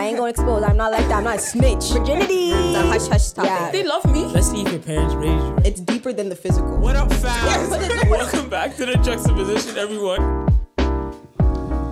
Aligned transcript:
I 0.00 0.04
ain't 0.04 0.16
gonna 0.16 0.30
expose. 0.30 0.62
I'm 0.62 0.78
not 0.78 0.92
like 0.92 1.06
that. 1.08 1.18
I'm 1.18 1.24
not 1.24 1.36
a 1.36 1.38
snitch. 1.38 1.90
Virginity. 1.92 2.48
The 2.52 2.80
hush 2.88 3.06
hush 3.08 3.32
topic. 3.32 3.50
Yeah. 3.50 3.70
They 3.70 3.82
love 3.84 4.10
me. 4.10 4.24
Let's 4.24 4.50
see 4.50 4.62
if 4.62 4.72
your 4.72 4.80
parents 4.80 5.12
raised 5.14 5.44
you. 5.44 5.58
It's 5.62 5.78
deeper 5.78 6.10
than 6.10 6.30
the 6.30 6.36
physical. 6.36 6.78
What 6.78 6.96
up, 6.96 7.12
fam? 7.12 7.68
Welcome 8.08 8.48
back 8.48 8.74
to 8.76 8.86
the 8.86 8.94
Juxtaposition, 8.94 9.76
everyone. 9.76 10.46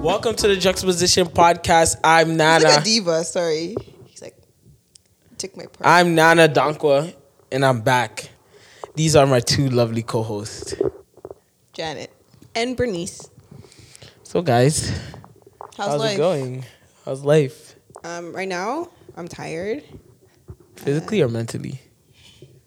Welcome 0.02 0.36
to 0.36 0.48
the 0.48 0.56
Juxtaposition 0.56 1.26
podcast. 1.26 1.96
I'm 2.02 2.28
He's 2.28 2.36
Nana. 2.38 2.64
like 2.64 2.80
a 2.80 2.82
diva. 2.82 3.24
Sorry. 3.24 3.76
He's 4.06 4.22
like, 4.22 4.38
took 5.36 5.54
my 5.54 5.64
part. 5.66 5.82
I'm 5.84 6.14
Nana 6.14 6.48
Dankwa, 6.48 7.14
and 7.52 7.62
I'm 7.62 7.82
back. 7.82 8.30
These 8.94 9.16
are 9.16 9.26
my 9.26 9.40
two 9.40 9.68
lovely 9.68 10.02
co-hosts. 10.02 10.74
Janet. 11.74 12.10
And 12.54 12.74
Bernice. 12.74 13.28
So, 14.22 14.40
guys, 14.40 14.88
How's, 15.76 15.88
how's 15.88 16.00
life? 16.00 16.14
it 16.14 16.16
going? 16.16 16.64
How's 17.04 17.22
life? 17.22 17.67
Um, 18.04 18.34
right 18.34 18.48
now, 18.48 18.88
I'm 19.16 19.28
tired. 19.28 19.82
Physically 20.76 21.22
or 21.22 21.28
mentally? 21.28 21.80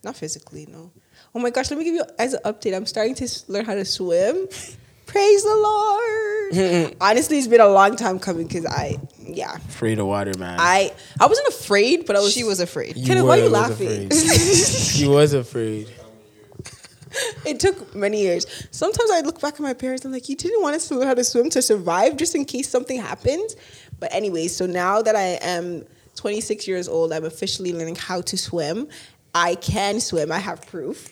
Not 0.03 0.15
physically, 0.15 0.67
no. 0.69 0.91
Oh 1.33 1.39
my 1.39 1.49
gosh, 1.49 1.69
let 1.69 1.77
me 1.77 1.85
give 1.85 1.95
you 1.95 2.03
as 2.19 2.33
an 2.33 2.41
update. 2.43 2.75
I'm 2.75 2.85
starting 2.85 3.15
to 3.15 3.29
learn 3.47 3.65
how 3.65 3.75
to 3.75 3.85
swim. 3.85 4.47
Praise 5.05 5.43
the 5.43 5.55
Lord. 5.55 6.95
Honestly, 7.01 7.37
it's 7.37 7.47
been 7.47 7.61
a 7.61 7.67
long 7.67 7.95
time 7.97 8.17
coming 8.17 8.47
because 8.47 8.65
I, 8.65 8.97
yeah, 9.19 9.55
Afraid 9.55 9.99
of 9.99 10.07
water, 10.07 10.31
man. 10.37 10.57
I 10.59 10.93
I 11.19 11.25
wasn't 11.25 11.49
afraid, 11.49 12.05
but 12.05 12.15
I 12.15 12.19
was. 12.19 12.33
She 12.33 12.45
was 12.45 12.61
afraid. 12.61 12.95
You 12.95 13.05
Kenneth, 13.05 13.25
why 13.25 13.39
are 13.39 13.43
you 13.43 13.49
laughing? 13.49 14.11
afraid. 14.11 14.13
you 14.95 15.09
was 15.09 15.33
afraid. 15.33 15.89
It 17.45 17.59
took 17.59 17.93
many 17.93 18.21
years. 18.21 18.45
Sometimes 18.71 19.11
I 19.11 19.19
look 19.19 19.41
back 19.41 19.55
at 19.55 19.59
my 19.59 19.73
parents. 19.73 20.05
I'm 20.05 20.13
like, 20.13 20.29
you 20.29 20.35
didn't 20.37 20.61
want 20.61 20.77
us 20.77 20.87
to 20.87 20.95
learn 20.95 21.07
how 21.07 21.13
to 21.13 21.25
swim 21.25 21.49
to 21.49 21.61
survive, 21.61 22.15
just 22.15 22.35
in 22.35 22.45
case 22.45 22.69
something 22.69 22.99
happens. 23.01 23.55
But 24.01 24.13
anyway, 24.13 24.47
so 24.47 24.65
now 24.65 25.01
that 25.03 25.15
I 25.15 25.37
am 25.41 25.85
26 26.15 26.67
years 26.67 26.89
old, 26.89 27.13
I'm 27.13 27.23
officially 27.23 27.71
learning 27.71 27.95
how 27.95 28.21
to 28.21 28.37
swim. 28.37 28.89
I 29.33 29.55
can 29.55 30.01
swim. 30.01 30.31
I 30.31 30.39
have 30.39 30.65
proof, 30.65 31.07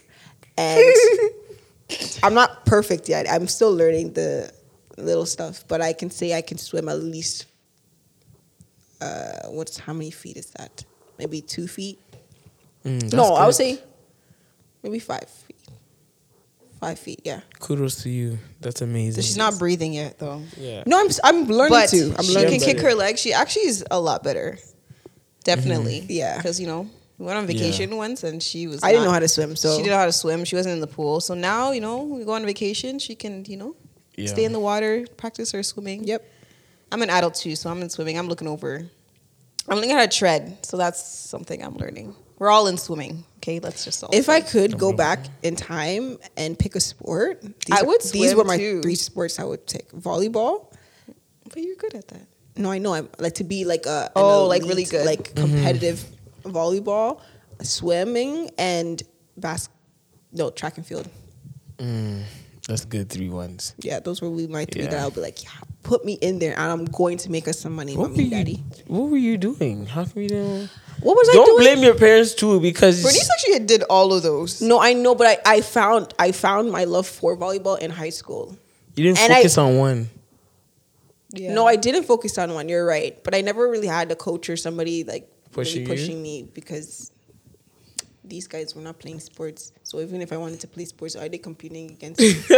and 0.57 0.83
I'm 2.23 2.33
not 2.33 2.65
perfect 2.65 3.07
yet. 3.07 3.27
I'm 3.29 3.47
still 3.47 3.73
learning 3.73 4.13
the 4.13 4.51
little 4.97 5.27
stuff, 5.27 5.63
but 5.67 5.81
I 5.81 5.93
can 5.93 6.09
say 6.09 6.35
I 6.35 6.41
can 6.41 6.57
swim 6.57 6.89
at 6.89 6.99
least. 6.99 7.45
Uh, 8.99 9.47
what's 9.49 9.77
how 9.77 9.93
many 9.93 10.11
feet 10.11 10.35
is 10.35 10.49
that? 10.57 10.83
Maybe 11.17 11.41
two 11.41 11.67
feet. 11.67 11.99
Mm, 12.83 13.01
that's 13.01 13.13
no, 13.13 13.35
I 13.35 13.45
would 13.45 13.55
say 13.55 13.79
maybe 14.83 14.99
five 14.99 15.29
feet. 15.29 15.48
Five 16.79 16.97
feet, 16.99 17.21
yeah. 17.25 17.41
Kudos 17.59 18.03
to 18.03 18.09
you. 18.09 18.37
That's 18.61 18.81
amazing. 18.81 19.23
She's 19.23 19.35
not 19.37 19.59
breathing 19.59 19.91
yet, 19.93 20.17
though. 20.17 20.41
Yeah. 20.57 20.83
No, 20.85 20.99
I'm 20.99 21.07
s- 21.07 21.19
I'm 21.23 21.45
learning 21.45 21.77
But 21.77 21.89
to. 21.89 22.15
I'm 22.17 22.23
she 22.23 22.33
learning 22.33 22.59
can 22.61 22.69
kick 22.75 22.79
her 22.79 22.93
legs. 22.93 23.19
She 23.19 23.33
actually 23.33 23.67
is 23.67 23.83
a 23.91 23.99
lot 23.99 24.23
better. 24.23 24.57
Definitely. 25.43 26.01
Mm-hmm. 26.01 26.11
Yeah. 26.11 26.37
Because, 26.37 26.59
you 26.59 26.67
know, 26.67 26.89
we 27.17 27.25
went 27.25 27.37
on 27.37 27.45
vacation 27.47 27.95
once 27.97 28.23
and 28.23 28.41
she 28.41 28.67
was. 28.67 28.81
I 28.83 28.91
didn't 28.91 29.01
not- 29.03 29.07
know 29.09 29.13
how 29.13 29.19
to 29.19 29.27
swim, 29.27 29.55
so 29.55 29.71
She 29.75 29.77
didn't 29.83 29.91
know 29.91 29.97
how 29.97 30.05
to 30.05 30.11
swim. 30.13 30.45
She 30.45 30.55
wasn't 30.55 30.73
in 30.73 30.79
the 30.81 30.87
pool. 30.87 31.19
So 31.21 31.33
now, 31.33 31.71
you 31.71 31.81
know, 31.81 32.03
we 32.03 32.23
go 32.23 32.33
on 32.33 32.45
vacation. 32.45 32.97
She 32.99 33.13
can, 33.15 33.43
you 33.45 33.57
know, 33.57 33.75
Yeah. 34.15 34.27
stay 34.27 34.45
in 34.45 34.53
the 34.53 34.59
water, 34.59 35.05
practice 35.17 35.51
her 35.51 35.63
swimming. 35.63 36.05
Yep. 36.05 36.25
I'm 36.91 37.01
an 37.01 37.09
adult 37.09 37.35
too, 37.35 37.55
so 37.55 37.69
I'm 37.69 37.81
in 37.81 37.89
swimming. 37.89 38.17
I'm 38.17 38.27
looking 38.27 38.47
over. 38.47 38.85
I'm 39.67 39.75
learning 39.75 39.91
how 39.91 40.01
to 40.01 40.07
tread. 40.07 40.65
So 40.65 40.77
that's 40.77 41.03
something 41.03 41.63
I'm 41.63 41.75
learning. 41.77 42.15
We're 42.39 42.49
all 42.49 42.67
in 42.67 42.77
swimming. 42.77 43.23
Okay, 43.37 43.59
let's 43.59 43.83
just 43.85 44.03
all. 44.03 44.09
If 44.13 44.29
I 44.29 44.39
could 44.41 44.77
go 44.77 44.91
back 44.93 45.25
in 45.43 45.55
time 45.55 46.17
and 46.37 46.57
pick 46.57 46.75
a 46.75 46.79
sport, 46.79 47.41
these 47.41 47.53
I 47.71 47.81
are- 47.81 47.85
would 47.85 48.01
These 48.01 48.33
were 48.35 48.43
my 48.45 48.57
too. 48.57 48.81
three 48.81 48.95
sports 48.95 49.39
I 49.39 49.43
would 49.43 49.67
take: 49.67 49.91
volleyball. 49.91 50.65
but 51.49 51.57
you're 51.61 51.75
good 51.75 51.95
at 51.95 52.07
that. 52.09 52.25
No, 52.55 52.71
I 52.71 52.77
know. 52.77 52.93
I'm 52.93 53.09
like 53.19 53.35
to 53.35 53.43
be 53.43 53.65
like 53.65 53.85
a 53.85 54.05
an 54.05 54.11
Oh, 54.15 54.45
like 54.47 54.63
really 54.63 54.83
good. 54.85 55.05
like 55.05 55.35
competitive 55.35 56.03
volleyball, 56.43 57.21
swimming, 57.61 58.49
and 58.57 59.01
bas. 59.37 59.69
No, 60.31 60.49
track 60.49 60.77
and 60.77 60.85
field. 60.85 61.07
Mm, 61.77 62.23
that's 62.67 62.85
good. 62.85 63.09
Three 63.09 63.29
ones. 63.29 63.73
Yeah, 63.79 63.99
those 63.99 64.21
were 64.21 64.29
really 64.29 64.47
my 64.47 64.65
three 64.65 64.83
that 64.83 64.93
I'll 64.99 65.11
be 65.11 65.21
like, 65.21 65.43
yeah, 65.43 65.49
put 65.83 66.03
me 66.05 66.13
in 66.21 66.39
there, 66.39 66.53
and 66.59 66.71
I'm 66.71 66.85
going 66.85 67.17
to 67.19 67.31
make 67.31 67.47
us 67.47 67.59
some 67.59 67.73
money, 67.73 67.95
What 67.95 68.09
were 68.11 68.15
mommy, 68.15 68.23
you? 68.25 68.29
daddy. 68.29 68.63
What 68.87 69.09
were 69.09 69.17
you 69.17 69.37
doing? 69.37 69.85
How 69.85 70.05
come 70.05 70.21
you 70.23 70.29
didn't? 70.29 70.69
What 71.01 71.15
was 71.15 71.29
I 71.29 71.33
Don't 71.33 71.45
doing? 71.45 71.59
blame 71.75 71.83
your 71.83 71.95
parents 71.95 72.33
too, 72.35 72.59
because 72.59 73.01
Bernice 73.03 73.29
actually 73.31 73.65
did 73.65 73.83
all 73.83 74.11
of 74.13 74.21
those. 74.21 74.61
No, 74.61 74.79
I 74.81 74.93
know, 74.93 75.15
but 75.15 75.27
I, 75.45 75.57
I 75.57 75.61
found 75.61 76.13
I 76.19 76.31
found 76.33 76.71
my 76.71 76.83
love 76.83 77.07
for 77.07 77.37
volleyball 77.37 77.79
in 77.79 77.89
high 77.91 78.09
school. 78.09 78.57
you 78.95 79.05
didn't 79.05 79.19
and 79.19 79.31
I- 79.31 79.37
focus 79.37 79.57
on 79.57 79.77
one. 79.77 80.09
Yeah. 81.31 81.53
No, 81.53 81.65
I 81.67 81.75
didn't 81.75 82.03
focus 82.03 82.37
on 82.39 82.53
one. 82.53 82.67
You're 82.69 82.85
right, 82.85 83.23
but 83.23 83.33
I 83.35 83.41
never 83.41 83.69
really 83.69 83.87
had 83.87 84.11
a 84.11 84.15
coach 84.15 84.49
or 84.49 84.57
somebody 84.57 85.03
like 85.03 85.29
Pushing 85.51 85.85
really 85.85 85.91
you? 85.91 86.01
pushing 86.05 86.21
me 86.23 86.43
because 86.53 87.11
these 88.23 88.47
guys 88.47 88.75
were 88.75 88.81
not 88.81 88.99
playing 88.99 89.19
sports. 89.19 89.71
So 89.83 89.99
even 90.01 90.21
if 90.21 90.33
I 90.33 90.37
wanted 90.37 90.59
to 90.61 90.67
play 90.67 90.85
sports, 90.85 91.15
are 91.15 91.29
they 91.29 91.37
competing 91.37 91.91
against? 91.91 92.19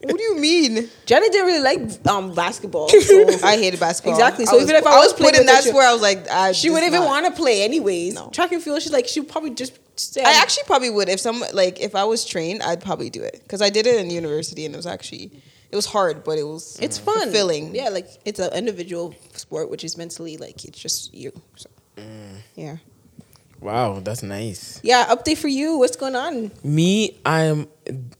me? 0.00 0.06
What 0.12 0.16
do 0.18 0.22
you 0.22 0.36
mean? 0.40 0.88
Janet 1.06 1.32
didn't 1.32 1.46
really 1.46 1.62
like 1.62 2.06
um, 2.08 2.34
basketball, 2.34 2.88
so 2.88 3.26
I 3.44 3.56
hated 3.56 3.80
basketball. 3.80 4.14
Exactly. 4.14 4.46
So 4.46 4.54
was, 4.56 4.64
even 4.64 4.76
if 4.76 4.86
I 4.86 4.92
I 4.92 4.96
was 4.98 5.12
was 5.12 5.12
playing 5.14 5.34
put 5.34 5.40
in 5.40 5.46
with 5.46 5.64
she- 5.64 5.72
where 5.72 5.88
I 5.88 5.92
was 5.92 6.02
like, 6.02 6.28
I 6.28 6.52
she 6.52 6.70
wouldn't 6.70 6.92
even 6.92 7.04
want 7.06 7.26
to 7.26 7.32
play 7.32 7.62
anyways. 7.62 8.14
No. 8.14 8.30
Track 8.30 8.52
and 8.52 8.62
field, 8.62 8.80
she's 8.82 8.92
like 8.92 9.06
she'd 9.08 9.28
probably 9.28 9.50
just 9.50 9.78
stay. 9.96 10.22
I 10.22 10.40
actually 10.40 10.64
probably 10.64 10.90
would 10.90 11.08
if 11.08 11.20
some 11.20 11.42
like 11.52 11.80
if 11.80 11.94
I 11.94 12.04
was 12.04 12.24
trained, 12.24 12.62
I'd 12.62 12.80
probably 12.82 13.10
do 13.10 13.22
it 13.22 13.40
because 13.42 13.60
I 13.62 13.70
did 13.70 13.86
it 13.86 14.00
in 14.00 14.10
university 14.10 14.64
and 14.64 14.74
it 14.74 14.76
was 14.78 14.86
actually 14.86 15.30
it 15.70 15.76
was 15.76 15.86
hard, 15.86 16.24
but 16.24 16.38
it 16.38 16.44
was 16.44 16.78
it's 16.80 16.98
fun, 16.98 17.22
fulfilling. 17.24 17.74
Yeah, 17.74 17.90
like 17.90 18.08
it's 18.24 18.40
an 18.40 18.52
individual 18.54 19.14
sport, 19.34 19.70
which 19.70 19.84
is 19.84 19.96
mentally 19.96 20.36
like 20.36 20.64
it's 20.64 20.78
just 20.78 21.12
you. 21.14 21.32
So, 21.56 21.68
Mm. 21.96 22.36
yeah. 22.56 22.76
Wow, 23.60 24.00
that's 24.00 24.22
nice. 24.22 24.80
Yeah, 24.82 25.06
update 25.14 25.36
for 25.38 25.48
you. 25.48 25.78
What's 25.78 25.96
going 25.96 26.16
on? 26.16 26.50
Me, 26.64 27.18
I 27.26 27.42
am 27.42 27.68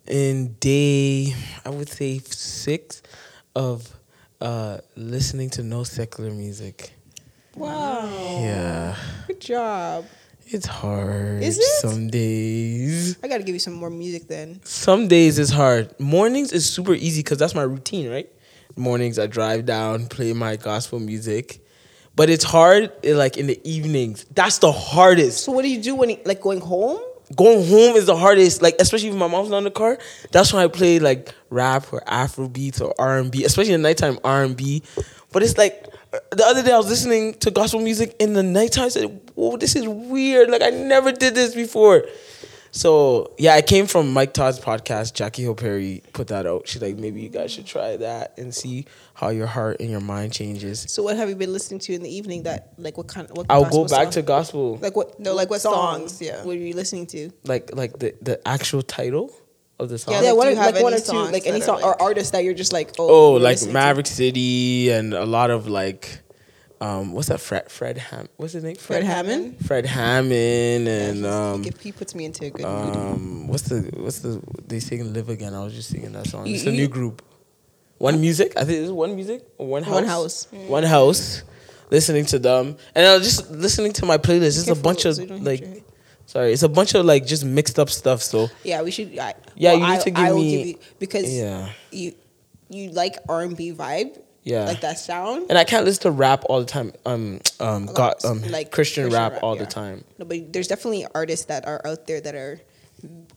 in 0.06 0.54
day, 0.60 1.34
I 1.64 1.70
would 1.70 1.88
say 1.88 2.18
six 2.18 3.02
of 3.56 3.88
uh 4.40 4.78
listening 4.96 5.50
to 5.50 5.62
no 5.62 5.82
secular 5.84 6.30
music. 6.30 6.92
Wow. 7.56 8.06
Yeah, 8.42 8.96
Good 9.26 9.40
job. 9.40 10.04
it's 10.46 10.66
hard. 10.66 11.42
Is 11.42 11.58
it? 11.58 11.64
Some 11.80 12.08
days. 12.10 13.16
I 13.22 13.28
gotta 13.28 13.42
give 13.42 13.54
you 13.54 13.58
some 13.60 13.74
more 13.74 13.90
music 13.90 14.28
then. 14.28 14.60
Some 14.64 15.08
days 15.08 15.38
it's 15.38 15.50
hard. 15.50 15.98
Mornings 15.98 16.52
is 16.52 16.68
super 16.68 16.94
easy 16.94 17.22
because 17.22 17.38
that's 17.38 17.54
my 17.54 17.62
routine, 17.62 18.10
right? 18.10 18.28
Mornings 18.76 19.18
I 19.18 19.26
drive 19.26 19.64
down, 19.66 20.06
play 20.06 20.32
my 20.32 20.56
gospel 20.56 21.00
music. 21.00 21.64
But 22.16 22.28
it's 22.28 22.44
hard 22.44 22.92
eh, 23.04 23.14
like 23.14 23.36
in 23.36 23.46
the 23.46 23.60
evenings. 23.68 24.26
That's 24.34 24.58
the 24.58 24.72
hardest. 24.72 25.44
So 25.44 25.52
what 25.52 25.62
do 25.62 25.68
you 25.68 25.80
do 25.82 25.94
when 25.94 26.10
you, 26.10 26.18
like 26.24 26.40
going 26.40 26.60
home? 26.60 27.00
Going 27.36 27.66
home 27.68 27.96
is 27.96 28.06
the 28.06 28.16
hardest. 28.16 28.60
Like 28.62 28.76
especially 28.80 29.08
if 29.08 29.14
my 29.14 29.28
mom's 29.28 29.50
not 29.50 29.58
in 29.58 29.64
the 29.64 29.70
car. 29.70 29.98
That's 30.32 30.52
when 30.52 30.62
I 30.62 30.68
play 30.68 30.98
like 30.98 31.34
rap 31.48 31.92
or 31.92 32.02
Afro 32.06 32.48
beats 32.48 32.80
or 32.80 32.94
R 32.98 33.18
and 33.18 33.30
B, 33.30 33.44
especially 33.44 33.72
in 33.72 33.82
the 33.82 33.88
nighttime 33.88 34.18
R 34.24 34.42
and 34.42 34.56
B. 34.56 34.82
But 35.32 35.42
it's 35.42 35.56
like 35.56 35.86
uh, 36.12 36.18
the 36.32 36.44
other 36.44 36.62
day 36.62 36.72
I 36.72 36.76
was 36.76 36.88
listening 36.88 37.34
to 37.34 37.50
gospel 37.52 37.80
music 37.80 38.16
in 38.18 38.32
the 38.32 38.42
nighttime. 38.42 38.86
I 38.86 38.88
said, 38.88 39.20
"Whoa, 39.34 39.56
this 39.56 39.76
is 39.76 39.86
weird. 39.86 40.50
Like 40.50 40.62
I 40.62 40.70
never 40.70 41.12
did 41.12 41.34
this 41.34 41.54
before." 41.54 42.04
So 42.72 43.32
yeah, 43.38 43.54
I 43.54 43.62
came 43.62 43.86
from 43.86 44.12
Mike 44.12 44.32
Todd's 44.32 44.60
podcast. 44.60 45.14
Jackie 45.14 45.42
Hill 45.42 45.54
Perry 45.54 46.02
put 46.12 46.28
that 46.28 46.46
out. 46.46 46.68
She's 46.68 46.80
like, 46.80 46.96
maybe 46.96 47.20
you 47.20 47.28
guys 47.28 47.50
should 47.52 47.66
try 47.66 47.96
that 47.96 48.38
and 48.38 48.54
see 48.54 48.86
how 49.14 49.30
your 49.30 49.46
heart 49.46 49.78
and 49.80 49.90
your 49.90 50.00
mind 50.00 50.32
changes. 50.32 50.86
So 50.88 51.02
what 51.02 51.16
have 51.16 51.28
you 51.28 51.34
been 51.36 51.52
listening 51.52 51.80
to 51.80 51.94
in 51.94 52.02
the 52.02 52.14
evening? 52.14 52.44
That 52.44 52.72
like 52.78 52.96
what 52.96 53.08
kind? 53.08 53.28
What 53.32 53.46
I'll 53.50 53.68
go 53.68 53.84
back 53.86 54.04
song? 54.04 54.12
to 54.12 54.22
gospel, 54.22 54.76
like 54.80 54.94
what? 54.96 55.18
No, 55.18 55.34
like 55.34 55.50
what 55.50 55.60
songs, 55.60 56.20
yeah. 56.22 56.44
What 56.44 56.56
are 56.56 56.60
you 56.60 56.74
listening 56.74 57.06
to? 57.08 57.30
like 57.44 57.74
like 57.74 57.98
the 57.98 58.14
the 58.22 58.46
actual 58.46 58.82
title 58.82 59.34
of 59.80 59.88
the 59.88 59.98
song. 59.98 60.14
Yeah, 60.14 60.20
Yeah, 60.20 60.28
like, 60.30 60.36
what 60.38 60.44
do 60.44 60.48
are, 60.48 60.52
you 60.52 60.58
have 60.58 60.74
like 60.74 60.82
one 60.82 60.92
or 60.92 60.96
any 60.96 61.00
two, 61.04 61.06
songs 61.06 61.32
like 61.32 61.46
any 61.46 61.60
song 61.62 61.82
are, 61.82 61.84
or 61.84 61.90
like- 61.92 62.02
artist 62.02 62.32
that 62.32 62.44
you're 62.44 62.54
just 62.54 62.72
like, 62.72 62.90
oh, 62.98 63.08
Oh, 63.08 63.32
like 63.32 63.52
listening 63.52 63.68
to? 63.70 63.74
Maverick 63.80 64.06
City 64.06 64.90
and 64.90 65.14
a 65.14 65.24
lot 65.26 65.50
of 65.50 65.66
like, 65.68 66.20
um, 66.80 67.12
what's 67.12 67.28
that? 67.28 67.40
Fred 67.40 67.70
Fred 67.70 67.98
Ham. 67.98 68.28
What's 68.36 68.54
his 68.54 68.64
name? 68.64 68.76
Fred 68.76 69.02
Hammond. 69.04 69.64
Fred 69.66 69.84
Hammond 69.86 70.88
and 70.88 71.26
um, 71.26 71.62
he, 71.62 71.92
puts 71.92 72.14
me 72.14 72.24
into 72.24 72.46
a 72.46 72.50
good 72.50 72.64
mood. 72.64 72.96
um, 72.96 73.48
what's 73.48 73.64
the 73.64 73.80
what's 73.98 74.20
the 74.20 74.40
they 74.66 74.80
sing 74.80 75.12
Live 75.12 75.28
Again? 75.28 75.54
I 75.54 75.62
was 75.62 75.74
just 75.74 75.90
singing 75.90 76.12
that 76.12 76.26
song. 76.26 76.46
You- 76.46 76.54
It's 76.54 76.64
a 76.66 76.70
you- 76.70 76.76
new 76.78 76.88
group. 76.88 77.22
One 77.98 78.18
Music. 78.20 78.54
I 78.56 78.64
think 78.64 78.78
it's 78.82 78.90
One 78.90 79.14
Music 79.14 79.46
One 79.58 79.82
House. 79.82 79.94
One 79.94 80.04
House. 80.06 80.46
One 80.68 80.82
House. 80.84 81.42
Listening 81.90 82.24
to 82.26 82.38
them 82.38 82.76
and 82.94 83.04
I 83.06 83.16
was 83.18 83.26
just 83.26 83.50
listening 83.50 83.92
to 83.94 84.06
my 84.06 84.16
playlist. 84.16 84.58
It's 84.60 84.68
a 84.68 84.74
bunch 84.76 85.04
of 85.04 85.16
so 85.16 85.22
you 85.22 85.28
don't 85.28 85.44
hit 85.44 85.60
like, 85.62 85.84
sorry, 86.24 86.52
it's 86.52 86.62
a 86.62 86.68
bunch 86.68 86.94
of 86.94 87.04
like 87.04 87.26
just 87.26 87.44
mixed 87.44 87.78
up 87.80 87.90
stuff. 87.90 88.22
So 88.22 88.48
Yeah, 88.64 88.80
we 88.82 88.90
should. 88.92 89.18
I, 89.18 89.34
Yeah, 89.56 89.72
well, 89.72 89.80
you 89.80 89.86
need 89.86 89.92
I, 89.92 89.98
to 90.04 90.10
give 90.10 90.24
I 90.24 90.32
me- 90.32 90.50
give 90.56 90.66
you 90.68 90.78
because 91.00 91.30
yeah, 91.36 91.68
you 91.90 92.14
you 92.70 92.90
like 92.92 93.16
R 93.28 93.42
and 93.42 93.56
B 93.56 93.72
vibe, 93.72 94.18
yeah. 94.42 94.64
like 94.64 94.80
that 94.80 94.98
sound. 94.98 95.46
And 95.50 95.58
I 95.58 95.64
can't 95.64 95.84
listen 95.84 96.02
to 96.02 96.10
rap 96.10 96.44
all 96.48 96.60
the 96.60 96.66
time. 96.66 96.92
Um, 97.06 97.40
um, 97.60 97.86
got 97.86 98.24
um, 98.24 98.40
like 98.42 98.70
Christian, 98.70 99.04
Christian 99.04 99.10
rap, 99.10 99.32
rap, 99.32 99.42
all 99.42 99.56
yeah. 99.56 99.64
the 99.64 99.70
time. 99.70 100.04
No, 100.18 100.24
but 100.24 100.52
there's 100.52 100.68
definitely 100.68 101.06
artists 101.14 101.46
that 101.46 101.66
are 101.66 101.80
out 101.86 102.06
there 102.06 102.20
that 102.20 102.34
are 102.34 102.60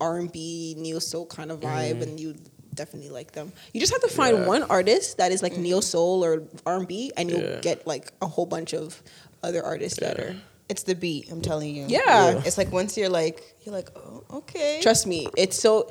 R 0.02 0.18
and 0.18 0.32
B, 0.32 0.76
neo 0.78 1.00
soul 1.00 1.26
kind 1.26 1.52
of 1.52 1.60
vibe, 1.62 1.94
Mm-hmm. 1.94 2.02
and 2.04 2.20
you 2.20 2.36
definitely 2.74 3.10
like 3.12 3.32
them. 3.34 3.52
You 3.74 3.80
just 3.80 3.94
have 3.94 4.02
to 4.02 4.08
find 4.10 4.40
Yeah. 4.40 4.48
one 4.48 4.64
artist 4.64 5.18
that 5.18 5.32
is 5.32 5.42
like 5.44 5.56
neo 5.58 5.80
soul 5.80 6.24
or 6.26 6.44
R 6.66 6.78
and 6.78 6.88
B, 6.88 7.12
and 7.16 7.30
you'll 7.30 7.42
Yeah. 7.42 7.60
get 7.62 7.86
like 7.88 8.12
a 8.22 8.28
whole 8.28 8.46
bunch 8.46 8.74
of 8.74 9.02
other 9.44 9.64
artists 9.64 10.00
that 10.00 10.20
are. 10.20 10.36
It's 10.70 10.84
the 10.84 10.96
beat. 10.96 11.30
I'm 11.32 11.42
telling 11.42 11.76
you. 11.76 11.86
Yeah. 11.88 12.00
Yeah. 12.34 12.42
It's 12.46 12.58
like 12.58 12.72
once 12.72 12.98
you're 12.98 13.10
like 13.10 13.44
you're 13.64 13.76
like 13.76 13.90
oh 13.96 14.24
okay. 14.40 14.80
Trust 14.82 15.06
me, 15.08 15.28
it's 15.38 15.60
so. 15.60 15.90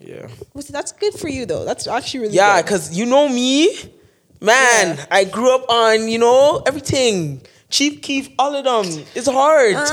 Yeah. 0.00 0.26
what's- 0.52 0.68
That's 0.68 0.92
good 0.92 1.14
for 1.14 1.28
you 1.28 1.46
though. 1.46 1.64
That's 1.64 1.86
actually 1.86 2.20
really 2.20 2.34
Yeah, 2.34 2.60
because 2.60 2.96
you 2.96 3.06
know 3.06 3.28
me, 3.28 3.70
man. 4.44 4.96
Yeah. 4.96 5.06
I 5.10 5.24
grew 5.24 5.54
up 5.54 5.68
on 5.68 6.08
you 6.08 6.18
know 6.18 6.62
everything. 6.66 7.42
Chief 7.70 8.00
Keef, 8.02 8.28
all 8.38 8.54
of 8.54 8.64
them. 8.64 9.04
It's 9.16 9.26
hard 9.28 9.74
I 9.74 9.84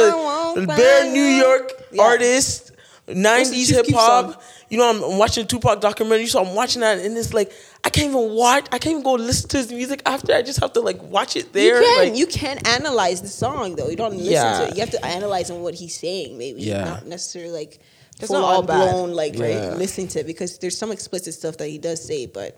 to 0.56 0.68
bare 0.68 1.12
New. 1.12 1.24
York 1.24 1.72
Yeah. 1.92 2.04
artists, 2.04 2.72
nineties 3.08 3.70
hip 3.70 3.88
hop. 3.92 4.42
You 4.70 4.78
know, 4.78 4.90
I'm 4.90 5.18
watching 5.18 5.46
Tupac 5.48 5.82
documentary, 5.82 6.28
so 6.28 6.42
I'm 6.46 6.56
watching 6.56 6.80
that, 6.82 7.00
and 7.00 7.18
it's 7.18 7.34
like 7.34 7.52
I 7.84 7.90
can't 7.90 8.10
even 8.10 8.32
watch. 8.36 8.66
I 8.72 8.78
can't 8.78 8.92
even 8.92 9.04
go 9.04 9.14
listen 9.14 9.50
to 9.50 9.58
his 9.58 9.72
music 9.72 10.02
after. 10.06 10.34
I 10.34 10.44
just 10.44 10.60
have 10.62 10.74
to 10.74 10.80
like 10.82 11.02
watch 11.02 11.36
it 11.36 11.52
there. 11.54 11.82
You 11.82 11.88
can 11.88 11.98
like, 12.10 12.16
you 12.20 12.28
can 12.28 12.60
analyze 12.68 13.22
the 13.22 13.28
song 13.28 13.76
though. 13.76 13.90
You 13.90 13.96
don't 13.98 14.14
listen 14.16 14.32
Yeah. 14.32 14.60
to 14.60 14.68
it. 14.68 14.76
You 14.76 14.80
have 14.82 14.92
to 14.92 15.04
analyze 15.06 15.50
on 15.50 15.62
what 15.62 15.74
he's 15.74 15.98
saying, 16.00 16.38
maybe. 16.38 16.62
Yeah. 16.62 16.84
Not 16.86 17.06
necessarily 17.08 17.52
like 17.52 17.80
It's 18.20 18.28
full 18.28 18.40
not 18.40 18.46
all 18.48 18.60
on 18.60 18.66
bad. 18.68 18.92
blown 18.92 19.12
like 19.14 19.36
Yeah. 19.38 19.70
right 19.70 19.78
listen 19.78 20.08
to 20.10 20.20
it 20.20 20.28
because 20.28 20.58
there's 20.60 20.78
some 20.78 20.92
explicit 20.92 21.34
stuff 21.34 21.58
that 21.58 21.68
he 21.68 21.78
does 21.80 22.02
say, 22.06 22.28
but 22.28 22.58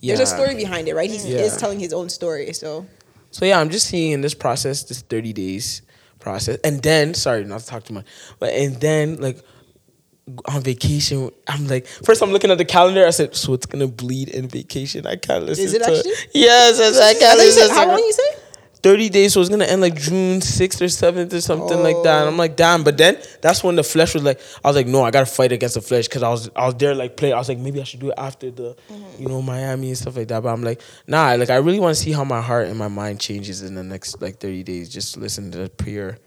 yeah. 0.00 0.14
there's 0.16 0.30
a 0.30 0.34
story 0.34 0.54
behind 0.54 0.88
it, 0.88 0.94
right? 0.94 1.10
He 1.10 1.16
Yeah. 1.16 1.40
is 1.40 1.56
telling 1.56 1.80
his 1.80 1.92
own 1.92 2.08
story, 2.08 2.52
so 2.52 2.86
So 3.30 3.44
yeah, 3.44 3.60
I'm 3.60 3.70
just 3.70 3.86
seeing 3.88 4.20
this 4.22 4.34
process, 4.34 4.84
this 4.84 5.02
30 5.02 5.32
days 5.32 5.82
process, 6.18 6.58
and 6.64 6.82
then 6.82 7.14
sorry, 7.14 7.44
not 7.44 7.60
to 7.60 7.66
talk 7.66 7.84
too 7.84 7.94
much, 7.94 8.06
but 8.38 8.52
and 8.52 8.76
then 8.80 9.16
like 9.20 9.38
on 10.46 10.60
vacation, 10.62 11.30
I'm 11.46 11.66
like 11.68 11.86
first 11.86 12.22
I'm 12.22 12.30
looking 12.32 12.50
at 12.50 12.58
the 12.58 12.64
calendar. 12.64 13.06
I 13.06 13.10
said, 13.10 13.36
so 13.36 13.52
it's 13.54 13.66
gonna 13.66 13.86
bleed 13.86 14.28
in 14.28 14.48
vacation. 14.48 15.06
I 15.06 15.16
can't 15.16 15.44
listen. 15.44 15.64
Is 15.64 15.74
it 15.74 15.82
to 15.82 15.84
actually? 15.96 16.12
Yes, 16.34 16.78
yes, 16.78 16.98
I 16.98 17.10
I 17.10 17.14
can't 17.14 17.38
listen. 17.38 17.70
how 17.70 17.86
long 17.86 17.98
you 17.98 18.12
say? 18.12 18.22
30 18.82 19.08
days, 19.08 19.32
so 19.32 19.40
it's 19.40 19.50
gonna 19.50 19.64
end 19.64 19.80
like 19.80 19.94
June 19.94 20.40
6th 20.40 20.80
or 20.80 20.84
7th 20.84 21.32
or 21.32 21.40
something 21.40 21.82
like 21.82 21.96
that. 22.04 22.20
And 22.20 22.28
I'm 22.28 22.36
like, 22.36 22.56
damn. 22.56 22.84
But 22.84 22.98
then 22.98 23.18
that's 23.40 23.64
when 23.64 23.76
the 23.76 23.82
flesh 23.82 24.14
was 24.14 24.22
like, 24.22 24.40
I 24.64 24.68
was 24.68 24.76
like, 24.76 24.86
no, 24.86 25.02
I 25.02 25.10
gotta 25.10 25.26
fight 25.26 25.52
against 25.52 25.74
the 25.74 25.80
flesh 25.80 26.06
because 26.08 26.22
I 26.22 26.28
was 26.28 26.50
I 26.54 26.66
was 26.66 26.74
there 26.76 26.94
like 26.94 27.16
play. 27.16 27.32
I 27.32 27.38
was 27.38 27.48
like, 27.48 27.58
maybe 27.58 27.80
I 27.80 27.84
should 27.84 28.00
do 28.00 28.10
it 28.10 28.14
after 28.18 28.50
the, 28.50 28.76
you 29.18 29.28
know, 29.28 29.42
Miami 29.42 29.88
and 29.88 29.98
stuff 29.98 30.16
like 30.16 30.28
that. 30.28 30.42
But 30.42 30.50
I'm 30.50 30.62
like, 30.62 30.80
nah, 31.06 31.34
like 31.34 31.50
I 31.50 31.56
really 31.56 31.80
want 31.80 31.96
to 31.96 32.02
see 32.02 32.12
how 32.12 32.24
my 32.24 32.40
heart 32.40 32.68
and 32.68 32.78
my 32.78 32.88
mind 32.88 33.20
changes 33.20 33.62
in 33.62 33.74
the 33.74 33.82
next 33.82 34.20
like 34.20 34.38
30 34.38 34.62
days. 34.62 34.88
Just 34.88 35.16
listen 35.16 35.50
to 35.52 35.58
the 35.58 35.68
pure 35.68 36.18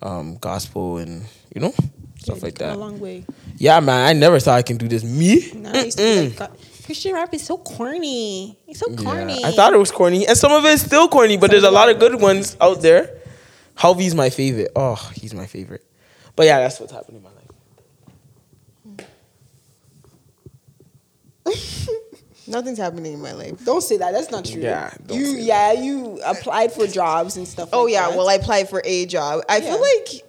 um 0.00 0.36
gospel 0.36 0.98
and 0.98 1.24
you 1.52 1.60
know 1.60 1.74
stuff 2.18 2.42
like 2.42 2.58
that. 2.58 2.76
A 2.76 2.78
long 2.78 3.00
way. 3.00 3.24
Yeah, 3.56 3.80
man. 3.80 4.06
I 4.06 4.12
never 4.12 4.38
thought 4.38 4.58
I 4.58 4.62
can 4.62 4.76
do 4.76 4.88
this. 4.88 5.02
Me. 5.02 5.50
Now 5.54 5.72
I 6.88 6.92
used 6.92 7.02
to 7.02 7.08
be 7.08 7.12
like, 7.12 7.20
God, 7.20 7.28
Christian 7.30 7.34
rap 7.34 7.34
is 7.34 7.44
so 7.44 7.58
corny. 7.58 8.58
It's 8.66 8.80
so 8.80 8.86
corny. 8.96 9.40
Yeah, 9.40 9.48
I 9.48 9.52
thought 9.52 9.74
it 9.74 9.78
was 9.78 9.90
corny, 9.90 10.26
and 10.26 10.36
some 10.36 10.52
of 10.52 10.64
it 10.64 10.70
is 10.70 10.80
still 10.80 11.08
corny, 11.08 11.36
but 11.36 11.50
there's 11.50 11.64
a 11.64 11.70
lot 11.70 11.90
of 11.90 11.98
good 11.98 12.20
ones 12.20 12.56
out 12.60 12.80
there. 12.80 13.18
Hulvey's 13.74 14.14
my 14.14 14.30
favorite. 14.30 14.72
Oh, 14.74 14.94
he's 15.14 15.34
my 15.34 15.46
favorite. 15.46 15.84
But 16.34 16.46
yeah, 16.46 16.60
that's 16.60 16.80
what's 16.80 16.92
happening 16.92 17.18
in 17.18 17.22
my 17.22 17.30
life. 17.30 17.34
Nothing's 22.48 22.78
happening 22.78 23.12
in 23.12 23.20
my 23.20 23.32
life. 23.32 23.62
Don't 23.64 23.82
say 23.82 23.98
that. 23.98 24.12
That's 24.12 24.30
not 24.30 24.46
true. 24.46 24.62
Yeah, 24.62 24.90
don't 25.06 25.18
you 25.18 25.26
say 25.26 25.34
that. 25.36 25.42
yeah 25.42 25.72
you 25.72 26.20
applied 26.24 26.72
for 26.72 26.86
jobs 26.86 27.36
and 27.36 27.46
stuff. 27.46 27.68
Oh 27.72 27.84
like 27.84 27.92
yeah, 27.92 28.08
that. 28.08 28.16
well 28.16 28.28
I 28.28 28.34
applied 28.34 28.70
for 28.70 28.80
a 28.84 29.04
job. 29.06 29.42
I 29.48 29.60
feel 29.60 29.80
like 29.80 30.24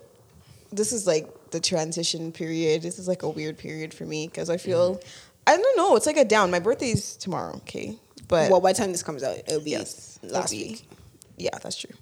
this 0.71 0.91
is 0.91 1.07
like 1.07 1.27
the 1.51 1.59
transition 1.59 2.31
period. 2.31 2.81
This 2.81 2.99
is 2.99 3.07
like 3.07 3.23
a 3.23 3.29
weird 3.29 3.57
period 3.57 3.93
for 3.93 4.05
me 4.05 4.27
because 4.27 4.49
I 4.49 4.57
feel 4.57 4.95
Mm-hmm. 4.95 5.07
I 5.53 5.57
don't 5.57 5.77
know. 5.77 5.95
It's 5.95 6.05
like 6.05 6.17
a 6.17 6.25
down. 6.25 6.51
My 6.51 6.59
birthday's 6.59 7.15
tomorrow. 7.15 7.55
Okay, 7.57 7.97
but 8.27 8.49
well, 8.51 8.61
by 8.61 8.73
the 8.73 8.77
time 8.79 8.91
this 8.91 9.03
comes 9.03 9.23
out, 9.23 9.37
it'll 9.37 9.61
be 9.61 9.71
yes, 9.71 10.19
last 10.23 10.53
it'll 10.53 10.63
be- 10.63 10.69
week. 10.71 10.89
Yeah, 11.37 11.57
that's 11.61 11.77
true. 11.77 11.95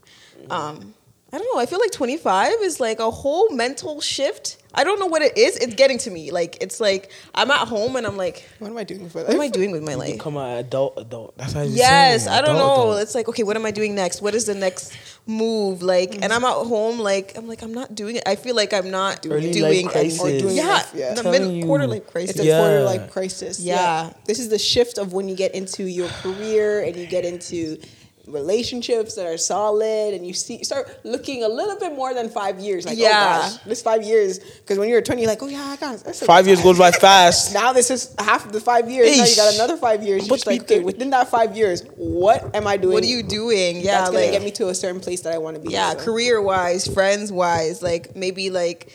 Um, 0.49 0.93
I 1.33 1.37
don't 1.37 1.47
know. 1.53 1.59
I 1.59 1.65
feel 1.65 1.79
like 1.79 1.91
25 1.91 2.53
is 2.61 2.79
like 2.79 2.99
a 2.99 3.11
whole 3.11 3.49
mental 3.49 3.99
shift. 3.99 4.57
I 4.73 4.83
don't 4.85 4.97
know 4.99 5.07
what 5.07 5.21
it 5.21 5.37
is. 5.37 5.57
It's 5.57 5.73
getting 5.73 5.97
to 5.99 6.11
me. 6.11 6.31
Like 6.31 6.57
it's 6.61 6.79
like 6.79 7.11
I'm 7.35 7.51
at 7.51 7.67
home 7.67 7.95
and 7.97 8.05
I'm 8.07 8.15
like, 8.15 8.47
What 8.59 8.69
am 8.69 8.77
I 8.77 8.83
doing 8.85 9.09
for 9.09 9.23
what 9.23 9.33
am 9.33 9.41
I 9.41 9.49
doing 9.49 9.71
with 9.71 9.83
my 9.83 9.95
life? 9.95 10.13
Become 10.13 10.37
an 10.37 10.57
adult, 10.59 10.93
adult. 10.97 11.37
That's 11.37 11.51
how 11.51 11.63
you 11.63 11.71
Yes, 11.75 12.25
say 12.25 12.31
I 12.31 12.41
don't 12.41 12.55
adult, 12.55 12.77
know. 12.77 12.83
adult. 12.91 13.01
It's 13.01 13.15
like, 13.15 13.27
okay, 13.27 13.43
what 13.43 13.57
am 13.57 13.65
I 13.65 13.71
doing 13.71 13.93
next? 13.95 14.21
What 14.21 14.35
is 14.35 14.45
the 14.45 14.53
next 14.55 14.95
move? 15.25 15.81
Like, 15.81 16.15
and 16.21 16.31
I'm 16.31 16.45
at 16.45 16.53
home, 16.65 16.99
like, 16.99 17.35
I'm 17.37 17.47
like, 17.47 17.61
I'm 17.61 17.73
not 17.73 17.93
doing 17.95 18.17
it. 18.17 18.23
I 18.25 18.35
feel 18.35 18.55
like 18.55 18.71
I'm 18.71 18.89
not 18.91 19.25
Early 19.25 19.51
doing 19.51 19.63
life 19.85 19.95
any- 19.95 20.15
crisis. 20.17 20.41
Doing 20.43 20.55
Yeah, 20.55 20.67
life, 20.67 20.91
yeah. 20.95 21.13
the 21.13 21.23
Telling 21.23 21.57
mid 21.57 21.65
quarter 21.65 21.87
life 21.87 22.07
crisis. 22.07 22.29
It's 22.31 22.39
a 22.39 22.45
Yeah. 22.45 22.59
quarter 22.59 22.83
life 22.83 23.11
crisis. 23.11 23.59
Yeah. 23.59 24.11
This 24.25 24.39
is 24.39 24.47
the 24.49 24.59
shift 24.59 24.97
of 24.97 25.11
when 25.11 25.27
you 25.27 25.35
get 25.35 25.53
into 25.55 25.83
your 25.83 26.07
career 26.21 26.83
and 26.83 26.95
you 26.95 27.05
get 27.07 27.25
into 27.25 27.79
relationships 28.27 29.15
that 29.15 29.25
are 29.25 29.37
solid 29.37 30.13
and 30.13 30.25
you 30.27 30.33
see 30.33 30.63
start 30.63 30.99
looking 31.03 31.43
a 31.43 31.47
little 31.47 31.77
bit 31.79 31.93
more 31.95 32.13
than 32.13 32.29
five 32.29 32.59
years. 32.59 32.85
Like, 32.85 32.97
Yeah. 32.97 33.07
oh 33.07 33.49
gosh, 33.51 33.57
this 33.63 33.81
five 33.81 34.03
years. 34.03 34.39
Because 34.39 34.77
when 34.77 34.89
you're 34.89 35.01
20, 35.01 35.21
you're 35.21 35.29
like, 35.29 35.41
oh 35.41 35.47
yeah, 35.47 35.63
I 35.63 35.75
got 35.77 35.95
it. 36.05 36.15
Five 36.15 36.45
years 36.47 36.61
goes 36.61 36.77
by 36.77 36.91
fast. 37.07 37.53
Now 37.53 37.73
this 37.73 37.89
is 37.89 38.13
half 38.19 38.45
of 38.45 38.51
the 38.53 38.59
five 38.59 38.89
years. 38.89 39.17
Now 39.17 39.25
you 39.25 39.35
got 39.35 39.53
another 39.55 39.77
five 39.77 40.03
years. 40.03 40.27
You're 40.27 40.35
just 40.37 40.47
like, 40.47 40.61
okay, 40.63 40.79
within 40.81 41.09
that 41.11 41.29
five 41.29 41.55
years, 41.55 41.83
what 41.95 42.55
am 42.55 42.67
I 42.67 42.77
doing? 42.77 42.93
what 42.93 43.03
are 43.03 43.07
you 43.07 43.23
doing? 43.23 43.77
Yeah, 43.77 43.99
That's 43.99 44.09
gonna 44.11 44.21
like, 44.23 44.31
get 44.31 44.43
me 44.43 44.51
to 44.51 44.69
a 44.69 44.75
certain 44.75 44.99
place 45.01 45.21
that 45.21 45.33
I 45.33 45.37
want 45.37 45.55
to 45.55 45.61
be. 45.61 45.71
yeah, 45.73 45.91
So- 45.91 45.99
career 45.99 46.41
wise, 46.41 46.87
friends 46.87 47.31
wise, 47.31 47.81
like 47.81 48.15
maybe 48.15 48.49
like 48.49 48.93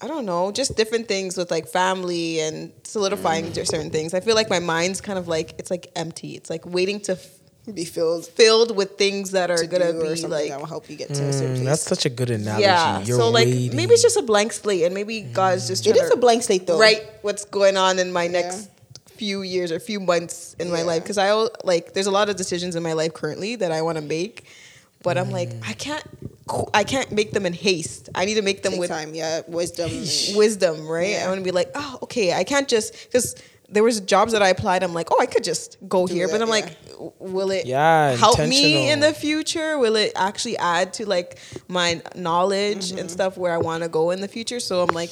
I 0.00 0.08
don't 0.08 0.26
know, 0.26 0.50
just 0.50 0.76
different 0.76 1.06
things 1.06 1.36
with 1.36 1.50
like 1.52 1.68
family 1.68 2.40
and 2.40 2.72
solidifying 2.82 3.44
Mm. 3.46 3.54
certain 3.66 3.90
things. 3.90 4.14
I 4.14 4.20
feel 4.20 4.34
like 4.34 4.50
my 4.50 4.58
mind's 4.58 5.00
kind 5.00 5.16
of 5.16 5.28
like 5.28 5.54
it's 5.58 5.70
like 5.70 5.92
empty. 5.94 6.34
It's 6.34 6.50
like 6.50 6.66
waiting 6.66 6.98
to 7.02 7.12
f- 7.12 7.26
be 7.72 7.84
filled 7.84 8.26
filled 8.26 8.74
with 8.76 8.98
things 8.98 9.30
that 9.32 9.48
are 9.50 9.56
to 9.58 9.66
gonna 9.68 9.90
or 9.90 10.02
be 10.10 10.16
something 10.16 10.30
like 10.30 10.48
that 10.48 10.58
will 10.58 10.66
help 10.66 10.90
you 10.90 10.96
get 10.96 11.08
to 11.14 11.22
a 11.24 11.32
certain 11.32 11.54
Mm, 11.54 11.56
place. 11.58 11.66
that's 11.68 11.82
such 11.82 12.04
a 12.06 12.10
good 12.10 12.30
analogy. 12.30 12.62
yeah. 12.62 13.00
You're 13.02 13.18
so 13.18 13.28
like 13.30 13.46
waiting. 13.46 13.76
maybe 13.76 13.92
it's 13.94 14.02
just 14.02 14.16
a 14.16 14.22
blank 14.22 14.52
slate, 14.52 14.82
and 14.82 14.92
maybe 14.94 15.20
God's 15.20 15.68
just 15.68 15.86
it 15.86 15.92
trying 15.92 16.02
is 16.02 16.10
to 16.10 16.16
a 16.16 16.20
blank 16.20 16.42
slate 16.42 16.66
though. 16.66 16.78
write 16.78 17.02
what's 17.22 17.44
going 17.44 17.76
on 17.76 17.98
in 18.00 18.12
my 18.12 18.26
next 18.26 18.68
few 19.16 19.42
years 19.42 19.70
or 19.70 19.78
few 19.78 20.00
months 20.00 20.56
in 20.58 20.70
my 20.72 20.82
life 20.82 21.02
because 21.04 21.18
I 21.18 21.28
al- 21.28 21.50
like 21.62 21.92
there's 21.94 22.08
a 22.08 22.10
lot 22.10 22.28
of 22.28 22.34
decisions 22.36 22.74
in 22.74 22.82
my 22.82 22.94
life 22.94 23.14
currently 23.14 23.54
that 23.56 23.70
I 23.70 23.82
want 23.82 23.96
to 23.96 24.02
make, 24.02 24.44
but 25.04 25.16
I'm 25.16 25.30
like 25.30 25.50
Mm. 25.50 25.68
I 25.70 25.72
can't 25.74 26.04
I 26.74 26.82
can't 26.82 27.12
make 27.12 27.30
them 27.32 27.46
in 27.46 27.52
haste. 27.52 28.08
I 28.16 28.24
need 28.24 28.34
to 28.34 28.42
make 28.42 28.64
them 28.64 28.72
Take 28.72 28.80
with 28.80 28.90
time, 28.90 29.14
yeah, 29.14 29.42
wisdom. 29.46 29.90
wisdom, 30.36 30.88
right? 30.88 31.10
Yeah. 31.10 31.24
I 31.24 31.28
want 31.28 31.38
to 31.38 31.44
be 31.44 31.52
like, 31.52 31.70
oh, 31.76 31.98
okay, 32.02 32.32
I 32.34 32.42
can't 32.42 32.66
just 32.68 32.92
because 33.04 33.36
there 33.72 33.82
was 33.82 34.00
jobs 34.00 34.32
that 34.32 34.42
I 34.42 34.48
applied. 34.50 34.82
I'm 34.82 34.92
like, 34.94 35.08
oh, 35.10 35.16
I 35.20 35.26
could 35.26 35.42
just 35.44 35.76
go 35.88 36.06
Do 36.06 36.14
here, 36.14 36.28
but 36.28 36.40
I'm 36.42 36.48
yeah. 36.48 36.52
like, 36.52 36.76
will 37.18 37.50
it 37.50 37.66
Yeah, 37.66 38.14
help 38.16 38.38
me 38.38 38.90
in 38.90 39.00
the 39.00 39.12
future? 39.12 39.78
Will 39.78 39.96
it 39.96 40.12
actually 40.14 40.56
add 40.58 40.92
to 40.94 41.06
like 41.06 41.38
my 41.68 42.00
knowledge 42.14 42.90
Mm-hmm. 42.90 42.98
and 42.98 43.10
stuff 43.10 43.36
where 43.36 43.52
I 43.52 43.58
want 43.58 43.82
to 43.82 43.88
go 43.88 44.10
in 44.10 44.20
the 44.20 44.28
future? 44.28 44.60
So 44.60 44.82
I'm 44.82 44.94
like, 44.94 45.10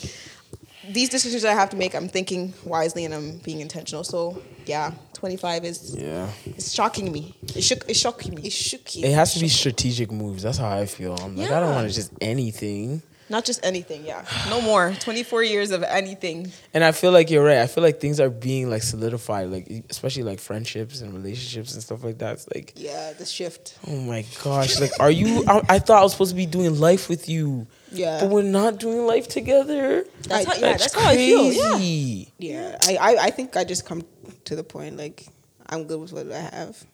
these 0.89 1.09
decisions 1.09 1.45
I 1.45 1.53
have 1.53 1.71
to 1.71 1.77
make, 1.77 1.95
I'm 1.95 2.09
thinking 2.09 2.53
wisely 2.65 3.05
and 3.05 3.15
I'm 3.15 3.39
being 3.39 3.61
intentional. 3.61 4.05
So 4.05 4.43
yeah, 4.67 4.93
25 5.15 5.65
is 5.65 5.97
yeah. 5.97 6.29
it's 6.47 6.73
shocking 6.73 7.13
me. 7.13 7.35
It 7.55 7.63
shook. 7.63 7.85
It's 7.89 7.99
shocking 7.99 8.35
me. 8.35 8.43
It 8.45 8.53
should 8.53 8.85
keep. 8.85 9.05
It 9.05 9.13
has 9.13 9.35
to 9.35 9.41
be 9.41 9.49
strategic 9.49 10.11
moves. 10.11 10.43
That's 10.43 10.59
how 10.59 10.69
I 10.71 10.87
feel. 10.87 11.15
I'm 11.15 11.37
like, 11.37 11.51
I 11.51 11.61
don't 11.61 11.75
want 11.75 11.89
to 11.89 11.95
just 11.95 12.13
anything. 12.21 13.03
Not 13.31 13.45
just 13.45 13.65
anything. 13.65 14.05
Yeah, 14.05 14.25
no 14.51 14.61
more. 14.61 14.93
24 14.99 15.45
years 15.45 15.71
of 15.71 15.85
anything. 15.85 16.51
And 16.75 16.83
I 16.83 16.91
feel 16.91 17.13
like 17.13 17.31
you're 17.31 17.45
right. 17.45 17.59
I 17.59 17.69
feel 17.69 17.85
like 17.85 18.01
things 18.01 18.19
are 18.19 18.29
being 18.29 18.69
like 18.69 18.83
solidified, 18.83 19.49
like 19.51 19.85
especially 19.89 20.25
like 20.25 20.41
friendships 20.41 21.01
and 21.01 21.15
relationships 21.15 21.73
and 21.75 21.83
stuff 21.83 22.03
like 22.03 22.19
that. 22.19 22.33
It's 22.35 22.49
like, 22.53 22.73
yeah, 22.75 23.13
the 23.13 23.25
shift. 23.25 23.79
oh 23.87 23.97
my 24.01 24.25
gosh, 24.43 24.81
like, 24.81 24.91
are 24.99 25.11
you? 25.11 25.45
I, 25.47 25.63
I 25.69 25.79
thought 25.79 26.01
I 26.01 26.03
was 26.03 26.13
supposed 26.13 26.33
to 26.33 26.37
be 26.37 26.47
doing 26.47 26.79
life 26.81 27.09
with 27.09 27.29
you, 27.29 27.69
Yeah. 27.93 28.19
but 28.21 28.31
we're 28.31 28.43
not 28.43 28.79
doing 28.81 29.07
life 29.07 29.29
together. 29.29 30.05
That's 30.23 30.47
I- 30.47 30.51
how. 30.55 30.61
Yeah, 30.61 30.77
that's, 30.77 30.95
how 30.95 31.09
I 31.09 31.17
feel. 31.17 31.53
Yeah. 31.53 32.25
Yeah, 32.39 32.79
I, 32.83 32.97
I, 32.97 33.25
I 33.27 33.31
think 33.31 33.57
I 33.57 33.63
just 33.65 33.87
come 33.87 34.03
to 34.47 34.57
the 34.57 34.65
point 34.65 34.97
like 34.97 35.25
I'm 35.69 35.85
good 35.85 36.01
with 36.01 36.13
what 36.13 36.33
I 36.33 36.41
have. 36.41 36.85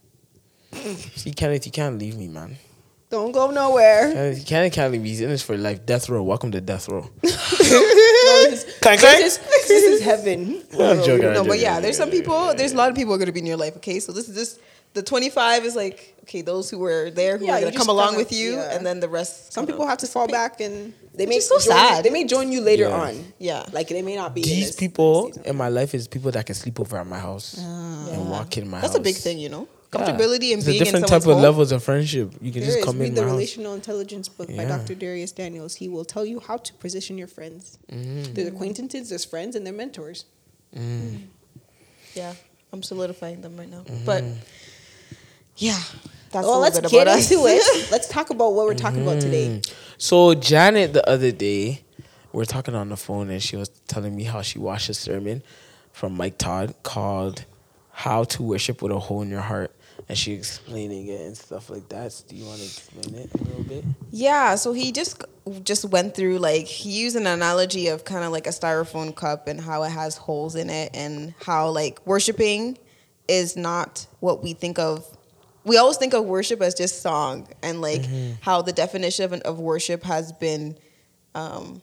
See, 1.17 1.33
Kenneth, 1.33 1.65
you 1.65 1.73
can't 1.73 1.99
leave 1.99 2.17
me, 2.19 2.29
man. 2.29 2.59
Don't 3.09 3.31
go 3.33 3.51
nowhere. 3.53 4.09
Uh, 4.09 4.15
Kenneth, 4.15 4.39
you 4.39 4.45
can't, 4.45 4.73
can't 4.73 4.93
leave 4.93 5.03
me. 5.03 5.11
He's 5.11 5.21
in 5.21 5.29
this 5.31 5.43
for 5.43 5.57
life. 5.57 5.87
Death 5.87 6.09
row. 6.09 6.23
Welcome 6.25 6.51
to 6.53 6.61
death 6.61 6.89
row. 6.89 7.09
No, 7.23 8.51
this, 8.51 8.65
is, 8.65 8.79
Clank, 8.81 9.01
this, 9.01 9.39
is, 9.39 9.69
this 9.69 9.83
is 9.85 10.03
heaven. 10.03 10.63
I'm 10.73 10.99
joking. 11.05 11.27
I'm 11.27 11.33
No, 11.35 11.43
but 11.43 11.47
joking. 11.51 11.61
yeah, 11.63 11.79
there's 11.81 11.97
some 11.97 12.11
people. 12.11 12.53
There's 12.55 12.73
a 12.73 12.77
lot 12.77 12.91
of 12.91 12.97
people 12.97 13.15
are 13.15 13.19
going 13.19 13.27
to 13.27 13.33
be 13.33 13.39
in 13.41 13.47
your 13.47 13.57
life. 13.57 13.77
Okay, 13.77 14.01
so 14.01 14.11
this 14.13 14.29
is 14.29 14.35
this. 14.35 14.59
The 14.95 15.03
25 15.03 15.65
is 15.65 15.77
like 15.77 16.17
okay, 16.23 16.43
those 16.43 16.69
who 16.69 16.79
were 16.81 17.11
there 17.11 17.39
who 17.39 17.45
Yeah, 17.47 17.57
are 17.57 17.61
going 17.61 17.73
to 17.73 17.79
come 17.79 17.89
along 17.89 18.11
kinda- 18.15 18.19
with 18.25 18.33
you, 18.33 18.55
yeah. 18.55 18.75
and 18.77 18.85
then 18.85 18.99
the 18.99 19.09
rest. 19.09 19.53
Some 19.53 19.63
kinda- 19.65 19.75
people 19.75 19.87
have 19.87 19.99
to 19.99 20.07
fall 20.09 20.27
back 20.27 20.61
and 20.61 20.93
they 21.15 21.27
may 21.27 21.39
so 21.39 21.57
join, 21.59 21.63
sad. 21.77 22.05
They 22.05 22.11
may 22.11 22.25
join 22.25 22.51
you 22.51 22.61
later 22.63 22.89
Yeah. 22.89 23.01
on. 23.01 23.33
Yeah. 23.39 23.65
like 23.73 23.89
they 23.89 24.03
may 24.03 24.17
not 24.17 24.35
be. 24.35 24.43
These 24.43 24.67
this 24.69 24.77
people 24.77 25.27
season. 25.29 25.45
in 25.45 25.57
my 25.57 25.69
life 25.69 25.95
is 25.95 26.09
people 26.09 26.31
that 26.33 26.45
can 26.47 26.55
sleep 26.57 26.81
over 26.81 26.97
at 26.99 27.07
my 27.07 27.19
house 27.21 27.57
ah. 27.61 28.09
and 28.11 28.29
walk 28.31 28.57
in 28.59 28.69
my 28.69 28.79
house. 28.79 28.83
That's 28.83 28.95
house. 28.95 29.01
a 29.01 29.03
big 29.05 29.17
thing, 29.17 29.39
you 29.39 29.49
know. 29.51 29.69
Yeah. 30.01 30.11
And 30.11 30.21
It's 30.21 30.65
being 30.65 30.77
a 30.83 30.85
different 30.85 31.05
in 31.05 31.09
type 31.11 31.23
of 31.23 31.35
home. 31.35 31.43
levels 31.43 31.73
of 31.73 31.83
friendship. 31.83 32.33
You 32.41 32.53
can 32.53 32.61
There 32.63 32.69
just 32.71 32.79
is. 32.79 32.85
come 32.85 32.99
Read 32.99 33.09
in 33.09 33.15
the 33.15 33.23
my 33.23 33.27
house. 33.29 33.33
relational 33.37 33.75
intelligence 33.75 34.29
book 34.29 34.49
by 34.57 34.65
Dr. 34.65 34.95
Dharius 34.95 35.35
Daniels. 35.35 35.75
He 35.77 35.89
will 35.89 36.05
tell 36.05 36.25
you 36.25 36.41
how 36.41 36.57
to 36.59 36.73
position 36.75 37.17
your 37.19 37.29
friends. 37.29 37.79
Mm-hmm. 37.91 38.35
There's 38.35 38.49
acquaintances, 38.49 39.09
there's 39.11 39.25
friends, 39.25 39.57
and 39.57 39.65
they're 39.67 39.73
mentors. 39.73 40.25
Mm-hmm. 40.77 41.17
Mm. 41.17 41.21
yeah, 42.15 42.35
I'm 42.73 42.83
solidifying 42.83 43.41
them 43.41 43.57
right 43.57 43.71
now. 43.71 43.79
Mm-hmm. 43.81 44.05
But 44.05 44.25
yeah, 45.57 45.79
that's 46.33 46.47
well, 46.47 46.59
a 46.59 46.61
let's 46.61 46.81
bit 46.81 46.91
get 46.91 47.03
about 47.03 47.17
us. 47.19 47.31
into 47.31 47.47
it. 47.47 47.89
Let's 47.91 48.09
talk 48.09 48.31
about 48.31 48.53
what 48.55 48.67
we're 48.67 48.75
talking 48.75 49.03
about 49.03 49.21
today. 49.21 49.49
Mm-hmm. 49.61 49.73
So 49.99 50.35
Janet 50.35 50.93
the 50.93 51.09
other 51.09 51.33
day, 51.33 51.83
we 52.33 52.43
are 52.43 52.47
talking 52.47 52.75
on 52.75 52.91
the 52.91 52.97
phone 52.97 53.31
and 53.31 53.43
she 53.43 53.57
was 53.57 53.69
telling 53.89 54.15
me 54.15 54.25
how 54.25 54.43
she 54.43 54.59
watched 54.59 54.89
a 54.91 54.95
sermon 54.95 55.43
from 55.93 56.15
Mike 56.15 56.37
Todd 56.37 56.75
called 56.83 57.45
"How 57.93 58.25
to 58.25 58.43
Worship 58.43 58.83
with 58.83 58.93
a 58.93 58.99
Hole 58.99 59.23
in 59.23 59.31
Your 59.31 59.41
Heart," 59.41 59.75
and 60.09 60.17
she 60.17 60.33
explaining 60.33 61.09
it 61.09 61.21
and 61.21 61.37
stuff 61.37 61.71
like 61.71 61.89
that. 61.89 62.23
Do 62.29 62.37
you 62.37 62.45
want 62.45 62.59
to 62.59 62.65
explain 62.65 63.15
it 63.15 63.31
a 63.35 63.45
little 63.45 63.65
bit? 63.65 63.85
Yeah, 64.11 64.55
so 64.55 64.73
he 64.73 64.93
just 64.93 65.23
just 65.63 65.85
went 65.87 66.15
through 66.15 66.39
like 66.39 66.67
he 66.67 66.91
used 66.91 67.17
an 67.17 67.27
analogy 67.27 67.89
of 67.89 68.05
kind 68.05 68.25
of 68.25 68.33
like 68.33 68.47
a 68.47 68.51
styrofoam 68.51 69.15
cup 69.15 69.47
and 69.47 69.61
how 69.61 69.83
it 69.85 69.91
has 69.91 70.17
holes 70.17 70.57
in 70.57 70.71
it 70.71 70.91
and 70.95 71.35
how 71.45 71.69
like 71.69 72.05
worshiping 72.07 72.79
is 73.29 73.57
not 73.57 74.07
what 74.21 74.43
we 74.43 74.53
think 74.53 74.79
of. 74.79 75.07
We 75.65 75.79
always 75.79 75.97
think 75.97 76.15
of 76.15 76.25
worship 76.25 76.63
as 76.63 76.75
just 76.75 77.03
song 77.03 77.49
and 77.63 77.81
like 77.81 78.05
how 78.41 78.63
the 78.63 78.73
definition 78.73 79.25
of, 79.33 79.41
of 79.43 79.59
worship 79.59 80.03
has 80.05 80.33
been 80.33 80.77
um 81.35 81.83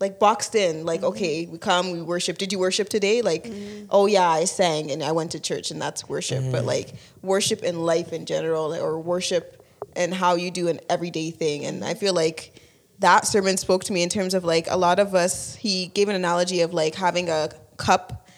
like 0.00 0.18
boxed 0.18 0.54
in 0.54 0.84
like 0.84 1.00
mm-hmm. 1.00 1.08
okay 1.08 1.46
we 1.46 1.58
come 1.58 1.90
we 1.90 2.00
worship. 2.00 2.38
Did 2.38 2.52
you 2.52 2.58
worship 2.58 2.88
today? 2.88 3.22
Like 3.22 3.44
mm-hmm. 3.44 3.86
oh 3.90 4.06
yeah 4.06 4.28
i 4.28 4.44
sang 4.44 4.90
and 4.90 5.02
i 5.02 5.12
went 5.12 5.32
to 5.32 5.40
church 5.40 5.70
and 5.70 5.80
that's 5.80 6.08
worship. 6.08 6.44
But 6.50 6.62
mm. 6.62 6.66
like 6.66 6.94
worship 7.22 7.62
in 7.62 7.80
life 7.80 8.12
in 8.12 8.26
general 8.26 8.74
or 8.74 8.98
worship 8.98 9.64
and 9.96 10.14
how 10.14 10.36
you 10.36 10.50
do 10.50 10.68
an 10.68 10.80
everyday 10.88 11.30
thing. 11.30 11.64
And 11.64 11.84
i 11.84 11.94
feel 11.94 12.14
like 12.14 12.52
that 13.00 13.26
sermon 13.26 13.56
spoke 13.56 13.84
to 13.84 13.92
me 13.92 14.02
in 14.02 14.08
terms 14.08 14.34
of 14.34 14.44
like 14.44 14.66
a 14.68 14.76
lot 14.76 14.98
of 14.98 15.14
us 15.14 15.54
he 15.56 15.86
gave 15.86 16.08
an 16.08 16.16
analogy 16.16 16.62
of 16.62 16.72
like 16.72 16.94
having 16.94 17.28
a 17.28 17.50
cup 17.76 18.28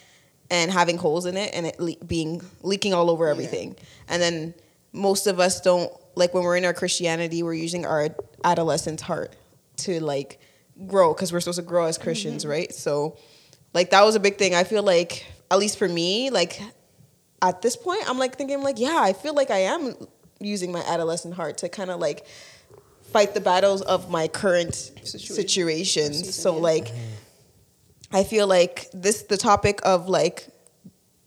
and 0.50 0.70
having 0.70 0.98
holes 0.98 1.26
in 1.26 1.36
it 1.36 1.50
and 1.54 1.66
it 1.66 1.78
le- 1.78 2.04
being 2.06 2.42
leaking 2.62 2.92
all 2.92 3.08
over 3.08 3.28
everything. 3.28 3.76
And 4.08 4.20
then 4.20 4.54
most 4.92 5.26
of 5.26 5.38
us 5.38 5.60
don't 5.60 5.92
like 6.16 6.34
when 6.34 6.42
we're 6.42 6.56
in 6.56 6.64
our 6.64 6.74
christianity 6.74 7.42
we're 7.42 7.54
using 7.54 7.86
our 7.86 8.08
adolescent 8.44 9.00
heart 9.00 9.36
to 9.76 10.00
like 10.00 10.40
grow 10.86 11.12
because 11.12 11.32
we're 11.32 11.40
supposed 11.40 11.58
to 11.58 11.64
grow 11.64 11.86
as 11.86 11.98
christians 11.98 12.42
mm-hmm. 12.42 12.52
right 12.52 12.74
so 12.74 13.16
like 13.74 13.90
that 13.90 14.04
was 14.04 14.14
a 14.14 14.20
big 14.20 14.36
thing 14.36 14.54
i 14.54 14.64
feel 14.64 14.82
like 14.82 15.26
at 15.50 15.58
least 15.58 15.78
for 15.78 15.88
me 15.88 16.30
like 16.30 16.60
at 17.42 17.62
this 17.62 17.76
point 17.76 18.02
i'm 18.08 18.18
like 18.18 18.36
thinking 18.36 18.62
like 18.62 18.78
yeah 18.78 18.98
i 19.00 19.12
feel 19.12 19.34
like 19.34 19.50
i 19.50 19.58
am 19.58 19.94
using 20.40 20.72
my 20.72 20.80
adolescent 20.86 21.34
heart 21.34 21.58
to 21.58 21.68
kind 21.68 21.90
of 21.90 22.00
like 22.00 22.26
fight 23.12 23.34
the 23.34 23.40
battles 23.40 23.82
of 23.82 24.10
my 24.10 24.28
current 24.28 24.74
Situation. 24.74 25.34
situations 25.34 26.34
so 26.34 26.56
like 26.56 26.86
mm-hmm. 26.86 27.14
I 28.12 28.24
feel 28.24 28.46
like 28.46 28.88
this 28.92 29.22
the 29.22 29.36
topic 29.36 29.80
of 29.84 30.08
like 30.08 30.48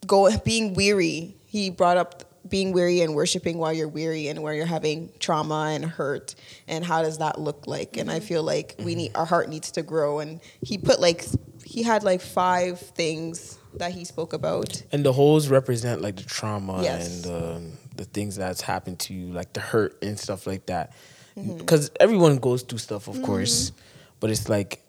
go 0.05 0.35
being 0.39 0.73
weary. 0.73 1.35
He 1.45 1.69
brought 1.69 1.97
up 1.97 2.25
being 2.47 2.73
weary 2.73 3.01
and 3.01 3.15
worshiping 3.15 3.57
while 3.57 3.71
you're 3.71 3.87
weary 3.87 4.27
and 4.27 4.41
where 4.43 4.53
you're 4.53 4.65
having 4.65 5.09
trauma 5.19 5.71
and 5.73 5.85
hurt 5.85 6.35
and 6.67 6.83
how 6.83 7.01
does 7.01 7.19
that 7.19 7.39
look 7.39 7.67
like? 7.67 7.95
And 7.97 8.11
I 8.11 8.17
Mm-hmm. 8.19 8.25
feel 8.27 8.43
like 8.43 8.75
we 8.79 8.95
need 8.95 9.11
our 9.15 9.25
heart 9.25 9.49
needs 9.49 9.71
to 9.71 9.81
grow 9.81 10.19
and 10.19 10.41
he 10.61 10.77
put 10.77 10.99
like 10.99 11.25
he 11.63 11.83
had 11.83 12.03
like 12.03 12.19
five 12.21 12.79
things 12.79 13.57
that 13.75 13.91
he 13.93 14.03
spoke 14.05 14.33
about. 14.33 14.83
And 14.91 15.05
the 15.05 15.13
holes 15.13 15.47
represent 15.47 16.01
like 16.01 16.17
the 16.17 16.23
trauma 16.23 16.83
Yes. 16.83 17.07
and 17.07 17.23
the 17.23 17.71
the 17.95 18.05
things 18.05 18.35
that's 18.35 18.61
happened 18.61 18.99
to 18.99 19.13
you, 19.13 19.31
like 19.31 19.53
the 19.53 19.59
hurt 19.61 19.97
and 20.03 20.19
stuff 20.19 20.45
like 20.45 20.65
that. 20.65 20.91
Mm-hmm. 21.37 21.57
Because 21.57 21.91
everyone 21.99 22.37
goes 22.37 22.61
through 22.63 22.79
stuff, 22.79 23.07
of 23.07 23.21
course, 23.23 23.71
but 24.19 24.29
it's 24.29 24.49
like 24.49 24.83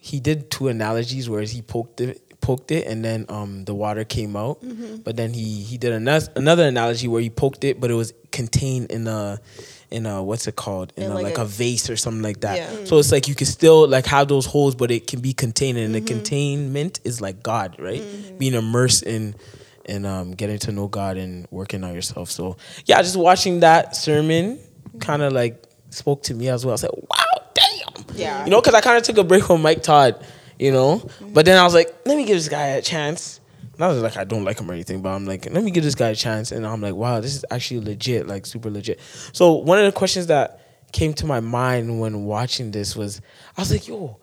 he 0.00 0.20
did 0.20 0.50
two 0.50 0.68
analogies 0.68 1.28
where 1.28 1.42
he 1.42 1.62
poked 1.62 2.00
it 2.00 2.29
poked 2.40 2.70
it 2.70 2.86
and 2.86 3.04
then 3.04 3.26
um 3.28 3.64
the 3.66 3.74
water 3.74 4.04
came 4.04 4.34
out 4.36 4.62
Mm-hmm. 4.62 4.96
but 5.04 5.16
then 5.16 5.32
he 5.34 5.62
he 5.62 5.76
did 5.78 5.92
another 5.92 6.26
another 6.36 6.66
analogy 6.66 7.06
where 7.08 7.20
he 7.20 7.28
poked 7.30 7.64
it 7.64 7.80
but 7.80 7.90
it 7.90 7.94
was 7.94 8.12
contained 8.32 8.90
in 8.90 9.06
a 9.06 9.38
in 9.90 10.06
a 10.06 10.22
what's 10.22 10.46
it 10.46 10.54
called 10.56 10.92
in, 10.96 11.02
In 11.04 11.10
a, 11.10 11.14
like 11.14 11.24
like, 11.24 11.38
a- 11.38 11.42
a, 11.42 11.44
vase 11.44 11.90
or 11.90 11.96
something 11.96 12.22
like 12.22 12.40
that 12.40 12.56
Yeah. 12.56 12.84
so 12.84 12.98
it's 12.98 13.12
like 13.12 13.28
you 13.28 13.34
can 13.34 13.46
still 13.46 13.86
like 13.88 14.06
have 14.06 14.28
those 14.28 14.46
holes 14.46 14.74
but 14.74 14.90
it 14.90 15.06
can 15.06 15.20
be 15.20 15.32
contained 15.32 15.76
and 15.78 15.94
Mm-hmm. 15.94 16.04
the 16.06 16.12
containment 16.14 17.00
is 17.04 17.20
like 17.20 17.42
god 17.42 17.76
right 17.78 18.02
being 18.38 18.54
immersed 18.54 19.02
in 19.02 19.34
and 19.86 20.06
um 20.06 20.30
getting 20.32 20.58
to 20.60 20.72
know 20.72 20.86
god 20.88 21.16
and 21.16 21.46
working 21.50 21.82
on 21.84 21.92
yourself 21.92 22.30
so 22.30 22.56
yeah 22.86 23.02
just 23.02 23.16
watching 23.16 23.60
that 23.60 23.96
sermon 23.96 24.58
kind 25.00 25.22
of 25.22 25.32
like 25.32 25.62
spoke 25.90 26.22
to 26.22 26.34
me 26.34 26.48
as 26.48 26.64
well 26.64 26.72
i 26.72 26.74
was 26.74 26.82
like 26.84 26.92
wow 27.10 27.44
damn 27.54 28.16
Yeah. 28.16 28.44
you 28.44 28.50
know 28.50 28.60
because 28.60 28.74
i 28.74 28.80
kind 28.80 28.96
of 28.96 29.02
took 29.02 29.18
a 29.18 29.24
break 29.24 29.42
from 29.44 29.60
mike 29.60 29.82
todd 29.82 30.24
you 30.60 30.70
know? 30.70 31.02
But 31.32 31.46
then 31.46 31.58
i 31.58 31.64
was 31.64 31.74
like 31.74 31.88
let 32.04 32.16
me 32.16 32.24
give 32.24 32.36
this 32.36 32.48
guy 32.48 32.66
a 32.68 32.82
chance. 32.82 33.40
Not 33.78 33.94
like 33.96 34.18
i 34.18 34.24
don't 34.24 34.44
like 34.44 34.60
him 34.60 34.70
or 34.70 34.74
anything 34.74 35.00
but 35.00 35.08
i'm 35.08 35.24
like 35.24 35.50
let 35.50 35.64
me 35.64 35.70
give 35.70 35.82
this 35.82 35.94
guy 35.94 36.10
a 36.10 36.14
chance. 36.14 36.52
And 36.52 36.66
i'm 36.66 36.80
like 36.80 36.94
wow 36.94 37.20
this 37.20 37.34
is 37.34 37.44
actually 37.50 37.80
legit 37.80 38.26
like 38.26 38.46
super 38.46 38.70
legit. 38.70 39.00
So 39.32 39.54
one 39.54 39.78
of 39.78 39.86
the 39.86 39.92
questions 39.92 40.26
that 40.26 40.60
came 40.92 41.14
to 41.14 41.26
my 41.26 41.40
mind 41.40 42.00
when 42.00 42.24
watching 42.24 42.72
this 42.72 42.94
was 42.96 43.20
i 43.56 43.60
was 43.60 43.70
like 43.70 43.88
yo 43.88 44.18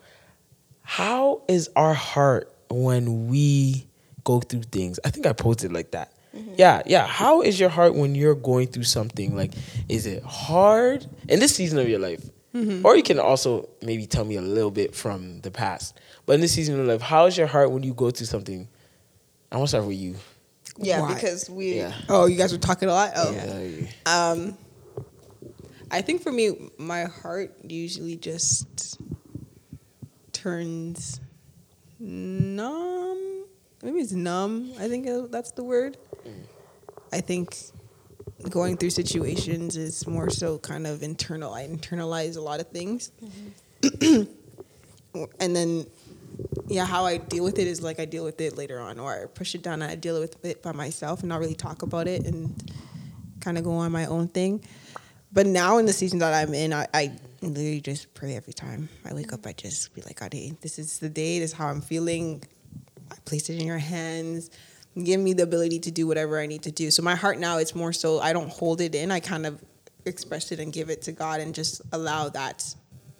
how 0.82 1.42
is 1.48 1.68
our 1.76 1.94
heart 1.94 2.54
when 2.70 3.28
we 3.28 3.86
go 4.24 4.40
through 4.40 4.62
things? 4.62 4.98
I 5.04 5.10
think 5.10 5.26
i 5.26 5.32
posted 5.32 5.72
like 5.72 5.90
that. 5.90 6.12
Mm-hmm. 6.36 6.54
Yeah 6.56 6.82
yeah. 6.86 7.06
How 7.06 7.42
is 7.42 7.58
your 7.58 7.68
heart 7.68 7.94
when 7.94 8.14
you're 8.14 8.34
going 8.34 8.68
through 8.68 8.84
something? 8.84 9.34
Like 9.34 9.54
is 9.88 10.06
it 10.06 10.22
hard? 10.22 11.04
In 11.28 11.40
this 11.40 11.54
season 11.54 11.78
of 11.78 11.88
your 11.88 11.98
life 11.98 12.30
or 12.84 12.96
you 12.96 13.02
can 13.02 13.18
also 13.18 13.68
maybe 13.82 14.06
tell 14.06 14.24
me 14.24 14.36
a 14.36 14.42
little 14.42 14.70
bit 14.70 14.94
from 14.94 15.40
the 15.42 15.50
past 15.50 15.98
but 16.26 16.34
in 16.34 16.40
this 16.40 16.52
season 16.52 16.78
of 16.80 16.86
life 16.86 17.00
how 17.00 17.26
is 17.26 17.36
your 17.36 17.46
heart 17.46 17.70
when 17.70 17.82
you 17.82 17.94
go 17.94 18.10
through 18.10 18.26
something 18.26 18.68
i 19.52 19.56
want 19.56 19.66
to 19.66 19.68
start 19.68 19.84
with 19.86 19.96
you 19.96 20.14
Yeah, 20.80 21.00
Why? 21.02 21.14
because 21.14 21.48
we 21.50 21.74
yeah 21.76 21.92
Oh, 22.08 22.26
you 22.26 22.36
guys 22.36 22.52
were 22.52 22.58
talking 22.58 22.88
a 22.88 22.92
lot. 22.92 23.12
Oh, 23.16 23.32
Yeah. 23.32 23.86
Um, 24.06 24.56
I 25.90 26.02
think 26.02 26.22
for 26.22 26.30
me, 26.30 26.70
my 26.78 27.04
heart 27.04 27.56
usually 27.64 28.16
just 28.16 29.00
turns 30.32 31.20
numb. 31.98 33.46
Maybe 33.82 33.98
it's 34.00 34.12
numb. 34.12 34.72
I 34.78 34.88
think 34.88 35.08
uh, 35.08 35.26
that's 35.30 35.52
the 35.52 35.64
word. 35.64 35.96
I 37.12 37.20
think 37.20 37.56
going 38.48 38.76
through 38.76 38.90
situations 38.90 39.76
is 39.76 40.06
more 40.06 40.30
so 40.30 40.58
kind 40.58 40.86
of 40.86 41.02
internal. 41.02 41.52
I 41.52 41.66
internalize 41.66 42.36
a 42.36 42.40
lot 42.40 42.60
of 42.60 42.68
things, 42.68 43.10
mm-hmm. 43.82 44.22
and 45.40 45.56
then 45.56 45.86
yeah, 46.68 46.84
how 46.84 47.04
I 47.04 47.16
deal 47.16 47.44
with 47.44 47.58
it 47.58 47.66
is 47.66 47.82
like 47.82 47.98
I 47.98 48.04
deal 48.04 48.24
with 48.24 48.40
it 48.40 48.56
later 48.56 48.78
on, 48.78 48.98
or 48.98 49.22
I 49.22 49.26
push 49.26 49.54
it 49.54 49.62
down 49.62 49.82
and 49.82 49.90
I 49.90 49.94
deal 49.94 50.20
with 50.20 50.44
it 50.44 50.62
by 50.62 50.72
myself 50.72 51.20
and 51.20 51.28
not 51.28 51.40
really 51.40 51.54
talk 51.54 51.82
about 51.82 52.06
it 52.06 52.26
and 52.26 52.72
kind 53.40 53.58
of 53.58 53.64
go 53.64 53.72
on 53.72 53.92
my 53.92 54.06
own 54.06 54.28
thing. 54.28 54.62
But 55.32 55.46
now 55.46 55.78
in 55.78 55.86
the 55.86 55.92
season 55.92 56.18
that 56.20 56.32
I'm 56.32 56.54
in, 56.54 56.72
I, 56.72 56.86
I 56.94 57.12
literally 57.42 57.80
just 57.80 58.12
pray 58.14 58.34
every 58.34 58.52
time 58.52 58.88
I 59.04 59.12
wake 59.12 59.32
up. 59.32 59.46
I 59.46 59.52
just 59.52 59.94
be 59.94 60.02
like, 60.02 60.20
God, 60.20 60.32
hey, 60.32 60.54
this 60.60 60.78
is 60.78 60.98
the 60.98 61.08
day. 61.08 61.38
This 61.38 61.52
is 61.52 61.56
how 61.56 61.68
I'm 61.68 61.80
feeling. 61.80 62.42
I 63.10 63.16
place 63.24 63.50
it 63.50 63.58
in 63.58 63.66
your 63.66 63.78
hands. 63.78 64.50
Give 65.04 65.20
me 65.20 65.32
the 65.32 65.42
ability 65.42 65.80
to 65.80 65.90
do 65.90 66.06
whatever 66.06 66.38
I 66.38 66.46
need 66.46 66.62
to 66.62 66.72
do. 66.72 66.90
So 66.90 67.02
my 67.02 67.14
heart 67.14 67.38
now, 67.38 67.58
it's 67.58 67.74
more 67.74 67.92
so 67.92 68.20
I 68.20 68.32
don't 68.32 68.50
hold 68.50 68.80
it 68.80 68.94
in. 68.94 69.10
I 69.10 69.20
kind 69.20 69.46
of 69.46 69.62
express 70.04 70.52
it 70.52 70.60
and 70.60 70.72
give 70.72 70.90
it 70.90 71.02
to 71.02 71.12
God 71.12 71.40
and 71.40 71.54
just 71.54 71.82
allow 71.92 72.28
that 72.30 72.74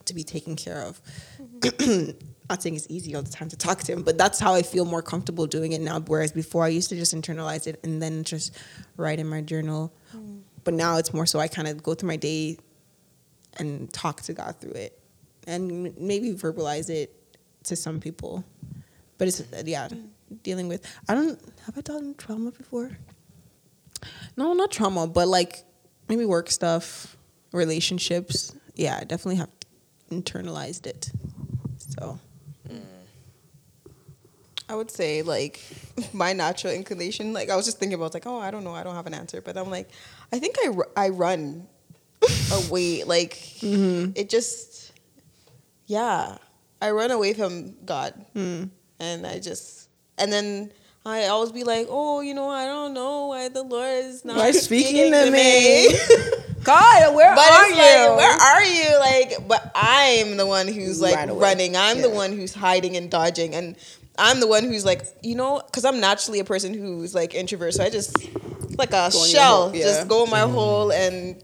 to 0.07 0.15
be 0.15 0.25
taken 0.25 0.57
care 0.57 0.83
of. 0.83 1.01
Mm-hmm. 1.41 2.11
Not 2.51 2.63
saying 2.63 2.77
it's 2.77 2.87
easy 2.89 3.15
all 3.15 3.23
the 3.23 3.31
time 3.31 3.51
to 3.51 3.57
talk 3.57 3.81
to 3.81 3.93
him, 3.93 4.03
but 4.03 4.17
that's 4.17 4.41
how 4.41 4.55
I 4.55 4.63
feel 4.63 4.87
more 4.87 5.03
comfortable 5.03 5.47
doing 5.47 5.73
it 5.73 5.83
now. 5.83 6.01
Whereas 6.01 6.33
before, 6.33 6.65
I 6.65 6.69
used 6.69 6.89
to 6.89 6.97
just 6.97 7.15
internalize 7.15 7.67
it 7.67 7.79
and 7.85 8.01
then 8.01 8.25
just 8.25 8.57
write 8.97 9.19
in 9.19 9.27
my 9.27 9.43
journal. 9.43 9.93
Mm. 10.17 10.41
But 10.65 10.73
now 10.73 10.97
it's 10.97 11.13
more 11.13 11.27
so 11.27 11.39
I 11.39 11.49
kind 11.49 11.69
of 11.69 11.83
go 11.83 11.93
through 11.93 12.09
my 12.09 12.17
day 12.17 12.57
and 13.59 13.93
talk 13.93 14.23
to 14.23 14.33
God 14.33 14.57
through 14.61 14.73
it, 14.73 14.99
and 15.47 15.97
maybe 15.99 16.33
verbalize 16.33 16.89
it 16.89 17.15
to 17.65 17.77
some 17.77 18.01
people. 18.01 18.45
But 19.19 19.29
it's 19.29 19.43
yeah, 19.65 19.89
mm. 19.89 20.09
Dealing 20.43 20.69
with. 20.69 20.85
I 21.09 21.15
don't 21.15 21.41
have 21.67 21.77
I 21.77 21.81
done 21.81 22.15
trauma 22.17 22.51
before. 22.51 22.91
No, 24.37 24.53
not 24.53 24.71
trauma, 24.71 25.07
but 25.07 25.29
like 25.29 25.65
maybe 26.09 26.25
work 26.25 26.51
stuff, 26.51 27.17
relationships. 27.53 28.55
Yeah, 28.75 28.99
I 29.01 29.05
definitely 29.05 29.37
have 29.37 29.51
internalized 30.11 30.87
it. 30.87 31.11
So 31.79 32.19
mm. 32.69 32.81
I 34.69 34.75
would 34.75 34.91
say 34.91 35.23
like 35.23 35.61
my 36.13 36.33
natural 36.33 36.73
inclination. 36.73 37.33
Like 37.33 37.51
I 37.51 37.57
was 37.57 37.65
just 37.65 37.79
thinking 37.79 37.95
about 37.95 38.15
like, 38.15 38.27
oh, 38.27 38.39
I 38.39 38.51
don't 38.51 38.65
know, 38.65 38.75
I 38.75 38.83
don't 38.83 38.95
have 38.95 39.07
an 39.07 39.15
answer, 39.15 39.41
but 39.41 39.57
I'm 39.57 39.71
like, 39.71 39.91
I 40.33 40.39
think 40.39 40.57
I 40.59 40.73
I 40.97 41.09
run 41.11 41.67
away. 42.53 43.05
Like 43.05 43.35
mm-hmm. 43.61 44.13
it 44.15 44.29
just, 44.29 44.93
yeah, 45.87 46.39
I 46.81 46.91
run 46.91 47.11
away 47.11 47.35
from 47.35 47.75
God, 47.85 48.15
mm. 48.35 48.71
and 49.01 49.27
I 49.27 49.41
just, 49.41 49.88
and 50.19 50.33
then 50.33 50.73
I 51.07 51.27
always 51.27 51.53
be 51.53 51.65
like, 51.65 51.87
oh, 51.91 52.21
you 52.21 52.35
know, 52.35 52.49
I 52.51 52.67
don't 52.67 52.93
know 52.95 53.27
why 53.29 53.49
the 53.49 53.63
Lord 53.63 54.05
is 54.05 54.25
not 54.25 54.37
Why 54.37 54.51
speaking 54.51 55.13
to 55.13 55.31
me? 55.31 55.89
God, 56.65 57.15
where 57.15 57.33
it's 57.35 57.77
like, 57.79 58.17
where 58.19 58.31
are 58.37 58.65
you? 58.65 58.99
Like, 59.01 59.49
but 59.49 59.71
I'm 59.75 60.37
the 60.37 60.45
one 60.47 60.69
who's 60.69 61.01
like 61.01 61.15
Right 61.17 61.31
running. 61.31 61.77
I'm 61.77 62.03
the 62.03 62.11
one 62.11 62.33
who's 62.33 62.53
hiding 62.53 62.97
and 62.97 63.11
dodging. 63.11 63.55
And 63.55 63.77
I'm 64.19 64.41
the 64.41 64.47
one 64.49 64.65
who's 64.65 64.85
like, 64.85 65.07
you 65.23 65.35
know, 65.35 65.63
because 65.65 65.85
I'm 65.87 66.01
naturally 66.01 66.41
a 66.41 66.45
person 66.45 66.75
who's 66.75 67.15
like 67.15 67.35
introvert, 67.35 67.75
so 67.75 67.85
I 67.85 67.91
just 67.91 68.15
like 68.77 68.91
a 68.91 69.09
Go 69.13 69.25
shell, 69.25 69.63
hole, 69.69 69.77
yeah. 69.77 69.85
just 69.85 70.09
go 70.09 70.25
in 70.25 70.31
my 70.31 70.41
hole 70.41 70.93
and 70.93 71.43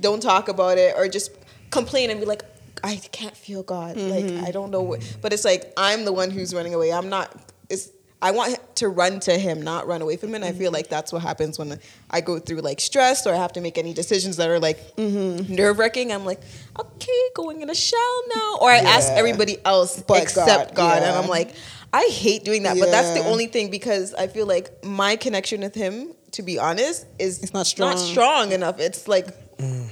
don't 0.00 0.20
talk 0.22 0.48
about 0.48 0.78
it, 0.78 0.94
or 0.96 1.06
just 1.08 1.30
complain 1.70 2.10
and 2.10 2.18
be 2.18 2.26
like, 2.26 2.42
I 2.82 2.96
can't 3.12 3.36
feel 3.36 3.62
God, 3.62 3.96
Mm-hmm. 3.96 4.36
like 4.38 4.48
I 4.48 4.50
don't 4.50 4.70
know 4.70 4.82
what. 4.82 5.18
But 5.20 5.32
it's 5.32 5.44
like 5.44 5.72
I'm 5.76 6.04
the 6.04 6.12
one 6.12 6.30
who's 6.30 6.54
running 6.54 6.74
away. 6.74 6.92
I'm 6.92 7.10
not. 7.10 7.30
It's 7.68 7.90
I 8.20 8.32
want 8.32 8.58
to 8.76 8.88
run 8.88 9.20
to 9.20 9.38
Him, 9.38 9.62
not 9.62 9.86
run 9.86 10.02
away 10.02 10.16
from 10.16 10.30
Him. 10.30 10.36
And 10.36 10.44
I 10.44 10.48
Mm-hmm. 10.50 10.58
feel 10.58 10.72
like 10.72 10.88
that's 10.88 11.12
what 11.12 11.22
happens 11.22 11.58
when 11.58 11.78
I 12.10 12.20
go 12.20 12.38
through 12.40 12.62
like 12.62 12.80
stress 12.80 13.26
or 13.26 13.32
I 13.34 13.36
have 13.36 13.52
to 13.52 13.60
make 13.60 13.78
any 13.78 13.94
decisions 13.94 14.36
that 14.38 14.48
are 14.50 14.58
like 14.58 14.96
Mm-hmm. 14.96 15.54
nerve 15.54 15.78
wracking. 15.78 16.12
I'm 16.12 16.24
like, 16.24 16.40
okay, 16.78 17.22
going 17.34 17.60
in 17.62 17.70
a 17.70 17.74
shell 17.74 18.22
now, 18.34 18.58
or 18.60 18.70
I 18.70 18.78
ask 18.78 19.12
everybody 19.14 19.58
else 19.64 20.02
But 20.02 20.22
except 20.22 20.74
God, 20.74 21.00
God, 21.00 21.02
and. 21.04 21.16
I'm 21.16 21.28
like, 21.28 21.54
I 21.92 22.08
hate 22.12 22.44
doing 22.44 22.64
that, 22.64 22.78
but 22.78 22.90
that's 22.90 23.12
the 23.12 23.24
only 23.24 23.46
thing 23.46 23.70
because 23.70 24.14
I 24.14 24.26
feel 24.26 24.46
like 24.46 24.84
my 24.84 25.16
connection 25.16 25.60
with 25.60 25.74
Him, 25.74 26.12
to 26.32 26.42
be 26.42 26.58
honest, 26.58 27.06
is 27.18 27.42
It's 27.42 27.54
not 27.54 27.66
strong. 27.66 27.90
not 27.90 27.98
strong 27.98 28.52
enough. 28.52 28.78
It's 28.80 29.06
like 29.08 29.28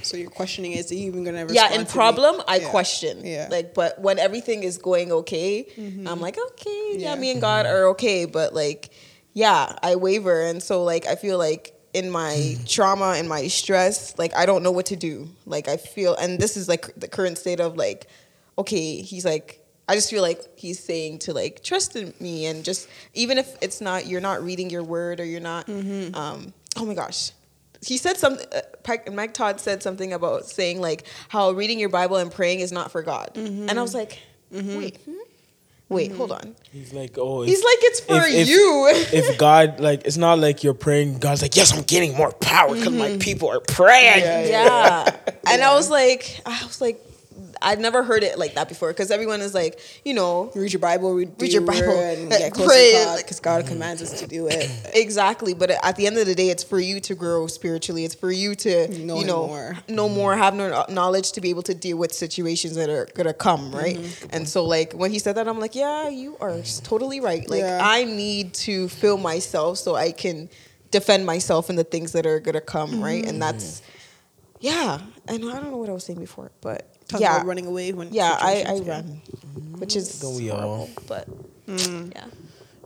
So 0.01 0.15
your 0.15 0.29
questioning 0.29 0.73
is, 0.73 0.91
you 0.91 1.07
even 1.07 1.23
gonna? 1.23 1.39
Ever 1.39 1.53
Yeah, 1.53 1.67
in 1.73 1.79
to 1.81 1.85
me? 1.85 1.91
problem, 1.91 2.41
I 2.47 2.57
Yeah. 2.57 2.69
question. 2.69 3.25
Yeah. 3.25 3.43
Mm-hmm. 3.43 3.51
Like, 3.51 3.73
but 3.73 3.99
when 3.99 4.17
everything 4.19 4.63
is 4.63 4.77
going 4.77 5.11
okay, 5.11 5.67
I'm 5.77 6.21
like, 6.21 6.37
okay, 6.51 6.93
yeah, 6.97 7.13
Yeah. 7.13 7.15
me 7.19 7.31
and 7.31 7.41
God 7.41 7.65
are 7.65 7.87
okay. 7.89 8.25
But 8.25 8.53
like, 8.53 8.89
yeah, 9.33 9.75
I 9.83 9.95
waver, 9.95 10.41
and 10.43 10.63
so 10.63 10.83
like, 10.83 11.05
I 11.05 11.15
feel 11.15 11.37
like 11.37 11.73
in 11.93 12.09
my 12.09 12.57
trauma 12.65 13.15
and 13.17 13.27
my 13.27 13.47
stress, 13.47 14.17
like 14.17 14.33
I 14.35 14.45
don't 14.45 14.63
know 14.63 14.71
what 14.71 14.85
to 14.87 14.95
do. 14.95 15.29
Like 15.45 15.67
I 15.67 15.77
feel, 15.77 16.15
and 16.15 16.39
this 16.39 16.55
is 16.57 16.67
like 16.69 16.93
the 16.95 17.07
current 17.07 17.37
state 17.37 17.59
of 17.59 17.75
like, 17.75 18.07
okay, 18.57 19.01
he's 19.01 19.25
like. 19.25 19.63
I 19.89 19.95
just 19.95 20.09
feel 20.09 20.21
like 20.21 20.41
he's 20.59 20.83
saying 20.83 21.19
to 21.19 21.33
like 21.33 21.63
trust 21.63 21.95
in 21.95 22.13
me 22.19 22.45
and 22.45 22.65
just 22.65 22.89
even 23.13 23.37
if 23.37 23.55
it's 23.61 23.79
not 23.79 24.05
you're 24.05 24.19
not 24.19 24.43
reading 24.43 24.69
your 24.69 24.83
word 24.83 25.21
or 25.21 25.23
you're 25.23 25.39
not 25.39 25.65
Mm-hmm. 25.67 26.13
um 26.13 26.51
oh 26.75 26.83
my 26.85 26.93
gosh 26.93 27.31
he 27.85 27.97
said 27.97 28.17
something 28.17 28.45
uh, 28.53 29.11
Mike 29.11 29.33
Todd 29.33 29.59
said 29.59 29.83
something 29.83 30.13
about 30.13 30.45
saying 30.45 30.81
like 30.81 31.05
how 31.29 31.51
reading 31.51 31.79
your 31.79 31.89
Bible 31.89 32.17
and 32.17 32.31
praying 32.31 32.59
is 32.61 32.71
not 32.71 32.91
for 32.91 33.01
God 33.03 33.31
Mm-hmm. 33.33 33.69
and 33.69 33.77
I 33.79 33.81
was 33.81 33.93
like 33.93 34.19
wait 34.51 34.97
hmm? 35.05 35.13
wait 35.89 36.11
hold 36.11 36.31
on 36.31 36.55
He's 36.71 36.93
like, 36.93 37.17
oh, 37.17 37.41
he's 37.43 37.59
if- 37.59 37.65
like 37.65 37.77
it's 37.81 37.99
for 38.01 38.27
if- 38.27 38.33
if- 38.35 38.47
you 38.47 38.87
if 39.13 39.37
God, 39.47 39.79
like, 39.79 40.05
it's 40.05 40.17
not 40.17 40.37
like 40.37 40.63
you're 40.63 40.73
praying. 40.75 41.17
God's 41.19 41.41
like, 41.41 41.55
yes, 41.55 41.75
I'm 41.75 41.83
getting 41.83 42.15
more 42.15 42.31
power 42.33 42.75
because 42.75 42.93
my 42.93 43.17
people 43.17 43.49
are 43.49 43.59
praying. 43.61 44.21
Mm-hmm. 44.23 44.51
Yeah, 44.51 45.05
yeah. 45.05 45.15
And 45.51 45.63
I 45.63 45.73
was 45.75 45.89
like, 45.89 46.39
I 46.45 46.61
was 46.65 46.81
like, 46.81 47.01
I'd 47.61 47.79
never 47.79 48.03
heard 48.03 48.23
it 48.23 48.37
like 48.37 48.55
that 48.55 48.67
before 48.69 48.89
because 48.89 49.11
everyone 49.11 49.41
is 49.41 49.53
like, 49.53 49.79
you 50.05 50.13
know, 50.13 50.51
Read 50.55 50.73
your 50.73 50.79
Bible. 50.79 51.13
Read, 51.13 51.31
Read 51.39 51.53
your 51.53 51.61
Bible, 51.61 51.99
and 51.99 52.29
get 52.29 52.53
closer 52.53 52.69
pray, 52.69 52.91
to 52.91 53.05
God 53.05 53.17
because 53.17 53.39
God 53.39 53.67
commands 53.67 54.01
us 54.01 54.19
to 54.19 54.27
do 54.27 54.47
it. 54.47 54.69
exactly. 54.93 55.53
But 55.53 55.71
at 55.71 55.95
the 55.95 56.07
end 56.07 56.17
of 56.17 56.25
the 56.25 56.35
day, 56.35 56.49
it's 56.49 56.63
for 56.63 56.79
you 56.79 56.99
to 57.01 57.15
grow 57.15 57.47
spiritually. 57.47 58.05
It's 58.05 58.15
for 58.15 58.31
you 58.31 58.55
to, 58.55 58.87
Know 59.05 59.19
you 59.19 59.25
know, 59.25 59.47
more. 59.47 59.77
know 59.87 60.09
more, 60.09 60.35
have 60.35 60.53
no 60.55 60.85
knowledge 60.89 61.31
to 61.33 61.41
be 61.41 61.49
able 61.49 61.63
to 61.63 61.73
deal 61.73 61.97
with 61.97 62.13
situations 62.13 62.75
that 62.75 62.89
are 62.89 63.07
gonna 63.13 63.33
come, 63.33 63.71
right? 63.71 63.97
Mm-hmm. 63.97 64.27
And 64.31 64.47
so, 64.47 64.63
like 64.65 64.93
when 64.93 65.11
he 65.11 65.19
said 65.19 65.35
that, 65.35 65.47
I'm 65.47 65.59
like, 65.59 65.75
yeah, 65.75 66.09
you 66.09 66.37
are 66.39 66.61
totally 66.83 67.19
right. 67.19 67.49
Like 67.49 67.61
Yeah. 67.61 67.79
I 67.81 68.03
need 68.03 68.53
to 68.55 68.87
fill 68.89 69.17
myself 69.17 69.77
so 69.77 69.95
I 69.95 70.11
can 70.11 70.49
defend 70.91 71.25
myself 71.25 71.69
in 71.69 71.75
the 71.75 71.83
things 71.83 72.13
that 72.13 72.25
are 72.25 72.39
gonna 72.39 72.61
come, 72.61 73.01
right? 73.03 73.21
Mm-hmm. 73.21 73.29
And 73.29 73.41
that's, 73.41 73.81
yeah. 74.59 74.99
And 75.27 75.45
I 75.49 75.55
don't 75.59 75.71
know 75.71 75.77
what 75.77 75.89
I 75.89 75.93
was 75.93 76.03
saying 76.05 76.19
before, 76.19 76.51
but 76.61 76.96
Talk 77.07 77.21
yeah, 77.21 77.37
about 77.37 77.45
running 77.47 77.65
away 77.67 77.93
when 77.93 78.11
yeah, 78.13 78.37
I, 78.39 78.51
I 78.51 78.55
situations 78.55 78.79
get- 78.81 78.89
run, 78.91 79.21
which 79.79 79.95
is 79.95 80.19
Don't 80.19 80.35
we 80.35 80.49
all? 80.49 80.59
horrible, 80.59 80.89
but 81.07 81.27
Mm. 81.67 82.13
yeah. 82.15 82.25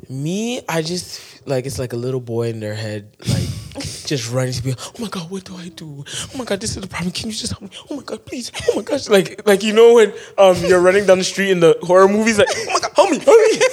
Me, 0.10 0.62
I 0.68 0.82
just 0.82 1.22
like 1.48 1.66
it's 1.66 1.78
like 1.80 1.94
a 1.94 1.96
little 1.96 2.20
boy 2.20 2.50
in 2.50 2.60
their 2.60 2.74
head, 2.76 3.16
like 3.28 3.48
just 4.06 4.30
running 4.32 4.54
to 4.54 4.64
be. 4.64 4.74
Oh 4.78 4.92
my 5.00 5.08
god, 5.08 5.30
what 5.32 5.44
do 5.46 5.56
I 5.56 5.70
do? 5.70 6.04
Oh 6.34 6.38
my 6.38 6.44
god, 6.46 6.60
this 6.60 6.72
is 6.76 6.82
the 6.82 6.88
problem. 6.88 7.12
Can 7.12 7.28
you 7.30 7.34
just 7.36 7.52
help 7.54 7.62
me? 7.62 7.70
Oh 7.90 7.96
my 7.96 8.04
god, 8.04 8.26
please. 8.26 8.52
Oh 8.70 8.76
my 8.76 8.82
gosh, 8.82 9.08
like 9.10 9.46
like 9.48 9.64
you 9.64 9.74
know 9.74 9.94
when 9.96 10.14
um 10.38 10.58
you're 10.66 10.82
running 10.82 11.06
down 11.06 11.20
the 11.20 11.24
street 11.24 11.52
in 11.52 11.60
the 11.62 11.78
horror 11.84 12.08
movies, 12.08 12.38
like 12.38 12.48
oh 12.52 12.66
my 12.74 12.80
god, 12.80 12.92
help 12.96 13.12
me, 13.12 13.20
help 13.20 13.38
me. 13.52 13.60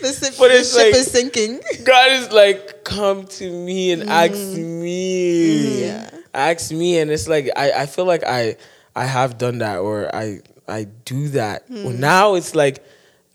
The, 0.00 0.12
ship, 0.12 0.34
But 0.38 0.48
the 0.52 0.62
ship 0.64 0.76
like- 0.76 0.94
is 0.96 1.10
sinking. 1.10 1.60
God 1.84 2.12
is 2.12 2.30
like, 2.30 2.84
come 2.84 3.24
to 3.26 3.50
me 3.50 3.90
and 3.92 4.02
ask 4.10 4.34
me. 4.34 5.80
Yeah. 5.86 6.10
Ask 6.34 6.72
me. 6.72 6.98
And 6.98 7.10
it's 7.10 7.28
like 7.28 7.50
I, 7.56 7.72
I 7.72 7.86
feel 7.86 8.04
like 8.04 8.24
I 8.24 8.56
I 8.94 9.04
have 9.04 9.38
done 9.38 9.58
that 9.58 9.78
or 9.78 10.14
I 10.14 10.40
I 10.68 10.84
do 11.04 11.28
that. 11.30 11.64
Well 11.68 11.92
hmm. 11.92 12.00
now 12.00 12.34
it's 12.34 12.54
like 12.54 12.84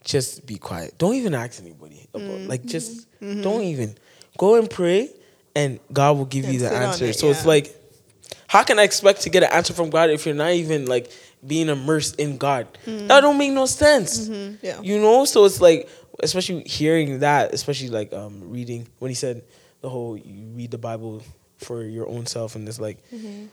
just 0.04 0.46
be 0.46 0.56
quiet. 0.56 0.96
Don't 0.98 1.14
even 1.14 1.34
ask 1.34 1.60
anybody 1.60 2.08
about 2.14 2.38
hmm. 2.38 2.48
like 2.48 2.64
just 2.64 3.06
hmm. 3.18 3.42
don't 3.42 3.62
even. 3.62 3.96
Go 4.38 4.54
and 4.54 4.70
pray 4.70 5.10
and 5.54 5.80
God 5.92 6.16
will 6.16 6.24
give 6.24 6.44
And 6.44 6.54
you 6.54 6.60
the 6.60 6.72
answer. 6.72 7.04
it, 7.04 7.16
so 7.16 7.28
it's 7.28 7.44
like 7.44 7.76
how 8.50 8.64
can 8.64 8.80
I 8.80 8.82
expect 8.82 9.20
to 9.22 9.30
get 9.30 9.44
an 9.44 9.50
answer 9.52 9.72
from 9.72 9.90
God 9.90 10.10
if 10.10 10.26
you're 10.26 10.34
not 10.34 10.50
even 10.52 10.86
like 10.86 11.12
being 11.46 11.68
immersed 11.68 12.18
in 12.18 12.36
God? 12.36 12.66
That 12.84 13.20
don't 13.20 13.38
make 13.38 13.52
no 13.52 13.66
sense. 13.66 14.28
Mm-hmm. 14.28 14.66
Yeah. 14.66 14.80
You 14.80 14.98
know, 14.98 15.24
so 15.24 15.44
it's 15.44 15.60
like, 15.60 15.88
especially 16.20 16.64
hearing 16.64 17.20
that, 17.20 17.54
especially 17.54 17.90
like 17.90 18.12
um 18.12 18.50
reading 18.50 18.88
when 18.98 19.08
he 19.08 19.14
said 19.14 19.44
the 19.82 19.88
whole 19.88 20.16
you 20.16 20.46
read 20.48 20.72
the 20.72 20.78
Bible 20.78 21.22
for 21.60 21.84
your 21.84 22.08
own 22.08 22.26
self, 22.26 22.56
and 22.56 22.68
it's 22.68 22.80
like, 22.80 22.98
mm-hmm. 23.10 23.46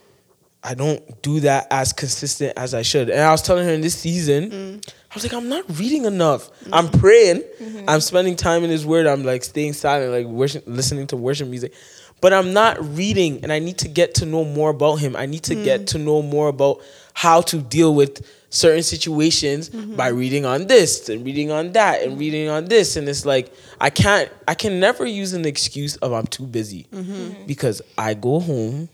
I 0.63 0.73
don't 0.73 1.21
do 1.21 1.39
that 1.41 1.67
as 1.71 1.93
consistent 1.93 2.53
as 2.57 2.73
I 2.73 2.81
should. 2.81 3.09
And 3.09 3.21
I 3.21 3.31
was 3.31 3.41
telling 3.41 3.65
her 3.65 3.71
in 3.71 3.81
this 3.81 3.97
season, 3.97 4.51
mm. 4.51 4.93
I 5.11 5.13
was 5.13 5.23
like, 5.23 5.33
I'm 5.33 5.49
not 5.49 5.63
reading 5.79 6.05
enough. 6.05 6.49
Mm-hmm. 6.49 6.73
I'm 6.73 6.89
praying. 6.89 7.41
Mm-hmm. 7.41 7.85
I'm 7.87 8.01
spending 8.01 8.35
time 8.35 8.63
in 8.63 8.69
His 8.69 8.85
Word. 8.85 9.05
I'm 9.05 9.23
like 9.23 9.43
staying 9.43 9.73
silent, 9.73 10.11
like 10.11 10.25
worship, 10.25 10.63
listening 10.65 11.07
to 11.07 11.17
worship 11.17 11.47
music. 11.47 11.73
But 12.19 12.33
I'm 12.33 12.51
not 12.51 12.83
reading, 12.97 13.41
and 13.43 13.53
I 13.53 13.59
need 13.59 13.77
to 13.79 13.87
get 13.87 14.15
to 14.15 14.25
know 14.25 14.43
more 14.43 14.71
about 14.71 14.95
Him. 14.95 15.15
I 15.15 15.27
need 15.27 15.43
to 15.43 15.55
get 15.55 15.81
mm. 15.81 15.87
to 15.87 15.97
know 15.99 16.21
more 16.21 16.47
about 16.47 16.81
how 17.17 17.41
to 17.41 17.59
deal 17.59 17.95
with 17.95 18.23
certain 18.51 18.83
situations 18.83 19.71
mm-hmm. 19.71 19.95
by 19.95 20.07
reading 20.07 20.45
on 20.45 20.67
this 20.67 21.09
and 21.09 21.25
reading 21.25 21.49
on 21.49 21.71
that 21.71 22.03
and 22.03 22.11
mm-hmm. 22.11 22.19
reading 22.19 22.47
on 22.47 22.65
this. 22.65 22.95
And 22.95 23.09
it's 23.09 23.25
like 23.25 23.51
I 23.81 23.89
can't, 23.89 24.29
I 24.47 24.53
can 24.53 24.79
never 24.79 25.03
use 25.03 25.33
an 25.33 25.43
excuse 25.43 25.95
of 25.97 26.13
I'm 26.13 26.27
too 26.27 26.45
busy 26.45 26.85
mm-hmm. 26.93 27.47
because 27.47 27.81
I 27.97 28.13
go 28.13 28.39
home. 28.39 28.87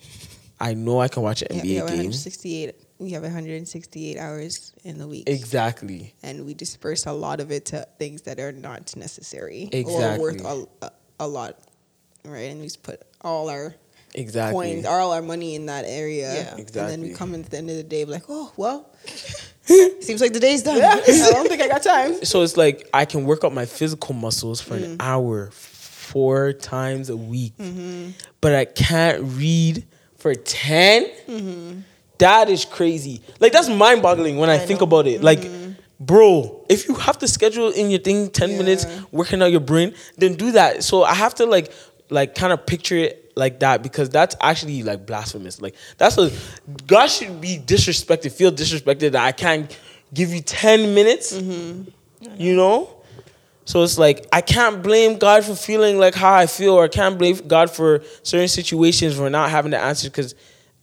I 0.58 0.74
know 0.74 1.02
I 1.02 1.10
can 1.10 1.22
watch 1.22 1.42
an 1.42 1.50
Yeah, 1.52 1.64
NBA 1.64 1.66
we 1.66 1.76
have 1.76 1.88
game. 1.88 1.98
168. 1.98 2.76
We 3.00 3.10
have 3.12 3.24
168 3.24 4.18
hours 4.18 4.72
in 4.86 5.00
the 5.00 5.08
week, 5.08 5.28
Exactly. 5.28 6.14
and 6.24 6.46
we 6.46 6.54
disperse 6.54 7.06
a 7.06 7.12
lot 7.12 7.42
of 7.42 7.52
it 7.52 7.66
to 7.66 7.86
things 8.00 8.22
that 8.22 8.40
are 8.40 8.54
not 8.54 8.96
necessary 8.96 9.70
or 9.86 10.18
worth 10.18 10.46
a, 10.46 10.66
a, 10.82 10.92
a 11.20 11.28
lot, 11.28 11.60
right? 12.24 12.52
And 12.52 12.62
we 12.62 12.68
just 12.68 12.84
put 12.84 13.02
all 13.20 13.50
our 13.50 13.76
Exactly. 14.16 14.74
coins, 14.74 14.86
all 14.86 15.12
our 15.12 15.22
money 15.22 15.56
in 15.56 15.66
that 15.68 15.86
area, 15.88 16.34
Yeah. 16.34 16.56
Exactly. 16.58 16.82
and 16.82 16.90
then 16.92 17.02
we 17.02 17.14
come 17.16 17.34
in 17.34 17.42
at 17.44 17.50
the 17.50 17.58
end 17.58 17.70
of 17.70 17.78
the 17.78 17.84
day, 17.84 18.06
like, 18.06 18.24
oh 18.30 18.52
well, 18.58 18.90
Seems 19.66 20.20
like 20.22 20.34
the 20.34 20.40
day's 20.40 20.62
done. 20.64 20.78
yeah, 20.78 21.00
I 21.08 21.32
don't 21.32 21.48
think 21.48 21.62
I 21.62 21.68
got 21.68 21.84
time. 21.84 22.24
so 22.26 22.42
it's 22.42 22.58
like 22.58 22.88
I 22.94 23.06
can 23.06 23.26
work 23.26 23.44
out 23.44 23.54
my 23.54 23.66
physical 23.66 24.14
muscles 24.14 24.60
for 24.62 24.76
Mm. 24.76 24.84
an 24.84 24.98
hour 25.00 25.50
four 25.52 26.54
times 26.54 27.10
a 27.10 27.16
week, 27.18 27.58
Mm-hmm. 27.58 28.10
but 28.42 28.54
I 28.54 28.66
can't 28.66 29.24
read 29.24 29.86
for 30.18 30.34
10 30.36 31.06
Mm-hmm. 31.28 31.80
That 32.20 32.50
is 32.50 32.64
crazy. 32.66 33.22
Like 33.40 33.52
that's 33.54 33.68
mind 33.70 34.02
boggling 34.02 34.38
when 34.38 34.50
I, 34.50 34.58
think 34.58 34.80
know. 34.80 34.86
about 34.86 35.08
it. 35.08 35.22
Like, 35.24 35.46
bro, 36.00 36.64
if 36.70 36.88
you 36.88 36.96
have 36.96 37.18
to 37.20 37.28
schedule 37.28 37.70
in 37.72 37.90
your 37.90 38.00
thing 38.00 38.30
ten 38.30 38.50
Mm-hmm. 38.50 38.58
Yeah. 38.60 38.64
minutes 38.64 38.86
working 39.12 39.42
out 39.42 39.52
your 39.52 39.60
brain, 39.62 39.94
then 40.18 40.36
do 40.36 40.52
that. 40.52 40.84
So 40.84 41.04
I 41.04 41.16
have 41.16 41.36
to 41.36 41.46
like 41.46 41.72
like 42.10 42.36
kind 42.36 42.54
of 42.54 42.66
picture 42.66 42.96
it 42.98 43.23
like 43.36 43.60
that 43.60 43.82
because 43.84 44.10
that's 44.10 44.36
actually 44.42 44.84
like 44.84 45.06
blasphemous. 45.06 45.62
Like 45.62 45.76
that's 45.98 46.18
a 46.18 46.32
God 46.88 47.08
should 47.08 47.42
be 47.42 47.58
disrespected, 47.58 48.32
feel 48.32 48.52
disrespected 48.52 49.12
that 49.14 49.24
I 49.24 49.32
can't 49.32 49.76
give 50.14 50.34
you 50.34 50.42
ten 50.42 50.94
minutes. 50.94 51.34
Mm-hmm. 51.34 51.90
You 52.38 52.56
know. 52.56 52.90
So 53.66 53.84
it's 53.84 53.98
like 53.98 54.28
I 54.34 54.42
can't 54.42 54.84
blame 54.84 55.18
God 55.18 55.46
for 55.46 55.56
feeling 55.56 55.98
like 55.98 56.16
how 56.16 56.34
I 56.34 56.48
feel, 56.48 56.74
or 56.74 56.84
I 56.86 56.90
can't 56.90 57.18
blame 57.18 57.36
God 57.48 57.70
for 57.70 58.04
certain 58.24 58.50
situations 58.50 59.16
for 59.16 59.30
not 59.30 59.50
having 59.50 59.72
the 59.72 59.80
answer 59.80 60.10
because 60.10 60.36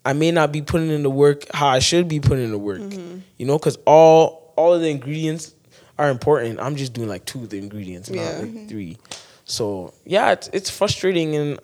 I 0.04 0.14
may 0.14 0.30
not 0.30 0.50
be 0.50 0.62
putting 0.62 0.90
in 0.90 1.02
the 1.02 1.10
work 1.10 1.44
how 1.52 1.68
I 1.68 1.78
should 1.78 2.08
be 2.08 2.20
putting 2.20 2.44
in 2.44 2.50
the 2.50 2.58
work. 2.58 2.80
Mm-hmm. 2.80 3.18
You 3.36 3.46
know, 3.46 3.58
because 3.58 3.76
all 3.86 4.52
all 4.56 4.72
of 4.72 4.80
the 4.80 4.88
ingredients 4.88 5.54
are 5.98 6.08
important. 6.10 6.58
I'm 6.58 6.76
just 6.76 6.94
doing 6.94 7.08
like 7.08 7.26
two 7.26 7.42
of 7.42 7.50
the 7.50 7.58
ingredients, 7.58 8.08
Yeah. 8.08 8.32
not 8.32 8.42
like 8.42 8.68
three. 8.68 8.96
So 9.44 9.92
yeah, 10.04 10.32
it's 10.32 10.48
it's 10.52 10.70
frustrating 10.70 11.36
and. 11.36 11.58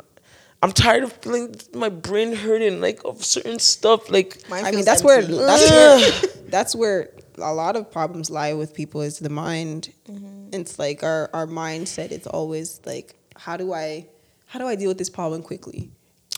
I'm 0.62 0.72
tired 0.72 1.04
of 1.04 1.12
feeling 1.12 1.54
my 1.74 1.88
brain 1.88 2.34
hurting 2.34 2.80
like 2.80 3.00
of 3.04 3.24
certain 3.24 3.58
stuff. 3.58 4.10
Like 4.10 4.42
Mine 4.48 4.64
I 4.64 4.70
mean, 4.70 4.74
feels 4.74 4.86
that's 4.86 5.04
where 5.04 5.22
that's 5.22 5.70
where 5.70 6.30
that's 6.48 6.74
where 6.74 7.10
a 7.38 7.52
lot 7.52 7.76
of 7.76 7.90
problems 7.90 8.30
lie 8.30 8.54
with 8.54 8.74
people 8.74 9.02
is 9.02 9.18
the 9.18 9.28
mind. 9.28 9.92
Mm-hmm. 10.08 10.48
It's 10.52 10.78
like 10.78 11.02
our 11.02 11.30
our 11.32 11.46
mindset. 11.46 12.10
It's 12.10 12.26
always 12.26 12.80
like, 12.86 13.14
how 13.36 13.56
do 13.56 13.72
I 13.72 14.06
how 14.46 14.58
do 14.58 14.66
I 14.66 14.76
deal 14.76 14.88
with 14.88 14.98
this 14.98 15.10
problem 15.10 15.42
quickly? 15.42 15.90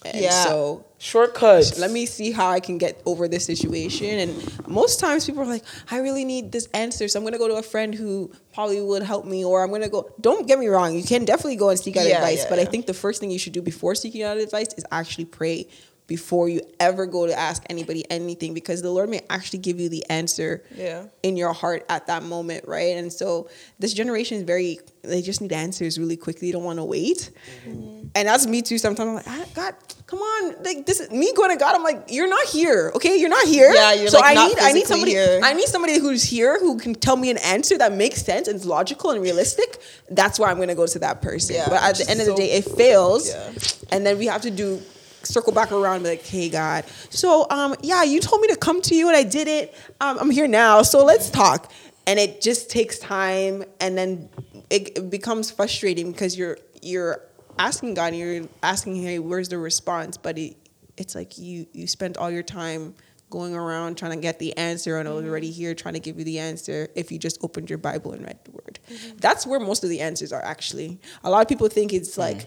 And 0.04 0.22
Yeah. 0.22 0.44
so 0.44 0.84
Shortcuts. 0.98 1.78
let 1.78 1.90
me 1.90 2.06
see 2.06 2.30
how 2.30 2.48
I 2.50 2.60
can 2.60 2.78
get 2.78 3.00
over 3.04 3.26
this 3.28 3.44
situation. 3.44 4.18
And 4.18 4.68
most 4.68 5.00
times 5.00 5.26
people 5.26 5.42
are 5.42 5.46
like, 5.46 5.64
I 5.90 5.98
really 5.98 6.24
need 6.24 6.52
this 6.52 6.68
answer. 6.72 7.08
So 7.08 7.18
I'm 7.18 7.24
going 7.24 7.32
to 7.32 7.38
go 7.38 7.48
to 7.48 7.54
a 7.56 7.62
friend 7.62 7.94
who 7.94 8.30
probably 8.54 8.80
would 8.80 9.02
help 9.02 9.24
me, 9.24 9.44
or 9.44 9.62
I'm 9.62 9.70
going 9.70 9.82
to 9.82 9.88
go. 9.88 10.10
Don't 10.20 10.46
get 10.46 10.58
me 10.58 10.68
wrong. 10.68 10.94
You 10.94 11.02
can 11.02 11.24
definitely 11.24 11.56
go 11.56 11.68
and 11.70 11.78
seek 11.78 11.96
out 11.96 12.06
Yeah, 12.06 12.16
advice. 12.18 12.42
yeah, 12.44 12.48
but 12.50 12.58
I 12.58 12.64
think 12.64 12.86
the 12.86 12.94
first 12.94 13.20
thing 13.20 13.30
you 13.30 13.38
should 13.38 13.52
do 13.52 13.62
before 13.62 13.94
seeking 13.94 14.22
out 14.22 14.36
advice 14.38 14.68
is 14.76 14.84
actually 14.92 15.24
pray 15.26 15.66
before 16.08 16.48
you 16.48 16.60
ever 16.80 17.06
go 17.06 17.26
to 17.26 17.38
ask 17.38 17.62
anybody 17.68 18.02
anything 18.10 18.54
because 18.54 18.80
the 18.82 18.90
Lord 18.90 19.10
may 19.10 19.20
actually 19.30 19.60
give 19.60 19.78
you 19.78 19.88
the 19.90 20.04
answer 20.10 20.64
Yeah. 20.74 21.04
in 21.22 21.36
your 21.36 21.52
heart 21.52 21.84
at 21.90 22.06
that 22.08 22.22
moment, 22.22 22.66
right? 22.66 22.96
And 22.96 23.12
so 23.12 23.50
this 23.78 23.92
generation 23.92 24.38
is 24.38 24.42
very, 24.44 24.80
they 25.02 25.20
just 25.20 25.42
need 25.42 25.52
answers 25.52 25.98
really 25.98 26.16
quickly. 26.16 26.48
They 26.48 26.52
don't 26.52 26.64
want 26.64 26.78
to 26.78 26.84
wait. 26.84 27.30
And 27.66 28.26
that's 28.26 28.46
me 28.46 28.62
too. 28.62 28.78
Sometimes 28.78 29.06
I'm 29.08 29.14
like, 29.16 29.28
ah, 29.28 29.44
God, 29.54 29.74
come 30.06 30.18
on. 30.20 30.62
Like 30.64 30.86
this 30.86 30.98
is 30.98 31.10
me 31.10 31.30
going 31.34 31.50
to 31.50 31.56
God. 31.56 31.76
I'm 31.76 31.82
like, 31.82 32.06
you're 32.08 32.26
not 32.26 32.46
here. 32.46 32.90
Okay. 32.96 33.18
You're 33.20 33.28
not 33.28 33.46
here. 33.46 33.70
Yeah, 33.74 33.92
you're, 33.92 34.08
so 34.08 34.18
like, 34.18 34.30
I 34.30 34.34
not 34.34 34.48
need, 34.48 34.58
I 34.60 34.72
need 34.72 34.86
somebody, 34.86 35.10
here. 35.12 35.40
I 35.44 35.52
need 35.52 35.68
somebody 35.68 35.98
who's 35.98 36.22
here 36.24 36.58
who 36.58 36.78
can 36.78 36.94
tell 36.94 37.16
me 37.16 37.30
an 37.30 37.38
answer 37.38 37.76
that 37.76 37.92
makes 37.92 38.22
sense 38.22 38.48
and 38.48 38.56
is 38.56 38.64
logical 38.64 39.10
and 39.10 39.20
realistic. 39.22 39.78
That's 40.10 40.38
why 40.38 40.50
I'm 40.50 40.56
going 40.56 40.68
to 40.68 40.74
go 40.74 40.86
to 40.86 40.98
that 41.00 41.20
person. 41.20 41.56
Yeah, 41.56 41.68
but 41.68 41.82
at 41.82 41.96
the 41.98 42.08
end 42.10 42.20
of 42.20 42.26
the 42.28 42.34
day, 42.34 42.52
it 42.52 42.64
fails. 42.64 43.28
Yeah. 43.28 43.52
And 43.92 44.06
then 44.06 44.16
we 44.16 44.24
have 44.24 44.40
to 44.42 44.50
do 44.50 44.80
circle 45.28 45.52
back 45.52 45.70
around 45.72 45.96
and 45.96 46.04
be 46.04 46.10
like, 46.10 46.26
hey 46.26 46.48
God. 46.48 46.84
So 47.10 47.46
um 47.50 47.74
yeah, 47.82 48.02
you 48.02 48.20
told 48.20 48.40
me 48.40 48.48
to 48.48 48.56
come 48.56 48.80
to 48.82 48.94
you 48.94 49.08
and 49.08 49.16
I 49.16 49.24
did 49.24 49.48
it. 49.48 49.74
Um, 50.00 50.18
I'm 50.18 50.30
here 50.30 50.48
now. 50.48 50.82
So 50.82 51.04
let's 51.04 51.30
talk. 51.30 51.72
And 52.06 52.18
it 52.18 52.40
just 52.40 52.70
takes 52.70 52.98
time 52.98 53.64
and 53.80 53.96
then 53.96 54.30
it, 54.70 54.96
it 54.96 55.10
becomes 55.10 55.50
frustrating 55.50 56.12
because 56.12 56.36
you're 56.36 56.58
you're 56.82 57.20
asking 57.58 57.94
God 57.94 58.12
and 58.12 58.16
you're 58.16 58.48
asking, 58.62 58.96
hey, 58.96 59.18
where's 59.18 59.48
the 59.48 59.58
response? 59.58 60.16
But 60.16 60.38
it, 60.38 60.56
it's 60.96 61.14
like 61.14 61.38
you 61.38 61.66
you 61.72 61.86
spent 61.86 62.16
all 62.16 62.30
your 62.30 62.42
time 62.42 62.94
going 63.30 63.54
around 63.54 63.98
trying 63.98 64.12
to 64.12 64.16
get 64.16 64.38
the 64.38 64.56
answer 64.56 64.96
and 64.98 65.06
I 65.06 65.12
was 65.12 65.24
already 65.26 65.50
here 65.50 65.74
trying 65.74 65.92
to 65.94 66.00
give 66.00 66.18
you 66.18 66.24
the 66.24 66.38
answer 66.38 66.88
if 66.94 67.12
you 67.12 67.18
just 67.18 67.44
opened 67.44 67.68
your 67.68 67.78
Bible 67.78 68.12
and 68.12 68.24
read 68.24 68.38
the 68.44 68.52
word. 68.52 68.78
That's 69.18 69.46
where 69.46 69.60
most 69.60 69.84
of 69.84 69.90
the 69.90 70.00
answers 70.00 70.32
are 70.32 70.42
actually. 70.42 70.98
A 71.24 71.30
lot 71.30 71.42
of 71.42 71.48
people 71.48 71.68
think 71.68 71.92
it's 71.92 72.16
like 72.16 72.46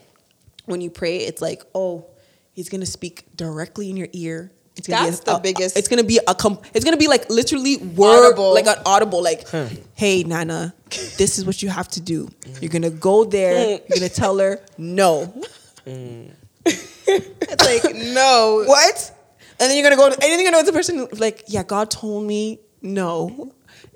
when 0.66 0.82
you 0.82 0.90
pray, 0.90 1.18
it's 1.18 1.42
like, 1.42 1.64
oh, 1.76 2.06
he's 2.54 2.70
gonna 2.70 2.86
speak 2.86 3.26
directly 3.36 3.90
in 3.90 3.98
your 3.98 4.08
ear. 4.14 4.52
It's 4.78 4.88
gonna 4.88 5.06
That's 5.12 5.20
be 5.20 5.26
the 5.26 5.32
a- 5.34 5.36
a- 5.36 5.40
biggest- 5.42 5.78
It's 5.78 5.88
gonna 5.90 6.04
be 6.04 6.20
a. 6.28 6.34
Com- 6.34 6.60
it's 6.74 6.86
gonna 6.86 6.98
be 6.98 7.08
like 7.08 7.30
literally 7.30 7.78
word, 7.78 8.28
Audible. 8.28 8.54
like 8.54 8.68
an 8.68 8.78
audible, 8.86 9.22
like, 9.22 9.48
hmm. 9.50 9.66
hey 9.96 10.24
Nana, 10.24 10.74
this 11.18 11.38
is 11.38 11.46
what 11.46 11.62
you 11.62 11.70
have 11.70 11.88
to 11.90 12.00
do. 12.02 12.30
You're 12.62 12.72
gonna 12.72 12.90
go 12.90 13.26
there. 13.26 13.78
Hmm. 13.78 13.84
You're 13.90 13.98
gonna 14.00 14.10
tell 14.10 14.38
her 14.40 14.62
no. 14.78 15.34
It's 16.66 17.84
like 17.86 17.96
no. 17.96 18.64
What? 18.68 19.12
And 19.60 19.70
then 19.70 19.78
you're 19.78 19.84
gonna 19.84 19.96
go. 19.98 20.06
And 20.08 20.16
then 20.22 20.40
you're 20.40 20.50
gonna 20.52 20.64
go 20.64 20.66
to 20.66 20.72
the 20.72 20.78
person 20.78 21.08
like, 21.20 21.44
yeah, 21.48 21.64
God 21.64 21.92
told 21.92 22.26
me 22.26 22.60
no. 22.82 23.52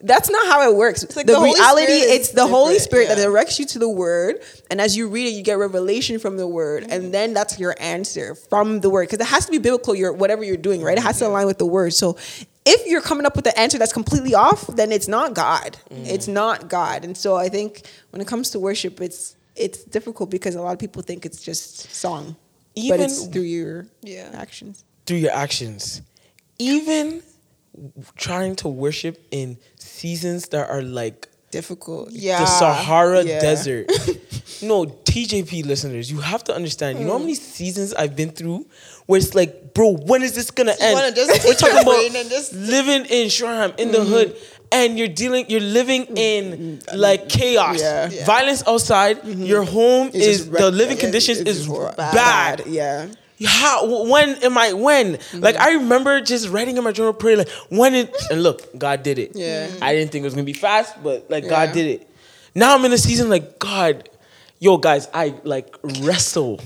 That's 0.06 0.30
not 0.30 0.46
how 0.46 0.70
it 0.70 0.76
works. 0.76 1.04
like 1.15 1.26
the, 1.26 1.34
the 1.34 1.41
reality, 1.41 1.91
it's 1.91 2.30
the 2.30 2.46
Holy 2.46 2.78
Spirit 2.78 3.08
that 3.08 3.18
directs 3.18 3.60
you 3.60 3.65
to 3.65 3.80
the 3.80 3.89
word, 3.89 4.39
and 4.70 4.80
as 4.80 4.96
you 4.96 5.08
read 5.10 5.28
it, 5.28 5.32
you 5.32 5.41
get 5.41 5.58
revelation 5.58 6.20
from 6.20 6.38
the 6.38 6.48
word, 6.48 6.84
and 6.84 6.91
mm-hmm. 6.91 7.12
then 7.12 7.34
that's 7.34 7.60
your 7.60 7.76
answer 7.80 8.36
from 8.36 8.82
the 8.82 8.89
word 8.89 9.10
because 9.10 9.20
it 9.20 9.32
has 9.32 9.48
to 9.48 9.52
be 9.52 9.58
biblical. 9.58 9.96
Your 9.96 10.13
whatever 10.13 10.44
you're 10.44 10.58
doing, 10.58 10.84
right? 10.84 10.98
It 10.98 11.02
has 11.02 11.18
to 11.20 11.26
mm-hmm. 11.26 11.32
align 11.32 11.48
with 11.48 11.58
the 11.58 11.65
word. 11.65 11.94
So, 11.94 12.18
if 12.65 12.86
you're 12.86 13.02
coming 13.02 13.26
up 13.26 13.36
with 13.36 13.48
an 13.48 13.54
answer 13.58 13.80
that's 13.80 13.94
completely 13.94 14.36
off, 14.36 14.68
then 14.68 14.91
it's 14.91 15.08
not 15.08 15.34
God. 15.34 15.78
Mm. 15.89 16.08
It's 16.08 16.28
not 16.28 16.70
God. 16.70 17.04
And 17.04 17.18
so, 17.18 17.36
I 17.36 17.50
think 17.50 17.82
when 18.12 18.22
it 18.22 18.28
comes 18.28 18.52
to 18.52 18.60
worship, 18.60 19.02
it's 19.02 19.36
it's 19.56 19.84
difficult 19.84 20.30
because 20.30 20.54
a 20.54 20.62
lot 20.62 20.74
of 20.74 20.80
people 20.80 21.02
think 21.02 21.26
it's 21.26 21.41
just 21.41 21.91
song, 21.91 22.36
but 22.76 22.84
Even- 22.84 23.02
it's 23.02 23.26
through 23.26 23.41
your 23.41 23.88
Yeah. 24.04 24.30
actions. 24.34 24.84
through 25.08 25.18
your 25.18 25.32
actions. 25.32 26.02
Even 26.60 27.22
trying 28.18 28.56
to 28.58 28.68
worship 28.68 29.22
in 29.32 29.58
seasons 29.78 30.48
that 30.50 30.70
are 30.70 30.82
like 30.82 31.28
Difficult. 31.52 32.12
Yeah. 32.12 32.40
the 32.40 32.46
Sahara 32.48 33.24
Yeah. 33.24 33.40
Desert. 33.40 33.88
no, 34.62 34.86
TJP 34.86 35.66
listeners, 35.66 36.12
you 36.12 36.20
have 36.20 36.44
to 36.46 36.54
understand. 36.56 37.00
You 37.00 37.06
know 37.06 37.14
how 37.14 37.20
Mm. 37.20 37.22
many 37.22 37.36
seasons 37.36 37.94
I've 37.94 38.16
been 38.16 38.32
through 38.32 38.66
where 39.06 39.20
it's 39.20 39.34
like, 39.34 39.74
bro, 39.74 39.92
when 39.96 40.22
is 40.24 40.34
this 40.36 40.52
gonna 40.52 40.76
end? 40.82 41.16
We're 41.46 41.54
talking 41.54 41.80
about 41.82 42.30
just- 42.30 42.54
living 42.54 43.06
in 43.06 43.30
Shoreham 43.30 43.74
in 43.78 43.92
the 43.92 44.04
hood. 44.04 44.30
Mm-hmm. 44.36 44.52
And 44.72 45.00
you're 45.00 45.08
dealing, 45.08 45.46
you're 45.48 45.62
living 45.62 46.06
mm-hmm. 46.08 46.18
in 46.18 46.44
mm-hmm. 46.80 46.98
like 46.98 47.30
chaos, 47.30 47.80
Yeah. 47.80 48.10
Yeah. 48.10 48.26
violence 48.26 48.64
outside. 48.68 49.24
Your 49.24 49.64
home 49.64 50.08
It's 50.08 50.28
is 50.28 50.38
just 50.40 50.52
the 50.52 50.72
living 50.72 50.98
it- 50.98 51.02
conditions 51.02 51.40
it's 51.40 51.60
is 51.60 51.68
bad. 51.96 52.64
Yeah. 52.68 53.08
How? 53.43 54.06
When 54.10 54.30
am 54.43 54.58
I? 54.58 54.74
When? 54.74 55.15
Mm-hmm. 55.15 55.39
Like 55.41 55.58
I 55.58 55.74
remember 55.74 56.21
just 56.21 56.48
writing 56.50 56.78
in 56.78 56.84
my 56.84 56.91
journal 56.91 57.13
prayer, 57.13 57.38
like 57.38 57.50
when 57.69 57.93
it 57.95 58.15
and 58.32 58.41
look, 58.43 58.78
God 58.78 59.04
did 59.04 59.19
it. 59.19 59.32
Yeah. 59.36 59.69
I 59.82 59.93
didn't 59.93 60.12
think 60.12 60.24
it 60.24 60.26
was 60.26 60.34
gonna 60.34 60.45
be 60.45 60.54
fast, 60.54 61.02
but 61.04 61.30
like 61.30 61.48
God 61.48 61.74
did 61.74 61.86
it. 61.88 62.10
Now 62.54 62.76
I'm 62.76 62.86
in 62.86 62.93
a 62.93 62.98
season 62.98 63.30
like 63.30 63.60
God, 63.60 64.08
yo 64.60 64.78
guys, 64.78 65.10
I 65.13 65.36
like 65.43 65.76
wrestle 66.02 66.62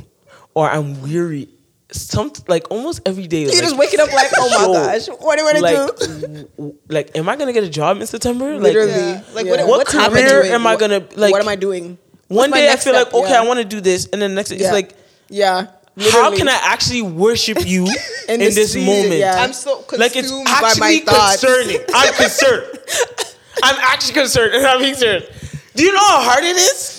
or 0.54 0.70
I'm 0.70 1.02
weary. 1.02 1.50
Some 1.92 2.32
like 2.48 2.70
almost 2.70 3.02
every 3.08 3.26
day. 3.26 3.42
You 3.42 3.48
like, 3.48 3.58
just 3.62 3.76
waking 3.76 4.00
up 4.00 4.14
like, 4.14 4.28
oh 4.38 4.50
my 4.50 4.66
yo, 4.68 4.74
gosh, 4.74 5.08
what 5.26 5.40
am 5.40 5.48
I 5.48 5.54
gonna 5.54 5.62
like, 5.64 5.98
do? 5.98 6.06
w- 6.06 6.48
w- 6.58 6.76
like, 6.88 7.18
am 7.18 7.28
I 7.28 7.36
gonna 7.36 7.52
get 7.52 7.64
a 7.64 7.70
job 7.70 8.00
in 8.00 8.06
September? 8.06 8.54
Like, 8.54 8.62
Literally. 8.62 8.92
Yeah. 8.92 9.24
Like, 9.34 9.46
Yeah. 9.48 9.52
what- 9.54 9.60
what 9.68 9.78
what's 9.80 9.92
career 9.94 10.04
happening? 10.04 10.52
am 10.54 10.68
I 10.68 10.76
gonna 10.76 11.04
like? 11.16 11.32
what 11.32 11.42
am 11.42 11.48
I 11.48 11.56
doing? 11.56 11.98
One 12.28 12.38
What's 12.38 12.52
my 12.52 12.58
day 12.58 12.68
I 12.68 12.70
next 12.70 12.84
feel 12.84 12.94
like 12.94 13.12
okay, 13.12 13.30
Yeah. 13.32 13.42
I 13.42 13.48
want 13.48 13.58
to 13.58 13.66
do 13.66 13.82
this, 13.82 14.08
and 14.14 14.22
then 14.22 14.36
next 14.36 14.50
day 14.50 14.58
it's 14.58 14.72
like, 14.72 14.94
Yeah. 15.30 15.66
How 16.12 16.36
can 16.36 16.48
I 16.48 16.60
actually 16.64 17.02
worship 17.02 17.66
you 17.66 17.84
in, 18.30 18.40
this 18.40 18.56
this, 18.56 18.74
season, 18.74 18.86
moment? 18.86 19.20
yeah. 19.20 19.36
I'm 19.44 19.54
so 19.54 19.78
consumed 19.82 20.00
like 20.00 20.16
it's 20.16 20.32
by 20.32 20.74
my 20.80 20.94
actually 20.94 21.00
thoughts. 21.00 21.40
concerning. 21.42 21.82
I'm 21.94 22.14
concerned. 22.14 22.80
I'm 23.64 23.76
actually 23.82 24.14
concerned, 24.14 24.54
and 24.56 24.66
I'm 24.68 24.82
concerned. 24.82 25.28
Do 25.76 25.84
you 25.84 25.94
know 25.94 26.00
how 26.00 26.22
hard 26.22 26.44
it 26.44 26.56
is? 26.58 26.99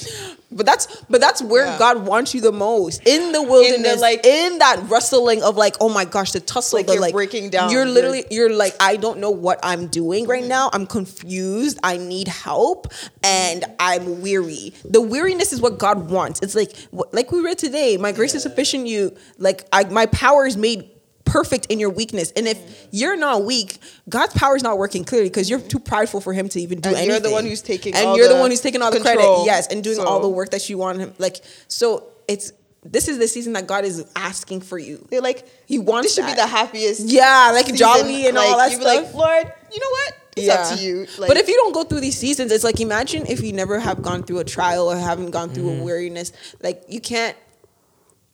But 0.53 0.67
that's 0.67 0.89
but 1.09 1.21
that's 1.21 1.41
where 1.41 1.67
Yeah. 1.67 1.79
God 1.79 2.07
wants 2.07 2.35
you 2.35 2.41
the 2.41 2.53
most 2.53 3.03
in 3.07 3.33
the 3.33 3.43
wilderness, 3.43 4.01
like- 4.01 4.25
like 4.25 4.27
in 4.27 4.59
that 4.59 4.81
wrestling 4.89 5.43
of 5.43 5.57
like, 5.57 5.77
oh 5.81 5.89
my 5.89 6.05
gosh, 6.05 6.33
the 6.33 6.41
tussle, 6.41 6.79
Like 6.79 6.87
the 6.87 6.95
you're 6.95 7.03
like 7.03 7.13
breaking 7.13 7.51
down. 7.51 7.71
You're 7.71 7.87
literally 7.87 8.25
you're 8.31 8.53
like, 8.53 8.75
I 8.81 8.97
don't 8.97 9.19
know 9.21 9.31
what 9.31 9.61
I'm 9.63 9.87
doing 9.87 10.27
right 10.27 10.41
mm-hmm. 10.41 10.49
now. 10.49 10.71
I'm 10.73 10.87
confused. 10.87 11.79
I 11.85 11.97
need 11.97 12.29
help, 12.29 12.89
and 13.23 13.65
I'm 13.79 14.21
weary. 14.23 14.73
The 14.85 15.01
weariness 15.01 15.53
is 15.53 15.61
what 15.61 15.79
God 15.79 16.11
wants. 16.11 16.41
It's 16.43 16.55
like 16.55 16.73
like 17.13 17.31
we 17.31 17.41
read 17.41 17.59
today. 17.59 17.97
My 17.97 18.13
grace 18.13 18.35
is 18.35 18.43
sufficient. 18.43 18.87
You 18.87 19.17
like 19.39 19.67
I, 19.73 19.85
my 19.85 20.07
power 20.07 20.47
is 20.47 20.57
made 20.57 20.91
perfect 21.31 21.67
in 21.67 21.79
your 21.79 21.91
weakness. 21.91 22.33
And 22.37 22.47
if 22.49 22.89
you're 22.91 23.17
not 23.17 23.45
weak, 23.45 23.79
God's 24.09 24.35
power 24.35 24.57
is 24.57 24.63
not 24.63 24.79
working 24.79 25.05
clearly 25.05 25.29
because 25.29 25.49
you're 25.49 25.61
too 25.61 25.79
prideful 25.79 26.21
for 26.21 26.33
Him 26.33 26.49
to 26.51 26.61
even 26.61 26.81
do 26.81 26.89
And 26.89 26.97
anything. 26.99 27.11
you're 27.11 27.21
the 27.21 27.31
one 27.31 27.45
who's 27.47 27.63
taking 27.63 27.95
and 27.95 28.17
you're 28.17 28.29
the, 28.29 28.35
the 28.35 28.41
one 28.41 28.51
who's 28.51 28.61
taking 28.61 28.83
all 28.83 28.91
the 28.91 28.99
control. 29.01 29.17
credit. 29.17 29.47
Yes, 29.47 29.67
and 29.69 29.83
doing 29.85 29.99
all 30.01 30.21
the 30.21 30.29
work 30.29 30.51
that 30.51 30.69
you 30.69 30.79
want 30.79 30.99
Him. 30.99 31.15
Like 31.19 31.37
so, 31.69 32.05
it's 32.29 32.53
this 32.83 33.09
is 33.09 33.19
the 33.19 33.29
season 33.29 33.53
that 33.53 33.67
God 33.67 33.85
is 33.85 34.05
asking 34.17 34.63
for 34.63 34.79
you. 34.79 35.07
They're 35.11 35.21
like, 35.21 35.47
He 35.67 35.79
wants 35.79 36.07
this 36.09 36.15
should 36.17 36.27
be 36.27 36.35
the 36.35 36.47
happiest. 36.47 37.01
Yeah, 37.07 37.51
like 37.53 37.67
season. 37.67 37.77
jolly 37.79 38.27
and 38.27 38.37
all 38.39 38.57
that 38.57 38.71
you'd 38.73 38.79
be 38.79 38.85
stuff. 38.85 39.05
Like, 39.05 39.15
Lord, 39.15 39.53
you 39.73 39.81
know 39.81 39.91
what? 39.91 40.15
It's 40.37 40.49
up 40.49 40.79
to 40.79 40.83
you. 40.83 41.07
Like, 41.19 41.29
but 41.29 41.37
if 41.37 41.49
you 41.49 41.55
don't 41.57 41.75
go 41.75 41.85
through 41.85 42.01
these 42.01 42.17
seasons, 42.17 42.51
it's 42.53 42.65
like 42.65 42.81
imagine 42.81 43.27
if 43.27 43.43
you 43.43 43.53
never 43.53 43.79
have 43.79 44.01
gone 44.01 44.23
through 44.23 44.39
a 44.39 44.45
trial 44.45 44.91
or 44.91 44.97
haven't 44.97 45.31
gone 45.33 45.51
through 45.51 45.65
Mm-hmm. 45.65 45.81
a 45.83 45.85
weariness. 45.85 46.33
Like 46.63 46.85
you 46.89 47.01
can't, 47.01 47.37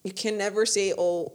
you 0.04 0.12
can 0.12 0.38
never 0.38 0.64
say, 0.66 0.92
oh, 0.96 1.32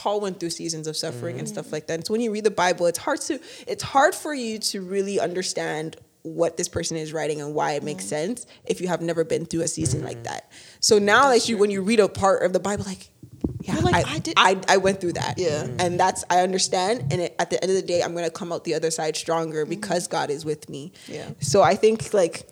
Paul 0.00 0.20
went 0.20 0.40
through 0.40 0.50
seasons 0.50 0.86
of 0.86 0.96
suffering 0.96 1.38
and 1.38 1.46
Mm-hmm. 1.46 1.52
stuff 1.54 1.72
like 1.72 1.86
that. 1.88 1.94
And 1.94 2.06
so 2.06 2.12
when 2.14 2.22
you 2.22 2.32
read 2.32 2.44
the 2.44 2.50
Bible, 2.64 2.86
it's 2.86 2.98
hard 2.98 3.20
to, 3.28 3.38
it's 3.66 3.82
hard 3.82 4.14
for 4.14 4.32
you 4.32 4.58
to 4.70 4.80
really 4.80 5.20
understand 5.20 5.96
what 6.22 6.56
this 6.56 6.68
person 6.68 6.96
is 6.96 7.12
writing 7.12 7.40
and 7.42 7.54
why 7.54 7.72
it 7.72 7.82
makes 7.82 8.04
Mm-hmm. 8.04 8.08
sense 8.34 8.46
if 8.64 8.80
you 8.80 8.88
have 8.88 9.02
never 9.02 9.24
been 9.24 9.44
through 9.44 9.60
a 9.62 9.68
season 9.68 10.02
like 10.02 10.22
that. 10.22 10.50
So 10.80 10.98
now, 10.98 11.24
like 11.28 11.48
you, 11.50 11.58
when 11.58 11.70
you 11.70 11.82
read 11.82 12.00
a 12.00 12.08
part 12.08 12.42
of 12.42 12.52
the 12.54 12.60
Bible, 12.60 12.84
like. 12.86 13.10
Yeah, 13.62 13.76
like, 13.80 14.06
I, 14.06 14.14
I 14.14 14.18
did- 14.20 14.34
I, 14.38 14.60
I 14.68 14.76
went 14.78 15.00
through 15.02 15.14
that. 15.14 15.34
Yeah. 15.38 15.66
And 15.78 16.00
that's, 16.00 16.24
I 16.30 16.40
understand. 16.40 17.12
And 17.12 17.20
it, 17.22 17.36
at 17.38 17.50
the 17.50 17.62
end 17.62 17.70
of 17.70 17.76
the 17.76 17.82
day, 17.82 18.02
I'm 18.02 18.12
going 18.12 18.24
to 18.24 18.30
come 18.30 18.52
out 18.52 18.64
the 18.64 18.74
other 18.74 18.90
side 18.90 19.16
stronger 19.16 19.62
Mm-hmm. 19.64 19.70
because 19.70 20.08
God 20.08 20.30
is 20.30 20.44
with 20.46 20.68
me. 20.70 20.92
Yeah. 21.06 21.28
So 21.40 21.62
I 21.62 21.74
think 21.74 22.14
like, 22.14 22.48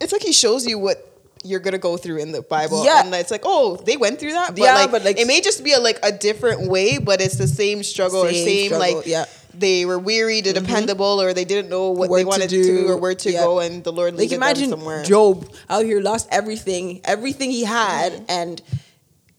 it's 0.00 0.12
like 0.12 0.22
he 0.22 0.32
shows 0.32 0.64
you 0.66 0.78
what 0.78 1.13
you're 1.44 1.60
gonna 1.60 1.78
go 1.78 1.96
through 1.96 2.18
in 2.18 2.32
the 2.32 2.42
Bible. 2.42 2.84
Yeah. 2.84 3.04
And 3.04 3.14
it's 3.14 3.30
like, 3.30 3.42
oh, 3.44 3.76
they 3.76 3.96
went 3.96 4.18
through 4.18 4.32
that. 4.32 4.50
But 4.50 4.58
Yeah, 4.58 4.74
like, 4.74 4.90
but, 4.90 5.04
like- 5.04 5.18
it 5.18 5.26
may 5.26 5.40
just 5.40 5.62
be 5.62 5.72
a, 5.72 5.80
like 5.80 5.98
a 6.02 6.10
different 6.10 6.68
way, 6.68 6.98
but 6.98 7.20
it's 7.20 7.36
the 7.36 7.46
same 7.46 7.82
struggle 7.82 8.20
or 8.24 8.30
Same 8.32 8.46
same 8.46 8.66
struggle, 8.66 8.96
like 8.96 9.06
yeah. 9.06 9.24
Mm-hmm. 9.24 9.58
they 9.58 9.84
were 9.84 9.98
weary, 9.98 10.42
to 10.42 10.52
dependable, 10.52 11.20
or 11.20 11.34
they 11.34 11.44
didn't 11.44 11.68
know 11.68 11.90
what 11.90 12.10
Where 12.10 12.20
they 12.20 12.24
wanted 12.24 12.50
to, 12.50 12.62
do, 12.62 12.88
or 12.88 12.96
where 12.96 13.14
to 13.14 13.30
yeah. 13.30 13.44
go, 13.44 13.60
and 13.60 13.84
the 13.84 13.92
Lord 13.92 14.16
like 14.16 14.32
imagine 14.32 14.70
them 14.70 14.80
somewhere. 14.80 15.04
Job 15.04 15.48
out 15.68 15.84
here 15.84 16.00
lost 16.00 16.28
everything, 16.32 17.00
everything 17.04 17.50
he 17.50 17.64
had. 17.64 18.12
Mm-hmm. 18.12 18.24
And 18.28 18.62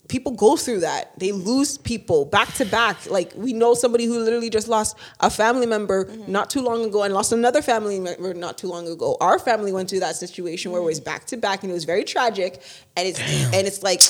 people 0.08 0.32
go 0.34 0.56
through 0.56 0.82
that. 0.82 1.18
They 1.20 1.32
lose 1.32 1.78
people 1.78 2.26
back 2.26 2.54
to 2.56 2.66
back. 2.66 3.10
Like 3.10 3.32
we 3.36 3.54
know 3.54 3.74
somebody 3.74 4.06
who 4.06 4.20
literally 4.20 4.50
just 4.50 4.68
lost 4.68 4.98
a 5.20 5.30
family 5.30 5.66
member 5.66 6.06
Mm-hmm. 6.06 6.32
not 6.32 6.50
too 6.50 6.62
long 6.62 6.84
ago 6.86 7.04
and 7.04 7.14
lost 7.14 7.32
another 7.32 7.62
family 7.62 8.00
member 8.00 8.34
not 8.34 8.58
too 8.58 8.68
long 8.68 8.88
ago. 8.88 9.18
Our 9.22 9.40
family 9.40 9.72
went 9.72 9.90
through 9.90 10.02
that 10.02 10.16
situation 10.16 10.72
where 10.72 10.82
it 10.82 10.86
was 10.86 11.00
Mm-hmm. 11.00 11.06
back 11.06 11.26
to 11.28 11.38
back 11.38 11.64
and 11.64 11.72
it 11.72 11.74
was 11.74 11.86
very 11.86 12.04
tragic. 12.04 12.62
And 12.98 13.08
it's 13.08 13.20
and 13.20 13.68
it's 13.68 13.82
like 13.84 14.02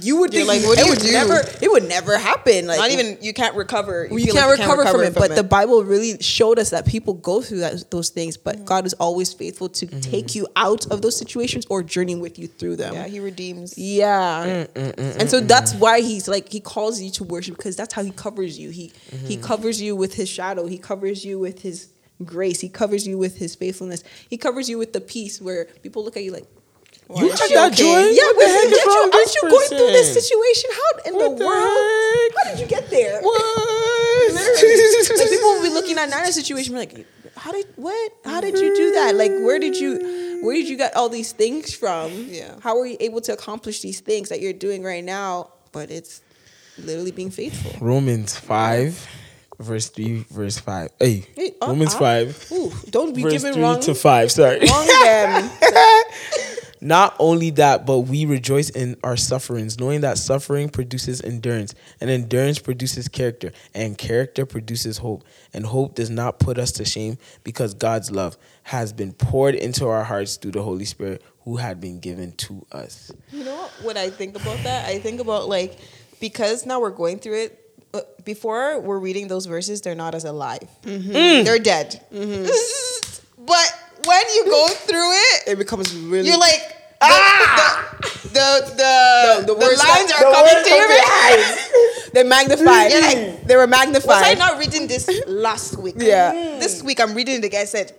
you 0.00 0.20
would 0.20 0.32
You're 0.32 0.46
think 0.46 0.62
like, 0.62 0.68
what 0.68 0.78
it 0.78 0.88
would 0.88 0.98
do? 1.00 1.12
never 1.12 1.42
it 1.60 1.70
would 1.70 1.88
never 1.88 2.16
happen. 2.16 2.66
Like 2.66 2.78
Not 2.78 2.90
even 2.90 3.18
you 3.20 3.32
can't 3.32 3.56
recover. 3.56 4.06
you 4.10 4.18
feel 4.24 4.34
can't, 4.34 4.48
like 4.48 4.58
recover, 4.58 4.86
from 4.86 5.02
it. 5.02 5.14
But 5.14 5.34
the 5.34 5.42
Bible 5.42 5.84
really 5.84 6.20
showed 6.22 6.58
us 6.58 6.70
that 6.70 6.86
people 6.86 7.14
go 7.14 7.42
through 7.42 7.60
that, 7.60 7.90
those 7.90 8.10
things, 8.10 8.36
but 8.36 8.60
Mm-hmm. 8.60 8.64
God 8.66 8.86
is 8.86 8.94
always 8.94 9.32
faithful 9.32 9.68
to 9.68 9.86
mm-hmm. 9.86 10.00
take 10.00 10.34
you 10.34 10.46
out 10.56 10.86
of 10.90 11.02
those 11.02 11.16
situations 11.16 11.66
or 11.70 11.82
journey 11.82 12.14
with 12.14 12.38
you 12.38 12.46
through 12.46 12.76
them. 12.76 12.94
yeah, 12.94 13.06
he 13.06 13.20
redeems. 13.20 13.76
Yeah. 13.78 14.44
Mm, 14.44 14.68
mm, 14.68 14.94
mm, 14.94 15.16
and 15.16 15.30
so 15.30 15.40
that's 15.40 15.74
why 15.74 16.00
he's 16.00 16.28
like 16.28 16.50
he 16.50 16.60
calls 16.60 17.00
you 17.00 17.10
to 17.12 17.24
worship 17.24 17.56
because 17.56 17.76
that's 17.76 17.94
how 17.94 18.02
he 18.02 18.10
covers 18.10 18.58
you. 18.58 18.70
He 18.70 18.92
he 19.26 19.36
mm-hmm. 19.36 19.44
covers 19.44 19.80
you 19.80 19.96
with 19.96 20.14
his 20.14 20.28
shadow. 20.28 20.66
He 20.66 20.78
covers 20.78 21.24
you 21.24 21.38
with 21.38 21.62
his 21.62 21.92
grace. 22.24 22.60
He 22.60 22.68
covers 22.68 23.06
you 23.06 23.16
with 23.18 23.38
his 23.38 23.54
faithfulness. 23.54 24.02
He 24.28 24.36
covers 24.36 24.68
you 24.68 24.78
with 24.78 24.92
the 24.92 25.00
peace 25.00 25.40
where 25.40 25.66
people 25.82 26.04
look 26.04 26.16
at 26.16 26.24
you 26.24 26.32
like 26.32 26.46
You 27.16 27.26
aren't 27.26 27.38
got 27.38 27.50
you 27.50 27.56
that 27.56 27.72
okay? 27.72 27.82
joy? 27.82 28.00
Yeah, 28.14 28.22
What 28.22 28.36
but 28.36 28.40
the 28.40 28.50
heck 28.50 28.62
aren't 28.62 28.72
is 28.72 28.78
you, 28.78 28.86
wrong 28.86 29.06
with 29.06 29.14
aren't 29.14 29.34
you 29.34 29.42
going 29.50 29.68
through 29.68 29.92
this 29.98 30.12
situation? 30.14 30.70
How 30.72 30.90
in 31.10 31.14
What 31.14 31.30
the, 31.30 31.36
the 31.42 31.46
world? 31.46 31.66
heck? 31.66 32.36
How 32.38 32.44
did 32.50 32.60
you 32.60 32.66
get 32.66 32.90
there? 32.90 33.20
What? 33.20 34.32
Literally. 34.32 35.18
like 35.18 35.30
people 35.30 35.48
will 35.50 35.62
be 35.62 35.68
looking 35.70 35.98
at 35.98 36.08
Nana's 36.08 36.34
situation, 36.34 36.72
be 36.74 36.78
like, 36.80 37.06
how 37.36 37.52
did 37.52 37.66
what? 37.76 38.12
How 38.24 38.40
did 38.40 38.58
you 38.58 38.74
do 38.76 38.92
that? 38.92 39.14
Like, 39.16 39.32
where 39.32 39.58
did 39.58 39.76
you, 39.76 40.40
where 40.42 40.54
did 40.54 40.68
you 40.68 40.76
get 40.76 40.94
all 40.96 41.08
these 41.08 41.32
things 41.32 41.74
from? 41.74 42.12
Yeah. 42.28 42.54
How 42.60 42.76
were 42.78 42.86
you 42.86 42.96
able 43.00 43.20
to 43.22 43.32
accomplish 43.32 43.80
these 43.80 44.00
things 44.00 44.28
that 44.28 44.40
you're 44.40 44.52
doing 44.52 44.82
right 44.84 45.02
now? 45.04 45.50
But 45.72 45.90
it's 45.90 46.20
literally 46.78 47.10
being 47.12 47.30
faithful. 47.30 47.72
Romans 47.84 48.36
5, 48.36 49.08
verse 49.58 49.88
3, 49.88 50.26
verse 50.30 50.58
5. 50.58 50.90
Hey, 51.00 51.26
Hey, 51.34 51.54
uh, 51.60 51.66
Romans 51.68 51.94
uh, 51.94 51.98
5, 51.98 52.52
Ooh, 52.52 52.72
don't 52.90 53.14
be 53.16 53.22
verse 53.22 53.42
giving 53.42 53.60
wrong, 53.60 53.80
to 53.80 53.94
5. 53.94 54.30
Sorry. 54.32 54.60
wrong 54.60 54.86
them. 54.86 55.50
Not 56.80 57.14
only 57.18 57.50
that, 57.50 57.84
but 57.84 58.00
we 58.00 58.24
rejoice 58.24 58.70
in 58.70 58.96
our 59.04 59.16
sufferings, 59.16 59.78
knowing 59.78 60.00
that 60.00 60.16
suffering 60.18 60.68
produces 60.70 61.20
endurance, 61.20 61.74
and 62.00 62.08
endurance 62.08 62.58
produces 62.58 63.06
character, 63.08 63.52
and 63.74 63.98
character 63.98 64.46
produces 64.46 64.98
hope. 64.98 65.24
And 65.52 65.66
hope 65.66 65.94
does 65.94 66.10
not 66.10 66.38
put 66.38 66.58
us 66.58 66.72
to 66.72 66.84
shame 66.84 67.18
because 67.44 67.74
God's 67.74 68.10
love 68.10 68.38
has 68.64 68.92
been 68.92 69.12
poured 69.12 69.54
into 69.54 69.86
our 69.88 70.04
hearts 70.04 70.36
through 70.36 70.52
the 70.52 70.62
Holy 70.62 70.84
Spirit 70.86 71.22
who 71.44 71.56
had 71.56 71.80
been 71.80 72.00
given 72.00 72.32
to 72.32 72.64
us. 72.72 73.10
You 73.32 73.44
know 73.44 73.56
what, 73.56 73.70
what 73.82 73.96
I 73.96 74.10
think 74.10 74.36
about 74.36 74.58
that? 74.62 74.88
I 74.88 74.98
think 74.98 75.20
about 75.20 75.48
like 75.48 75.78
because 76.20 76.64
now 76.66 76.80
we're 76.80 76.90
going 76.90 77.18
through 77.18 77.36
it. 77.44 77.72
uh, 77.94 78.00
Before 78.24 78.78
we're 78.80 78.98
reading 78.98 79.28
those 79.28 79.46
verses, 79.46 79.80
they're 79.80 79.94
not 79.94 80.14
as 80.14 80.24
alive. 80.24 80.68
Mm-hmm. 80.82 81.44
They're 81.44 81.58
dead. 81.58 82.00
but 83.38 83.79
when 84.06 84.22
you 84.34 84.44
go 84.46 84.68
through 84.68 85.12
it, 85.12 85.48
it 85.48 85.58
becomes 85.58 85.94
really. 85.94 86.28
you're 86.28 86.38
like 86.38 86.60
the, 87.00 87.06
Ah! 87.06 87.98
the 88.02 88.28
the 88.30 89.46
the, 89.46 89.46
the, 89.46 89.54
words 89.54 89.78
lines 89.78 90.12
are 90.12 90.20
the 90.20 90.32
coming 90.36 90.64
to 90.64 90.70
your 90.70 90.88
eyes. 91.24 91.72
They're 92.12 92.24
magnified. 92.24 92.90
You're 92.90 93.00
like, 93.02 93.44
they 93.46 93.56
were 93.56 93.66
magnified. 93.66 94.06
Was 94.06 94.22
I 94.22 94.34
not 94.34 94.58
reading 94.58 94.86
this 94.88 95.08
last 95.26 95.76
week? 95.78 95.94
Yeah. 95.96 96.32
This 96.58 96.82
week 96.82 97.00
I'm 97.00 97.14
reading 97.14 97.36
it 97.36 97.44
again. 97.44 97.62
I 97.62 97.64
said, 97.64 97.92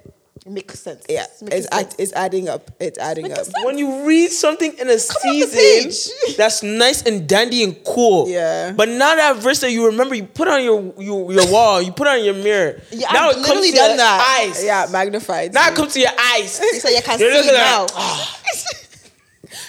makes 0.45 0.79
sense. 0.79 1.05
yeah, 1.07 1.25
Makes 1.41 1.55
it's 1.55 1.67
sense. 1.75 1.93
add, 1.93 1.95
it's 1.99 2.13
adding 2.13 2.49
up. 2.49 2.71
It's 2.79 2.97
adding 2.97 3.27
Makes 3.27 3.39
up. 3.39 3.45
sense. 3.45 3.65
When 3.65 3.77
you 3.77 4.05
read 4.07 4.31
something 4.31 4.73
in 4.79 4.89
a 4.89 4.93
off 4.93 5.21
the 5.21 5.47
season 5.47 6.13
that's 6.37 6.63
nice 6.63 7.03
and 7.03 7.27
dandy 7.27 7.63
and 7.63 7.77
cool, 7.85 8.27
Yeah. 8.27 8.71
But 8.71 8.89
now 8.89 9.15
that 9.15 9.37
verse 9.37 9.59
that 9.61 9.71
you 9.71 9.85
remember, 9.87 10.15
you 10.15 10.23
put 10.25 10.47
on 10.47 10.63
your 10.63 10.93
your, 10.97 11.31
your 11.31 11.51
wall, 11.51 11.81
you 11.81 11.91
put 11.91 12.07
on 12.07 12.23
your 12.23 12.33
mirror. 12.33 12.81
Yeah, 12.91 13.11
now 13.11 13.29
I've 13.29 13.31
it 13.31 13.35
comes 13.35 13.47
literally 13.47 13.71
to 13.71 13.77
your 13.77 13.87
done 13.89 13.97
that. 13.97 14.39
eyes. 14.49 14.63
Yeah, 14.63 14.87
magnified. 14.91 15.53
Now 15.53 15.69
it 15.69 15.75
comes 15.75 15.93
to 15.93 15.99
your 15.99 16.11
eyes. 16.33 16.59
So 16.81 16.89
you 16.89 17.01
can 17.01 17.19
You're 17.19 17.31
see 17.31 17.37
looking 17.37 17.53
now. 17.53 17.85
it, 17.85 17.91
"Ah." 17.95 18.39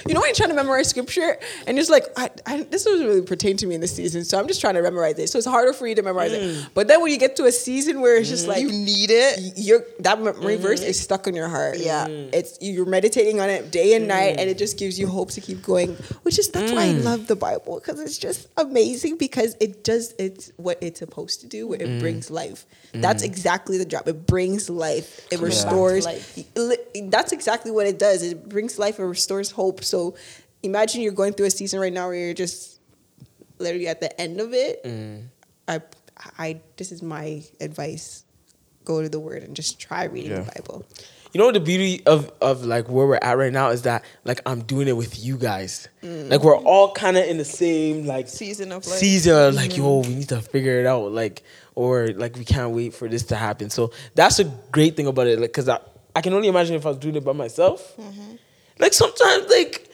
You 0.07 0.15
know 0.15 0.21
when 0.21 0.29
you're 0.29 0.35
trying 0.35 0.51
to 0.51 0.55
memorize 0.55 0.89
scripture 0.89 1.39
and 1.67 1.79
it's 1.79 1.91
like 1.91 2.05
I, 2.17 2.31
I, 2.47 2.63
this 2.63 2.85
doesn't 2.85 3.07
really 3.07 3.23
pertain 3.23 3.57
to 3.59 3.67
me 3.67 3.75
in 3.75 3.81
this 3.81 3.95
season, 3.95 4.25
so 4.25 4.39
I'm 4.39 4.49
just 4.49 4.61
trying 4.61 4.75
to 4.75 4.83
memorize 4.83 5.19
it. 5.19 5.29
So 5.29 5.39
it's 5.39 5.47
harder 5.47 5.73
for 5.73 5.87
you 5.87 5.95
to 5.95 6.03
memorize 6.03 6.33
it. 6.33 6.43
Mm. 6.43 6.69
But 6.75 6.89
then 6.89 7.01
when 7.01 7.11
you 7.11 7.19
get 7.19 7.37
to 7.37 7.45
a 7.45 7.53
season 7.53 8.01
where 8.01 8.17
it's 8.17 8.29
just 8.29 8.47
mm. 8.47 8.49
like 8.49 8.61
you 8.61 8.69
need 8.69 9.11
it. 9.11 9.55
you're 9.57 9.85
that 10.01 10.21
memory 10.21 10.55
mm-hmm. 10.55 10.63
verse 10.63 10.83
is 10.83 11.01
stuck 11.01 11.27
in 11.27 11.35
your 11.35 11.49
heart. 11.49 11.79
Yeah. 11.79 12.07
Mm. 12.07 12.31
it's 12.33 12.59
you're 12.61 12.87
meditating 12.87 13.41
on 13.41 13.49
it 13.51 13.71
day 13.71 13.95
and 13.95 14.09
night, 14.09 14.37
and 14.39 14.49
it 14.49 14.59
just 14.59 14.79
gives 14.79 14.99
you 14.99 15.07
hope 15.07 15.31
to 15.33 15.41
keep 15.41 15.63
going. 15.63 15.95
Which 16.23 16.39
is 16.39 16.49
that's 16.49 16.73
why 16.73 16.85
I 16.85 16.93
love 16.93 17.27
the 17.27 17.37
Bible 17.37 17.81
because 17.81 18.01
it's 18.01 18.19
just 18.19 18.49
amazing 18.57 19.17
because 19.17 19.57
it 19.61 19.85
does 19.85 20.15
it's 20.19 20.53
what 20.57 20.79
it's 20.81 20.99
supposed 20.99 21.41
to 21.43 21.47
do. 21.47 21.67
Where 21.67 21.81
it 21.81 22.01
brings 22.01 22.31
life. 22.31 22.67
That's 22.93 23.23
exactly 23.23 23.79
the 23.79 23.85
job. 23.85 24.07
It 24.07 24.27
brings 24.27 24.69
life. 24.69 25.27
It 25.33 25.37
back 25.37 25.47
restores. 25.47 26.05
life. 26.05 26.39
That's 27.05 27.33
exactly 27.33 27.71
what 27.71 27.87
it 27.87 27.99
does. 27.99 28.23
It 28.23 28.49
brings 28.49 28.79
life. 28.79 28.99
It 28.99 29.05
restores 29.05 29.51
hope. 29.51 29.83
So 29.93 30.15
imagine 30.63 31.03
you're 31.03 31.13
going 31.13 31.35
through 31.35 31.47
a 31.47 31.51
season 31.51 31.79
right 31.79 31.93
now 31.93 32.09
where 32.09 32.17
you're 32.17 32.35
just 32.35 32.81
literally 33.59 33.89
at 33.89 34.01
the 34.01 34.11
end 34.19 34.41
of 34.41 34.55
it. 34.55 34.83
Mm. 34.85 35.25
I, 35.69 35.83
I, 36.39 36.61
this 36.79 36.93
is 36.93 37.03
my 37.03 37.43
advice. 37.61 38.25
Go 38.87 39.03
to 39.03 39.09
the 39.11 39.21
Word 39.21 39.43
and 39.43 39.55
just 39.55 39.79
try 39.79 40.05
reading 40.05 40.31
Yeah. 40.33 40.41
the 40.41 40.53
Bible. 40.57 40.87
You 41.35 41.39
know 41.41 41.51
the 41.53 41.61
beauty 41.61 42.03
of 42.05 42.31
of 42.43 42.65
like 42.65 42.89
where 42.91 43.07
we're 43.07 43.17
at 43.23 43.39
right 43.39 43.53
now 43.53 43.69
is 43.71 43.83
that 43.83 44.05
like 44.25 44.41
I'm 44.45 44.63
doing 44.65 44.87
it 44.89 44.97
with 44.97 45.23
you 45.25 45.39
guys. 45.39 45.89
Mm. 46.03 46.31
Like 46.31 46.43
we're 46.43 46.57
all 46.59 46.93
kind 46.93 47.17
of 47.17 47.25
in 47.25 47.39
the 47.39 47.45
same 47.45 48.05
like 48.07 48.29
Season 48.29 48.71
of 48.73 48.87
life. 48.87 48.99
season. 48.99 49.49
of, 49.49 49.55
Like 49.55 49.75
yo, 49.77 49.85
mm-hmm. 49.85 50.09
we 50.11 50.15
need 50.17 50.29
to 50.29 50.41
figure 50.43 50.79
it 50.81 50.87
out. 50.87 51.11
Like 51.13 51.43
or 51.75 52.09
like 52.09 52.37
we 52.37 52.45
can't 52.45 52.73
wait 52.73 52.93
for 52.93 53.09
this 53.09 53.23
to 53.33 53.37
happen. 53.37 53.71
So 53.71 53.93
that's 54.15 54.41
a 54.41 54.45
great 54.73 54.95
thing 54.97 55.07
about 55.07 55.27
it. 55.27 55.39
Like 55.39 55.51
because 55.53 55.69
I 55.71 55.79
I 56.15 56.21
can 56.21 56.35
only 56.35 56.49
imagine 56.49 56.77
if 56.77 56.85
I 56.85 56.91
was 56.91 56.99
doing 56.99 57.17
it 57.17 57.25
by 57.25 57.33
myself. 57.33 57.97
Mm-hmm. 57.97 58.35
Like 58.83 58.93
sometimes 58.95 59.49
like 59.49 59.89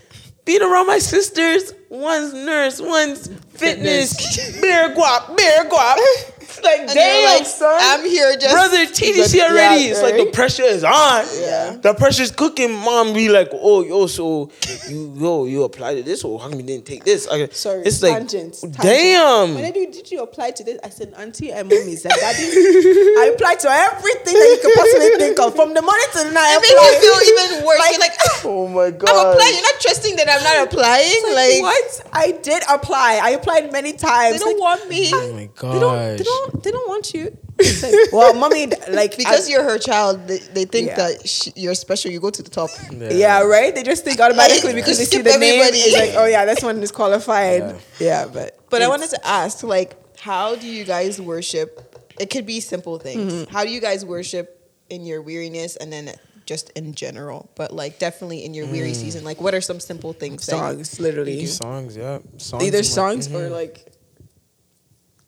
being 0.46 0.62
around 0.62 0.87
my 0.87 0.98
sisters, 0.98 1.74
one's 1.90 2.33
nurse, 2.33 2.81
one's 2.81 3.29
fitness, 3.51 4.16
bear 4.62 4.94
guap, 4.94 5.37
bear 5.37 5.68
guap. 5.68 5.98
It's 6.59 6.64
like 6.64 6.81
And 6.81 6.90
damn 6.90 7.38
like, 7.38 7.47
son. 7.47 7.79
I'm 7.81 8.05
here 8.05 8.35
just 8.37 8.53
Brother 8.55 8.85
TDC 8.87 9.35
Yeah, 9.35 9.44
already. 9.51 9.85
it's 9.85 10.03
like 10.03 10.16
the 10.16 10.31
pressure 10.33 10.64
is 10.64 10.85
on. 10.85 11.25
Yeah. 11.38 11.77
The 11.81 11.94
pressure's 11.94 12.31
cooking. 12.31 12.73
Mom 12.75 13.12
be 13.14 13.29
like, 13.29 13.49
oh, 13.53 13.83
yo, 13.85 14.07
so 14.07 14.51
you 14.88 15.14
yo, 15.16 15.44
you 15.47 15.62
applied 15.64 15.94
to 15.97 16.03
this, 16.03 16.25
or 16.25 16.38
how 16.40 16.49
come 16.49 16.61
you 16.61 16.66
didn't 16.66 16.87
take 16.87 17.05
this? 17.05 17.29
I, 17.29 17.49
Sorry, 17.49 17.83
it's 17.83 18.03
like, 18.03 18.12
tangents. 18.12 18.61
tangents. 18.61 18.83
damn. 18.83 19.55
When 19.55 19.64
did 19.73 19.77
you, 19.77 19.92
did 19.92 20.11
you 20.11 20.23
apply 20.23 20.51
to 20.53 20.64
this? 20.64 20.79
I 20.85 20.88
said, 20.90 21.14
Auntie 21.16 21.53
and 21.53 21.68
Mommy 21.68 21.97
said, 21.97 22.12
Daddy. 22.12 22.42
I 22.44 23.31
applied 23.35 23.61
to 23.61 23.68
everything 23.71 24.35
that 24.35 24.49
you 24.51 24.59
could 24.62 24.75
possibly 24.75 25.11
think 25.18 25.38
of, 25.40 25.55
from 25.57 25.75
the 25.75 25.83
morning 25.83 26.07
to 26.12 26.18
the 26.25 26.31
night. 26.33 26.49
I 26.49 26.57
It 26.57 26.62
makes 26.62 26.73
you 26.73 27.01
feel 27.01 27.18
even 27.55 27.66
worse. 27.66 27.90
You're 27.90 28.01
like, 28.01 28.16
ah, 28.21 28.40
oh 28.44 28.68
my 28.68 28.90
god. 28.90 29.09
I'm 29.11 29.33
applying. 29.35 29.55
You're 29.55 29.62
not 29.62 29.81
trusting 29.81 30.16
that 30.16 30.29
I'm 30.29 30.42
not 30.42 30.66
applying. 30.66 31.23
Like, 31.35 31.35
Like, 31.38 31.62
what? 31.62 32.07
I 32.12 32.31
did 32.42 32.62
apply. 32.68 33.21
I 33.23 33.31
applied 33.31 33.73
many 33.73 33.92
times. 33.92 34.35
they 34.35 34.38
don't 34.38 34.55
Like, 34.55 34.61
want 34.61 34.88
me 34.88 35.11
Oh 35.14 35.33
my 35.33 35.49
God. 35.57 35.75
They 35.75 35.81
don't. 35.81 36.18
They 36.18 36.25
don't. 36.25 36.48
They 36.63 36.71
don't 36.71 36.89
want 36.89 37.13
you. 37.15 37.37
It's 37.59 38.13
well, 38.13 38.35
mommy, 38.35 38.67
like 38.91 39.17
because 39.17 39.49
I- 39.49 39.51
you're 39.51 39.65
her 39.65 39.79
child. 39.79 40.27
They, 40.29 40.39
they 40.39 40.65
think 40.65 40.89
Yeah. 40.89 40.97
that 40.97 41.29
sh 41.29 41.49
you're 41.57 41.75
special. 41.75 42.11
You 42.11 42.21
go 42.21 42.31
to 42.31 42.43
the 42.43 42.51
top. 42.51 42.71
Yeah, 42.93 43.43
right. 43.43 43.75
They 43.75 43.83
just 43.83 44.05
think 44.05 44.21
automatically 44.21 44.75
because 44.75 44.99
they 44.99 45.05
see 45.05 45.17
skip 45.21 45.25
the 45.25 45.39
name. 45.39 45.61
everybody. 45.61 45.79
It's 45.79 45.97
like, 45.99 46.15
oh 46.17 46.27
yeah, 46.27 46.45
this 46.45 46.63
one 46.63 46.83
is 46.83 46.93
qualified. 46.93 47.77
Yeah, 47.99 48.27
but 48.33 48.59
But 48.71 48.83
I 48.83 48.89
wanted 48.89 49.11
to 49.11 49.21
ask, 49.27 49.63
like, 49.63 49.97
how 50.19 50.55
do 50.57 50.67
you 50.67 50.85
guys 50.85 51.21
worship? 51.21 51.85
It 52.21 52.31
could 52.31 52.47
be 52.47 52.61
simple 52.61 52.99
things. 52.99 53.33
Mm-hmm. 53.33 53.53
How 53.55 53.65
do 53.65 53.71
you 53.71 53.81
guys 53.81 54.05
worship 54.05 54.47
in 54.91 55.07
your 55.07 55.23
weariness 55.23 55.77
and 55.77 55.93
then 55.93 56.13
just 56.47 56.71
in 56.71 56.95
general? 56.95 57.49
But 57.55 57.73
like, 57.73 57.99
definitely 57.99 58.45
in 58.45 58.55
your 58.55 58.67
weary 58.67 58.95
season. 58.95 59.23
Like, 59.25 59.41
what 59.41 59.55
are 59.55 59.61
some 59.61 59.79
simple 59.81 60.13
things? 60.13 60.47
that 60.47 60.53
you- 60.55 60.59
songs, 60.85 61.01
literally. 61.01 61.47
songs, 61.47 61.97
yeah. 61.97 62.19
Songs 62.39 62.63
Either 62.65 62.79
and, 62.79 62.87
like, 62.87 62.95
songs 62.95 63.33
or 63.33 63.49
like, 63.51 63.87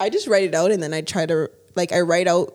I 0.01 0.09
just 0.09 0.27
write 0.27 0.45
it 0.45 0.55
out 0.55 0.71
and 0.73 0.83
then 0.83 0.95
I 0.95 1.03
try 1.03 1.27
to 1.27 1.51
like 1.77 1.93
I 1.93 2.01
write 2.01 2.27
out 2.27 2.55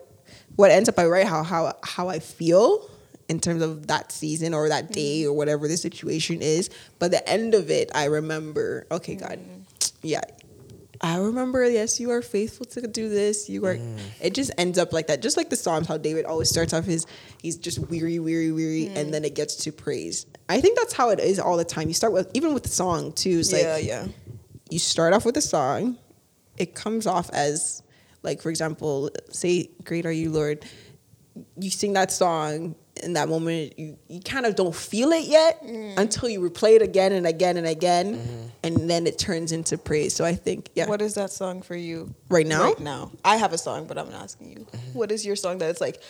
what 0.56 0.70
ends 0.70 0.88
up. 0.88 0.98
I 0.98 1.06
write 1.06 1.26
how 1.26 1.42
how 1.42 1.74
how 1.82 2.08
I 2.08 2.18
feel 2.18 2.90
in 3.28 3.40
terms 3.40 3.62
of 3.62 3.86
that 3.86 4.12
season 4.12 4.54
or 4.54 4.68
that 4.68 4.92
day 4.92 5.22
mm-hmm. 5.22 5.30
or 5.30 5.32
whatever 5.32 5.68
the 5.68 5.76
situation 5.76 6.42
is. 6.42 6.70
But 6.98 7.10
the 7.12 7.26
end 7.28 7.54
of 7.54 7.70
it, 7.70 7.90
I 7.94 8.06
remember. 8.06 8.86
Okay, 8.90 9.14
God, 9.14 9.38
mm-hmm. 9.38 9.60
yeah. 10.02 10.22
I 11.02 11.18
remember, 11.18 11.68
yes, 11.68 12.00
you 12.00 12.10
are 12.10 12.22
faithful 12.22 12.64
to 12.66 12.86
do 12.86 13.10
this. 13.10 13.50
You 13.50 13.66
are. 13.66 13.74
Mm. 13.74 13.98
It 14.20 14.32
just 14.32 14.50
ends 14.56 14.78
up 14.78 14.94
like 14.94 15.08
that, 15.08 15.20
just 15.20 15.36
like 15.36 15.50
the 15.50 15.56
Psalms. 15.56 15.86
How 15.86 15.98
David 15.98 16.24
always 16.24 16.48
starts 16.48 16.72
off 16.72 16.86
his, 16.86 17.06
he's 17.42 17.58
just 17.58 17.78
weary, 17.78 18.18
weary, 18.18 18.50
weary, 18.50 18.84
mm. 18.86 18.96
and 18.96 19.12
then 19.12 19.22
it 19.22 19.34
gets 19.34 19.56
to 19.56 19.72
praise. 19.72 20.24
I 20.48 20.62
think 20.62 20.78
that's 20.78 20.94
how 20.94 21.10
it 21.10 21.20
is 21.20 21.38
all 21.38 21.58
the 21.58 21.66
time. 21.66 21.88
You 21.88 21.94
start 21.94 22.14
with 22.14 22.30
even 22.32 22.54
with 22.54 22.62
the 22.62 22.70
song 22.70 23.12
too. 23.12 23.40
It's 23.40 23.52
yeah, 23.52 23.74
like 23.74 23.84
yeah. 23.84 24.06
you 24.70 24.78
start 24.78 25.12
off 25.12 25.26
with 25.26 25.36
a 25.36 25.42
song, 25.42 25.98
it 26.58 26.74
comes 26.74 27.06
off 27.06 27.30
as 27.30 27.82
like 28.22 28.42
for 28.42 28.50
example, 28.50 29.10
say 29.30 29.70
"Great 29.84 30.06
Are 30.06 30.12
You, 30.12 30.30
Lord." 30.30 30.64
You 31.58 31.70
sing 31.70 31.92
that 31.92 32.10
song 32.10 32.74
in 33.02 33.12
that 33.14 33.28
moment, 33.28 33.78
you, 33.78 33.98
you 34.08 34.20
kind 34.20 34.46
of 34.46 34.54
don't 34.54 34.74
feel 34.74 35.12
it 35.12 35.26
yet 35.26 35.62
mm. 35.62 35.96
until 35.96 36.28
you 36.28 36.40
replay 36.40 36.76
it 36.76 36.82
again 36.82 37.12
and 37.12 37.26
again 37.26 37.56
and 37.56 37.66
again, 37.66 38.16
mm-hmm. 38.16 38.46
and 38.62 38.88
then 38.88 39.06
it 39.06 39.18
turns 39.18 39.52
into 39.52 39.76
praise. 39.76 40.14
So 40.14 40.24
I 40.24 40.34
think, 40.34 40.70
yeah, 40.74 40.86
What 40.86 41.02
is 41.02 41.14
that 41.14 41.30
song 41.30 41.62
for 41.62 41.76
you 41.76 42.14
Right 42.28 42.46
now? 42.46 42.64
Right 42.64 42.80
now, 42.80 43.12
I 43.24 43.36
have 43.36 43.52
a 43.52 43.58
song, 43.58 43.86
but 43.86 43.98
I'm 43.98 44.10
not 44.10 44.22
asking 44.22 44.50
you, 44.50 44.58
mm-hmm. 44.58 44.98
what 44.98 45.12
is 45.12 45.26
your 45.26 45.36
song 45.36 45.58
that 45.58 45.70
it's 45.70 45.80
like? 45.80 46.02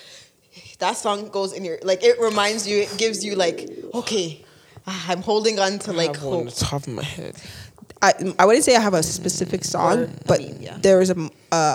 That 0.79 0.97
song 0.97 1.29
goes 1.29 1.53
in 1.53 1.65
your 1.65 1.79
like. 1.83 2.03
It 2.03 2.19
reminds 2.19 2.67
you. 2.67 2.79
It 2.79 2.95
gives 2.97 3.23
you 3.23 3.35
like, 3.35 3.69
okay, 3.93 4.43
I'm 4.87 5.21
holding 5.21 5.59
on 5.59 5.79
to 5.81 5.91
I 5.91 5.95
like 5.95 6.17
have 6.17 6.25
one 6.25 6.33
on 6.33 6.45
hope. 6.47 6.55
the 6.55 6.65
top 6.65 6.83
of 6.87 6.95
my 6.95 7.03
head. 7.03 7.37
I 8.03 8.13
I 8.39 8.45
wouldn't 8.47 8.65
say 8.65 8.77
I 8.77 8.81
have 8.81 8.95
a 8.95 9.03
specific 9.03 9.65
song, 9.65 9.99
Or, 9.99 10.05
I 10.05 10.11
but 10.27 10.41
mean, 10.41 10.57
yeah. 10.61 10.77
there 10.81 11.01
is 11.01 11.11
a 11.11 11.31
uh, 11.53 11.75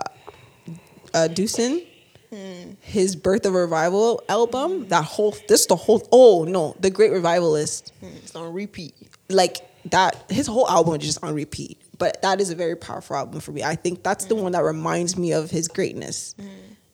uh 1.13 1.27
Dunsin, 1.31 1.85
Hmm. 2.33 2.71
his 2.79 3.17
Birth 3.17 3.45
of 3.45 3.53
Revival 3.53 4.23
album. 4.29 4.87
That 4.87 5.03
whole 5.03 5.35
this 5.49 5.65
the 5.65 5.75
whole 5.75 6.07
oh 6.11 6.45
no 6.45 6.75
the 6.79 6.89
Great 6.89 7.11
Revivalist 7.11 7.91
It's 8.01 8.35
on 8.35 8.53
repeat. 8.53 8.93
like 9.29 9.57
that 9.91 10.23
his 10.29 10.47
whole 10.47 10.69
album 10.69 10.95
is 10.95 11.05
just 11.05 11.23
on 11.23 11.33
repeat. 11.33 11.77
But 11.97 12.21
that 12.21 12.39
is 12.39 12.49
a 12.49 12.55
very 12.55 12.75
powerful 12.77 13.15
album 13.17 13.41
for 13.41 13.51
me. 13.51 13.63
I 13.63 13.75
think 13.75 14.01
that's 14.03 14.25
the 14.25 14.35
one 14.35 14.53
that 14.53 14.63
reminds 14.63 15.17
me 15.17 15.33
of 15.33 15.51
his 15.51 15.67
greatness, 15.67 16.35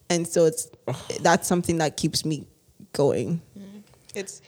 and 0.09 0.27
so 0.27 0.45
it's 0.45 0.69
that's 1.21 1.47
something 1.47 1.77
that 1.77 1.97
keeps 1.97 2.25
me 2.25 2.47
going. 2.93 3.41
It's 4.15 4.41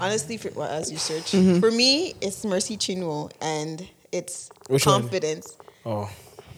honestly 0.00 0.36
for 0.36 0.50
well, 0.50 0.68
as 0.70 0.92
you 0.92 0.98
search 0.98 1.32
Mm-hmm. 1.32 1.58
for 1.58 1.70
me, 1.72 2.14
it's 2.20 2.44
Mercy 2.44 2.76
Chinwo 2.76 3.32
and 3.40 3.84
it's 4.18 4.50
Which 4.68 4.86
one? 4.86 5.02
confidence. 5.02 5.56
Oh, 5.84 6.08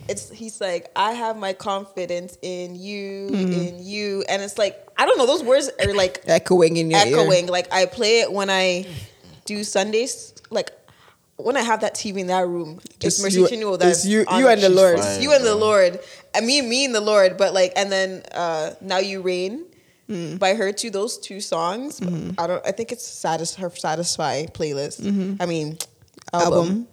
It's 0.08 0.30
he's 0.30 0.60
like 0.60 0.90
I 0.96 1.12
have 1.12 1.36
my 1.36 1.52
confidence 1.52 2.38
in 2.42 2.74
you, 2.76 3.28
Mm-hmm. 3.30 3.52
in 3.52 3.74
you, 3.84 4.24
and 4.28 4.40
it's 4.42 4.56
like 4.58 4.74
I 4.96 5.04
don't 5.06 5.18
know. 5.18 5.26
Those 5.26 5.42
words 5.44 5.70
are 5.84 5.94
like 5.94 6.22
Echoing 6.26 6.76
in 6.76 6.90
your 6.90 7.00
ear. 7.06 7.18
echoing. 7.18 7.46
Like 7.46 7.68
I 7.72 7.86
play 7.86 8.20
it 8.20 8.32
when 8.32 8.48
I 8.50 8.86
do 9.44 9.64
Sundays. 9.64 10.34
Like 10.50 10.70
when 11.36 11.56
I 11.56 11.60
have 11.62 11.80
that 11.82 11.94
TV 11.94 12.18
in 12.18 12.26
that 12.28 12.46
room, 12.48 12.80
Just 12.98 13.18
it's 13.18 13.22
Mercy 13.22 13.40
you- 13.40 13.46
Chinwo 13.46 13.78
that's 13.78 13.98
it's 13.98 14.06
you- 14.06 14.24
on 14.26 14.40
you 14.40 14.48
and 14.48 14.60
the 14.62 14.70
Lord. 14.70 14.98
It's 14.98 15.20
you 15.22 15.32
and 15.32 15.44
the 15.44 15.54
Lord. 15.54 16.00
I 16.34 16.40
mean, 16.40 16.68
me 16.68 16.84
and 16.86 16.94
the 16.94 17.00
Lord. 17.02 17.36
But 17.36 17.52
like, 17.54 17.72
and 17.76 17.92
then 17.92 18.22
uh 18.32 18.72
now 18.80 18.98
you 18.98 19.20
reign. 19.20 19.64
Mm. 20.08 20.38
By 20.38 20.54
her 20.54 20.72
two, 20.72 20.88
those 20.88 21.18
two 21.18 21.38
songs. 21.38 22.00
Mm-hmm. 22.00 22.40
I 22.40 22.46
don't. 22.46 22.64
I 22.66 22.72
think 22.72 22.92
it's 22.92 23.04
satis- 23.06 23.56
her 23.56 23.68
satisfy 23.68 24.46
playlist. 24.46 25.04
I 25.38 25.44
mean, 25.44 25.76
Album. 26.32 26.58
album. 26.58 26.88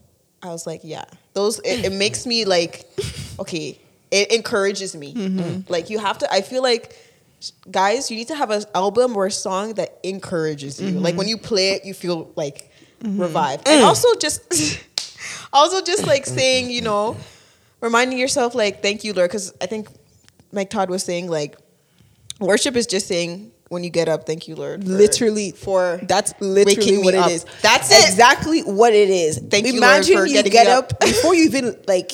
I 0.45 0.49
was 0.49 0.67
like, 0.67 0.81
yeah, 0.83 1.05
those. 1.33 1.59
It, 1.59 1.85
it 1.85 1.91
makes 1.93 2.25
me 2.25 2.45
like, 2.45 2.85
okay. 3.39 3.79
It 4.11 4.31
encourages 4.31 4.95
me. 4.95 5.13
Mm-hmm. 5.13 5.71
Like 5.71 5.89
you 5.89 5.99
have 5.99 6.19
to. 6.19 6.31
I 6.31 6.41
feel 6.41 6.61
like 6.61 6.95
guys, 7.69 8.09
you 8.09 8.17
need 8.17 8.27
to 8.27 8.35
have 8.35 8.51
an 8.51 8.63
album 8.73 9.15
or 9.15 9.25
a 9.25 9.31
song 9.31 9.73
that 9.75 9.99
encourages 10.03 10.81
you. 10.81 10.91
Like 10.91 11.11
mm-hmm. 11.11 11.17
when 11.17 11.27
you 11.27 11.37
play 11.37 11.71
it, 11.71 11.85
you 11.85 11.93
feel 11.93 12.31
like 12.35 12.71
mm-hmm. 13.01 13.21
revived. 13.21 13.65
Mm. 13.65 13.73
And 13.73 13.83
also 13.83 14.13
just 14.15 14.79
also 15.53 15.81
just 15.81 16.07
like 16.07 16.25
saying, 16.25 16.69
you 16.69 16.81
know, 16.81 17.17
reminding 17.81 18.17
yourself 18.17 18.55
like, 18.55 18.81
thank 18.81 19.03
you, 19.03 19.13
Lord. 19.13 19.29
Cause 19.31 19.53
I 19.61 19.65
think 19.65 19.89
Mike 20.51 20.69
Todd 20.69 20.89
was 20.89 21.03
saying 21.03 21.29
like 21.29 21.57
worship 22.39 22.75
is 22.75 22.87
just 22.87 23.07
saying 23.07 23.51
when 23.69 23.83
you 23.83 23.89
get 23.89 24.07
up, 24.07 24.25
thank 24.25 24.47
you, 24.47 24.55
Lord. 24.55 24.83
for- 24.83 24.89
literally 24.89 25.51
for 25.51 25.99
that's 26.03 26.33
literally 26.39 26.99
what 26.99 27.15
up. 27.15 27.29
it 27.29 27.33
is. 27.33 27.45
That's 27.61 27.91
it. 27.91 28.07
Exactly 28.07 28.61
what 28.61 28.93
it 28.93 29.09
is. 29.09 29.39
Thank 29.39 29.65
you, 29.65 29.73
Lord, 29.73 29.83
Imagine 29.83 30.17
for 30.17 30.25
you 30.25 30.33
getting 30.33 30.51
get 30.51 30.67
up. 30.67 30.93
up. 30.93 30.99
before 30.99 31.33
you 31.33 31.45
even 31.45 31.75
like 31.87 32.11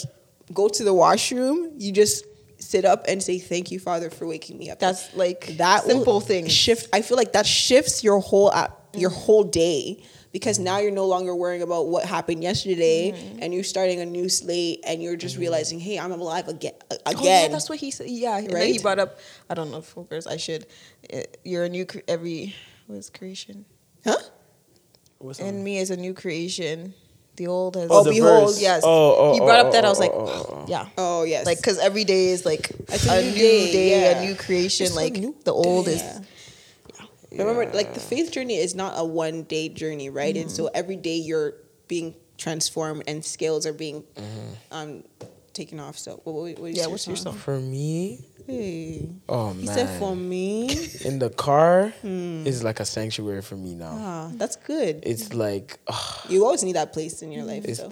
go 0.53 0.67
to 0.69 0.83
the 0.83 0.93
washroom. 0.93 1.73
You 1.77 1.91
just 1.91 2.25
sit 2.59 2.85
up 2.85 3.05
and 3.07 3.21
say 3.21 3.39
thank 3.39 3.71
you, 3.71 3.79
Father, 3.79 4.09
for 4.09 4.25
waking 4.27 4.57
me 4.57 4.69
up. 4.69 4.79
That's 4.79 5.13
like 5.15 5.57
that 5.57 5.83
simple 5.83 6.21
thing. 6.21 6.47
shift. 6.47 6.87
I 6.93 7.01
feel 7.01 7.17
like 7.17 7.33
that 7.33 7.45
shifts 7.45 8.03
your 8.03 8.19
whole 8.19 8.53
your 8.93 9.09
mm. 9.09 9.15
whole 9.15 9.43
day 9.43 10.03
because 10.31 10.59
now 10.59 10.79
you're 10.79 10.91
no 10.91 11.05
longer 11.05 11.35
worrying 11.35 11.61
about 11.61 11.87
what 11.87 12.05
happened 12.05 12.41
yesterday 12.43 13.11
Mm-hmm. 13.11 13.39
and 13.41 13.53
you're 13.53 13.63
starting 13.63 13.99
a 13.99 14.05
new 14.05 14.29
slate 14.29 14.79
and 14.87 15.01
you're 15.03 15.15
just 15.17 15.37
realizing, 15.37 15.79
hey, 15.79 15.99
I'm 15.99 16.11
alive 16.11 16.47
again. 16.47 16.73
Again, 16.89 16.99
Oh, 17.05 17.23
yeah, 17.23 17.47
that's 17.49 17.69
what 17.69 17.79
he 17.79 17.91
said. 17.91 18.07
Yeah, 18.09 18.37
and 18.37 18.49
then 18.49 18.67
he 18.71 18.79
brought 18.79 18.99
up. 18.99 19.19
I 19.49 19.53
don't 19.53 19.71
know 19.71 19.79
if 19.79 19.85
focus. 19.85 20.27
I 20.27 20.37
should. 20.37 20.65
uh, 21.13 21.21
You're 21.43 21.65
a 21.65 21.69
new 21.69 21.85
cre- 21.85 21.99
every 22.07 22.55
what 22.87 22.97
is 22.97 23.09
creation, 23.09 23.65
huh? 24.05 24.17
what's 25.19 25.39
and 25.39 25.63
me 25.63 25.77
is 25.77 25.91
a 25.91 25.97
new 25.97 26.13
creation. 26.13 26.93
The 27.37 27.47
old 27.47 27.75
has. 27.75 27.87
Oh, 27.89 28.03
the 28.03 28.11
behold, 28.11 28.49
verse. 28.49 28.61
yes. 28.61 28.81
Oh, 28.83 29.15
oh, 29.17 29.33
he 29.33 29.39
brought 29.39 29.63
oh, 29.63 29.67
up 29.67 29.71
that. 29.73 29.83
oh, 29.83 29.87
I 29.87 29.89
was 29.89 29.99
like, 29.99 30.11
oh, 30.13 30.25
oh, 30.27 30.45
oh. 30.61 30.65
yeah. 30.67 30.87
Oh 30.97 31.23
yes, 31.23 31.45
Like, 31.45 31.61
cause 31.63 31.79
every 31.79 32.03
day 32.03 32.27
is 32.27 32.45
like 32.45 32.69
It's 32.89 33.07
a, 33.07 33.21
new 33.21 33.33
day, 33.35 34.11
yeah. 34.11 34.19
a 34.21 34.25
new 34.25 34.35
creation. 34.35 34.85
It's 34.87 34.95
like 34.95 35.13
new 35.13 35.33
the 35.45 35.53
old 35.53 35.85
day, 35.85 35.93
is. 35.93 36.21
Yeah. 37.31 37.43
Remember, 37.43 37.71
like 37.73 37.93
the 37.93 37.99
faith 37.99 38.31
journey 38.31 38.57
is 38.57 38.75
not 38.75 38.93
a 38.97 39.05
one 39.05 39.43
day 39.43 39.69
journey, 39.69 40.09
right? 40.09 40.35
And 40.35 40.45
Mm-hmm. 40.47 40.55
so 40.55 40.69
every 40.73 40.95
day 40.97 41.15
you're 41.17 41.53
being 41.87 42.15
transformed 42.37 43.03
and 43.07 43.23
scales 43.23 43.65
are 43.65 43.73
being 43.73 44.03
Mm-hmm. 44.15 44.49
um 44.71 45.03
taken 45.53 45.79
off. 45.81 45.97
So 45.97 46.21
what, 46.23 46.33
what, 46.33 46.59
what 46.59 46.71
is 46.71 46.77
Yeah, 46.77 46.83
your 46.83 46.91
what's 46.91 47.07
your 47.07 47.15
song? 47.17 47.33
song? 47.33 47.39
For 47.41 47.59
me, 47.59 48.25
Hey, 48.47 49.09
oh 49.29 49.53
he 49.53 49.65
man, 49.67 49.75
said 49.75 49.99
for 49.99 50.15
me. 50.15 50.67
in 51.05 51.19
the 51.19 51.29
car 51.29 51.93
is 52.03 52.63
like 52.63 52.79
a 52.79 52.85
sanctuary 52.85 53.41
for 53.41 53.55
me 53.55 53.75
now. 53.75 53.91
Ah, 53.93 54.31
that's 54.33 54.55
good. 54.55 55.03
It's 55.03 55.33
like 55.33 55.77
ugh, 55.87 56.25
You 56.29 56.43
always 56.45 56.63
need 56.63 56.75
that 56.75 56.91
place 56.93 57.21
in 57.21 57.31
your 57.31 57.43
life. 57.43 57.65
it's 57.65 57.79
so. 57.79 57.87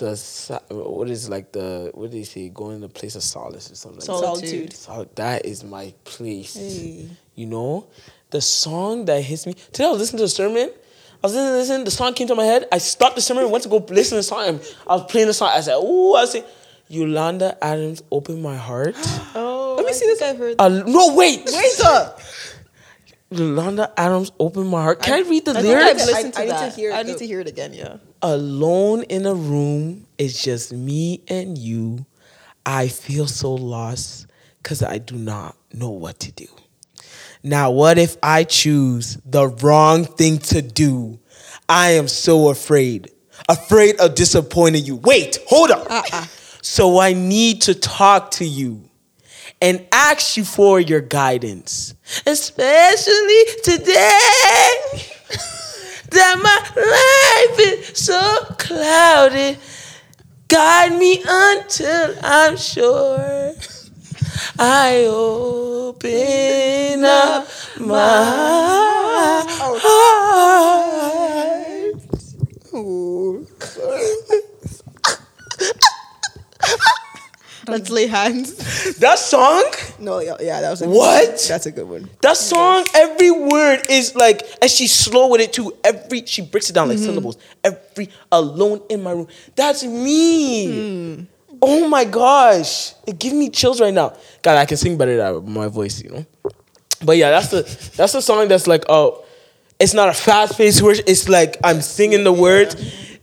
the 0.67 0.73
what 0.73 1.09
is 1.09 1.29
like 1.29 1.51
the 1.51 1.91
what 1.93 2.09
do 2.11 2.17
they 2.17 2.23
say? 2.23 2.49
Going 2.49 2.81
to 2.81 2.87
the 2.87 2.93
place 2.93 3.15
of 3.15 3.23
solace 3.23 3.69
or 3.71 3.75
something. 3.75 3.99
Like 3.99 4.05
Solitude. 4.07 4.49
solitude. 4.49 4.71
that. 4.71 4.77
So 4.77 5.09
that 5.15 5.45
is 5.45 5.63
my 5.63 5.93
place. 6.03 6.55
Hey. 6.55 7.09
You 7.35 7.45
know, 7.45 7.87
the 8.31 8.41
song 8.41 9.05
that 9.05 9.21
hits 9.23 9.45
me. 9.45 9.53
Today 9.53 9.85
I 9.85 9.89
was 9.89 9.99
listening 9.99 10.19
to 10.19 10.23
a 10.25 10.29
sermon. 10.29 10.69
I 11.21 11.27
was 11.27 11.33
listening, 11.33 11.53
listening. 11.53 11.83
The 11.85 11.91
song 11.91 12.13
came 12.13 12.27
to 12.27 12.35
my 12.35 12.45
head. 12.45 12.65
I 12.71 12.77
stopped 12.77 13.15
the 13.15 13.21
sermon, 13.21 13.43
and 13.43 13.51
went 13.51 13.63
to 13.63 13.69
go 13.69 13.77
listen 13.89 14.11
to 14.11 14.15
the 14.17 14.23
song. 14.23 14.59
I 14.87 14.95
was 14.95 15.05
playing 15.11 15.27
the 15.27 15.33
song. 15.33 15.49
I 15.53 15.61
said, 15.61 15.75
"Ooh!" 15.77 16.13
I 16.15 16.25
said, 16.25 16.45
"Yolanda 16.87 17.57
Adams, 17.63 18.03
open 18.11 18.41
my 18.41 18.55
heart." 18.55 18.95
Oh, 19.35 19.75
Let 19.75 19.85
me 19.85 19.91
I 19.91 19.93
see 19.93 20.05
this. 20.07 20.19
think 20.19 20.31
I've 20.31 20.37
heard. 20.37 20.55
Uh, 20.59 20.69
no, 20.87 21.13
wait, 21.15 21.41
Wait 21.45 21.79
up. 21.85 22.19
Yolanda 23.31 23.93
Adams, 23.97 24.31
open 24.39 24.65
my 24.67 24.81
heart. 24.81 25.01
Can 25.01 25.13
I, 25.13 25.29
read 25.29 25.45
the 25.45 25.51
I 25.51 25.53
think 25.61 25.65
lyrics? 25.67 26.01
I've 26.01 26.07
listened 26.07 26.33
I- 26.37 26.45
to 26.45 26.53
I 26.55 26.63
need 26.63 26.69
to 26.71 26.75
hear 26.75 26.91
I 26.93 27.03
need 27.03 27.17
to 27.19 27.27
hear 27.27 27.39
it 27.39 27.47
again. 27.47 27.73
Yeah. 27.73 27.97
Alone 28.21 29.03
in 29.03 29.25
a 29.25 29.33
room, 29.35 30.07
it's 30.17 30.41
just 30.43 30.73
me 30.73 31.21
and 31.27 31.57
you. 31.57 32.05
I 32.65 32.87
feel 32.87 33.27
so 33.27 33.53
lost 33.53 34.27
because 34.61 34.83
I 34.83 34.97
do 34.97 35.15
not 35.15 35.55
know 35.73 35.89
what 35.89 36.19
to 36.21 36.31
do. 36.31 36.47
Now, 37.43 37.71
what 37.71 37.97
if 37.97 38.17
I 38.21 38.43
choose 38.43 39.17
the 39.25 39.47
wrong 39.47 40.05
thing 40.05 40.39
to 40.39 40.61
do? 40.61 41.19
I 41.69 41.91
am 41.91 42.07
so 42.07 42.49
afraid, 42.49 43.11
afraid 43.47 43.99
of 43.99 44.15
disappointing 44.15 44.85
you. 44.85 44.97
Wait, 44.97 45.39
hold 45.47 45.71
up. 45.71 45.89
Uh-uh. 45.89 46.25
So 46.61 46.99
I 46.99 47.13
need 47.13 47.61
to 47.63 47.75
talk 47.75 48.31
to 48.31 48.45
you 48.45 48.89
and 49.61 49.85
ask 49.91 50.35
you 50.35 50.43
for 50.43 50.79
your 50.79 51.01
guidance, 51.01 51.95
especially 52.25 53.43
today 53.63 53.85
that 56.11 56.39
my 56.41 56.59
life 56.75 57.59
is 57.59 57.97
so 57.97 58.55
clouded. 58.57 59.57
Guide 60.47 60.97
me 60.97 61.23
until 61.25 62.15
I'm 62.23 62.57
sure 62.57 63.53
I 64.61 65.05
open 65.05 67.05
up 67.05 67.47
my 67.79 69.45
heart. 69.47 71.15
Ooh. 72.73 73.47
Let's 77.69 77.89
lay 77.89 78.07
hands. 78.07 78.97
That 78.97 79.17
song, 79.17 79.63
No, 79.97 80.19
yeah, 80.19 80.35
yeah, 80.41 80.59
that 80.59 80.71
was 80.71 80.81
a 80.81 80.89
What? 80.89 81.39
That's 81.47 81.65
a 81.65 81.71
good 81.71 81.87
one. 81.87 82.09
that 82.21 82.35
song, 82.35 82.85
every 82.93 83.31
word 83.31 83.83
is 83.89 84.13
like, 84.13 84.41
and 84.61 84.69
she's 84.69 84.93
slow 84.93 85.29
with 85.29 85.39
it 85.39 85.53
too. 85.53 85.71
Every 85.85 86.25
she 86.25 86.41
breaks 86.41 86.69
it 86.69 86.73
down 86.73 86.89
like 86.89 86.97
mm-hmm. 86.97 87.05
syllables. 87.05 87.37
Every 87.63 88.09
alone 88.29 88.81
in 88.89 89.03
my 89.03 89.11
room. 89.11 89.27
That's 89.55 89.85
me. 89.85 90.67
Mm. 90.67 91.27
Oh 91.61 91.87
my 91.87 92.05
gosh, 92.05 92.93
it 93.05 93.19
gives 93.19 93.35
me 93.35 93.49
chills 93.49 93.81
right 93.81 93.93
now. 93.93 94.13
God, 94.41 94.57
I 94.57 94.65
can 94.65 94.77
sing 94.77 94.97
better 94.97 95.17
than 95.17 95.51
my 95.51 95.67
voice, 95.67 96.01
you 96.01 96.09
know. 96.09 96.25
But 97.03 97.17
yeah, 97.17 97.31
that's 97.31 97.49
the 97.49 97.63
that's 97.95 98.13
the 98.13 98.21
song 98.21 98.47
that's 98.47 98.67
like, 98.67 98.83
oh, 98.89 99.23
it's 99.79 99.93
not 99.93 100.09
a 100.09 100.13
fast 100.13 100.57
paced 100.57 100.81
word. 100.81 101.01
It's 101.07 101.27
like 101.29 101.57
I'm 101.63 101.81
singing 101.81 102.23
the 102.23 102.33
words, 102.33 102.75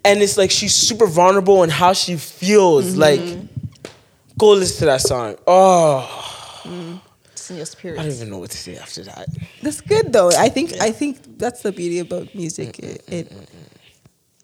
and 0.04 0.20
it's 0.20 0.36
like 0.36 0.50
she's 0.50 0.74
super 0.74 1.06
vulnerable 1.06 1.62
in 1.62 1.70
how 1.70 1.92
she 1.92 2.16
feels. 2.16 2.92
Mm-hmm. 2.92 3.00
Like, 3.00 3.20
go 4.38 4.50
listen 4.50 4.78
to 4.80 4.84
that 4.86 5.00
song. 5.00 5.36
Oh, 5.46 6.60
mm-hmm. 6.64 6.96
It's 7.32 7.50
in 7.50 7.56
your 7.58 7.66
spirit. 7.66 8.00
I 8.00 8.02
don't 8.02 8.12
even 8.12 8.30
know 8.30 8.38
what 8.38 8.50
to 8.50 8.56
say 8.56 8.76
after 8.76 9.02
that. 9.04 9.28
That's 9.62 9.80
good 9.80 10.12
though. 10.12 10.30
I 10.30 10.48
think 10.48 10.72
I 10.80 10.90
think 10.90 11.38
that's 11.38 11.62
the 11.62 11.72
beauty 11.72 12.00
about 12.00 12.34
music. 12.34 12.78
It, 12.80 13.04
it 13.08 13.32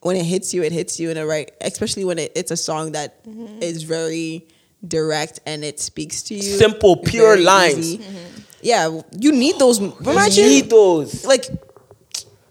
when 0.02 0.16
it 0.16 0.24
hits 0.24 0.52
you, 0.52 0.62
it 0.62 0.72
hits 0.72 1.00
you 1.00 1.10
in 1.10 1.16
a 1.16 1.26
right. 1.26 1.50
Especially 1.60 2.04
when 2.04 2.18
it, 2.18 2.32
it's 2.34 2.50
a 2.50 2.56
song 2.56 2.92
that 2.92 3.24
mm-hmm. 3.24 3.62
is 3.62 3.82
very 3.84 4.46
direct 4.86 5.40
and 5.46 5.64
it 5.64 5.80
speaks 5.80 6.22
to 6.24 6.34
you. 6.34 6.42
Simple, 6.42 6.96
pure 6.96 7.34
very 7.34 7.44
lines. 7.44 7.78
easy. 7.78 8.04
Yeah, 8.62 9.00
you 9.18 9.32
need 9.32 9.58
those. 9.58 9.78
Imagine 9.78 10.44
need 10.44 10.70
those. 10.70 11.24
like, 11.24 11.46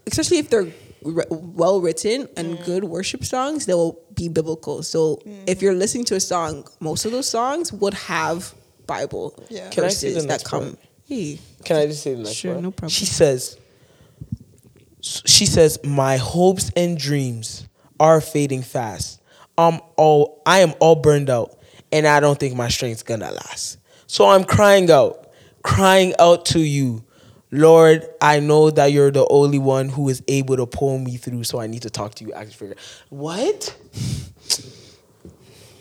especially 0.06 0.38
if 0.38 0.50
they're 0.50 0.72
re- 1.02 1.24
well 1.30 1.80
written 1.80 2.28
and 2.36 2.54
mm-hmm. 2.54 2.64
good 2.64 2.84
worship 2.84 3.24
songs, 3.24 3.66
they 3.66 3.74
will 3.74 3.98
be 4.14 4.28
biblical. 4.28 4.82
So 4.82 5.20
if 5.46 5.62
you're 5.62 5.74
listening 5.74 6.04
to 6.06 6.16
a 6.16 6.20
song, 6.20 6.66
most 6.80 7.04
of 7.04 7.12
those 7.12 7.28
songs 7.28 7.72
would 7.72 7.94
have 7.94 8.54
Bible 8.86 9.34
Yeah. 9.48 9.68
Can 9.70 9.84
I 9.84 9.88
see 9.88 10.08
the 10.08 10.14
verses 10.14 10.26
that 10.28 10.44
come. 10.44 10.62
part? 10.62 10.78
Hey, 11.06 11.38
Can 11.64 11.76
I 11.76 11.86
just 11.86 12.02
say 12.02 12.14
the 12.14 12.22
next 12.22 12.34
Sure, 12.34 12.54
part? 12.54 12.62
no 12.62 12.70
problem. 12.70 12.90
She 12.90 13.06
says, 13.06 13.58
she 15.02 15.44
says, 15.46 15.78
my 15.84 16.16
hopes 16.16 16.70
and 16.76 16.96
dreams 16.96 17.68
are 18.00 18.20
fading 18.20 18.62
fast. 18.62 19.20
I'm 19.58 19.80
all 19.96 20.42
I 20.46 20.60
am 20.60 20.72
all 20.80 20.94
burned 20.96 21.28
out 21.28 21.58
and 21.92 22.06
I 22.06 22.20
don't 22.20 22.38
think 22.40 22.56
my 22.56 22.68
strength's 22.68 23.02
gonna 23.02 23.30
last. 23.30 23.78
So 24.06 24.26
I'm 24.26 24.44
crying 24.44 24.90
out, 24.90 25.28
crying 25.62 26.14
out 26.18 26.46
to 26.46 26.60
you. 26.60 27.04
Lord, 27.50 28.06
I 28.22 28.40
know 28.40 28.70
that 28.70 28.92
you're 28.92 29.10
the 29.10 29.26
only 29.28 29.58
one 29.58 29.90
who 29.90 30.08
is 30.08 30.22
able 30.26 30.56
to 30.56 30.64
pull 30.66 30.98
me 30.98 31.18
through, 31.18 31.44
so 31.44 31.60
I 31.60 31.66
need 31.66 31.82
to 31.82 31.90
talk 31.90 32.14
to 32.14 32.24
you. 32.24 32.32
Action 32.32 32.52
figure. 32.52 32.76
What? 33.10 33.76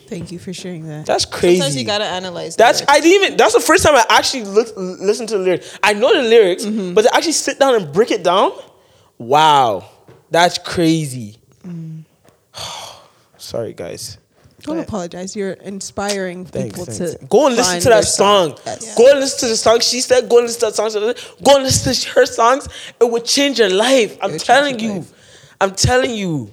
Thank 0.08 0.34
you 0.34 0.40
for 0.40 0.52
sharing 0.52 0.88
that. 0.90 1.06
That's 1.06 1.24
crazy. 1.24 1.58
Sometimes 1.62 1.78
you 1.78 1.86
gotta 1.86 2.04
analyze. 2.06 2.58
That's 2.58 2.80
lyrics. 2.82 2.92
I 2.94 3.00
didn't 3.00 3.24
even. 3.24 3.38
That's 3.38 3.54
the 3.54 3.62
first 3.62 3.86
time 3.86 3.96
I 3.96 4.06
actually 4.10 4.44
looked, 4.44 4.76
listened 4.78 5.30
to 5.30 5.38
the 5.38 5.44
lyrics. 5.46 5.80
I 5.82 5.94
know 5.94 6.14
the 6.14 6.28
lyrics, 6.28 6.66
Mm-hmm. 6.66 6.94
but 6.94 7.04
to 7.04 7.16
actually 7.16 7.32
sit 7.32 7.58
down 7.60 7.76
and 7.76 7.94
break 7.94 8.12
it 8.12 8.22
down, 8.24 8.52
wow, 9.22 9.86
that's 10.30 10.58
crazy. 10.58 11.38
Mm. 11.66 12.04
Sorry, 13.38 13.74
guys. 13.74 14.18
Don't 14.62 14.78
But- 14.78 14.88
apologize. 14.88 15.36
You're 15.36 15.54
inspiring 15.54 16.46
Thanks, 16.46 16.70
people 16.78 16.86
thanks. 16.86 17.16
to 17.16 17.26
Go 17.26 17.48
and 17.48 17.56
listen 17.56 17.80
to 17.80 17.90
that 17.90 17.96
their 17.96 18.04
song. 18.04 18.56
Yes. 18.66 18.96
Go 18.96 19.10
and 19.10 19.20
listen 19.20 19.40
to 19.40 19.48
the 19.48 19.58
song. 19.58 19.80
She 19.80 20.02
said, 20.02 20.30
"Go 20.30 20.38
and 20.38 20.46
listen 20.46 20.60
to 20.60 20.66
that 20.68 20.76
song." 20.76 20.90
Said, 20.92 21.18
Go 21.44 21.56
and 21.56 21.64
listen 21.64 21.94
to 21.94 22.10
her 22.20 22.26
songs. 22.28 22.68
It 23.00 23.10
would 23.10 23.26
change 23.26 23.58
your 23.60 23.70
life. 23.72 24.18
I'm 24.22 24.38
telling 24.38 24.80
you. 24.80 24.94
life. 24.94 25.14
I'm 25.60 25.72
telling 25.74 26.12
you. 26.12 26.52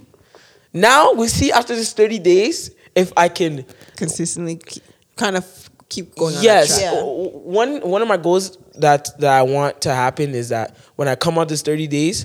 Now 0.72 1.12
we 1.12 1.28
see 1.28 1.52
after 1.52 1.74
this 1.74 1.92
30 1.92 2.18
days 2.18 2.70
if 2.94 3.12
I 3.16 3.28
can 3.28 3.64
Consistently, 3.96 4.56
keep, 4.56 4.82
kind 5.16 5.36
of 5.36 5.44
keep 5.88 6.14
going. 6.14 6.34
Yes. 6.40 6.80
Yeah. 6.80 7.02
One 7.02 7.80
one 7.82 8.00
of 8.00 8.08
my 8.08 8.16
goals 8.16 8.56
that 8.76 9.08
that 9.18 9.32
i 9.32 9.42
want 9.42 9.80
to 9.80 9.92
happen 9.92 10.34
is 10.36 10.50
that 10.50 10.76
when 10.94 11.08
i 11.08 11.16
come 11.16 11.36
out 11.36 11.48
this 11.48 11.62
30 11.62 11.88
days 11.88 12.24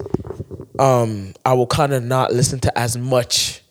um 0.80 1.34
i 1.46 1.54
will 1.54 1.68
kind 1.68 1.94
of 1.94 2.04
not 2.04 2.32
listen 2.34 2.60
to 2.60 2.72
as 2.78 2.98
much 2.98 3.62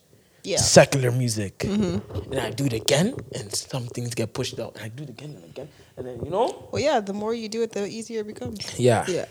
Yeah. 0.44 0.58
secular 0.58 1.10
music 1.12 1.58
Mm-hmm. 1.58 2.32
and 2.32 2.40
i 2.40 2.50
do 2.50 2.64
it 2.66 2.72
again 2.72 3.14
and 3.34 3.52
some 3.54 3.86
things 3.86 4.14
get 4.14 4.32
pushed 4.34 4.58
out 4.60 4.74
and 4.76 4.84
i 4.84 4.88
do 4.88 5.02
it 5.04 5.10
again 5.10 5.30
and 5.36 5.44
again 5.44 5.68
and 5.96 6.06
then 6.06 6.24
you 6.24 6.30
know 6.30 6.68
Well, 6.72 6.82
yeah. 6.82 7.00
The 7.00 7.12
more 7.12 7.34
you 7.34 7.48
do 7.48 7.62
it, 7.62 7.72
the 7.72 7.86
easier 7.86 8.20
it 8.20 8.26
becomes. 8.26 8.58
yeah 8.78 9.04
yeah. 9.08 9.26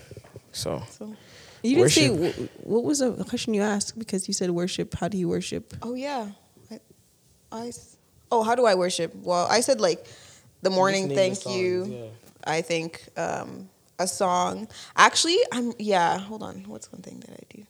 so 0.52 0.82
So. 0.98 1.14
You 1.64 1.76
didn't 1.76 1.90
say 1.90 2.10
Worship. 2.10 2.34
wh- 2.60 2.66
what 2.66 2.82
was 2.84 2.98
the 2.98 3.24
question 3.24 3.54
you 3.54 3.62
asked 3.62 3.96
because 3.98 4.26
you 4.28 4.34
said 4.34 4.50
worship. 4.50 4.94
How 4.98 5.06
do 5.08 5.16
you 5.16 5.28
worship? 5.28 5.74
Oh 5.80 5.94
yeah. 5.94 6.30
I, 6.72 6.80
I 7.52 7.72
oh 8.32 8.42
how 8.42 8.54
do 8.56 8.64
I 8.66 8.74
worship? 8.74 9.14
Well, 9.22 9.46
I 9.48 9.60
said 9.62 9.80
like 9.80 10.04
the 10.62 10.70
morning 10.70 11.06
Listening 11.08 11.16
to 11.16 11.22
thank 11.22 11.34
songs, 11.36 11.56
you. 11.56 11.84
yeah. 11.86 12.52
I 12.56 12.62
think 12.62 12.92
um, 13.16 13.68
a 14.02 14.06
song. 14.06 14.68
Actually, 14.96 15.38
I'm 15.52 15.72
yeah. 15.78 16.18
Hold 16.18 16.42
on. 16.42 16.64
What's 16.66 16.90
one 16.92 17.02
thing 17.02 17.20
that 17.20 17.30
I 17.30 17.56
do? 17.56 17.66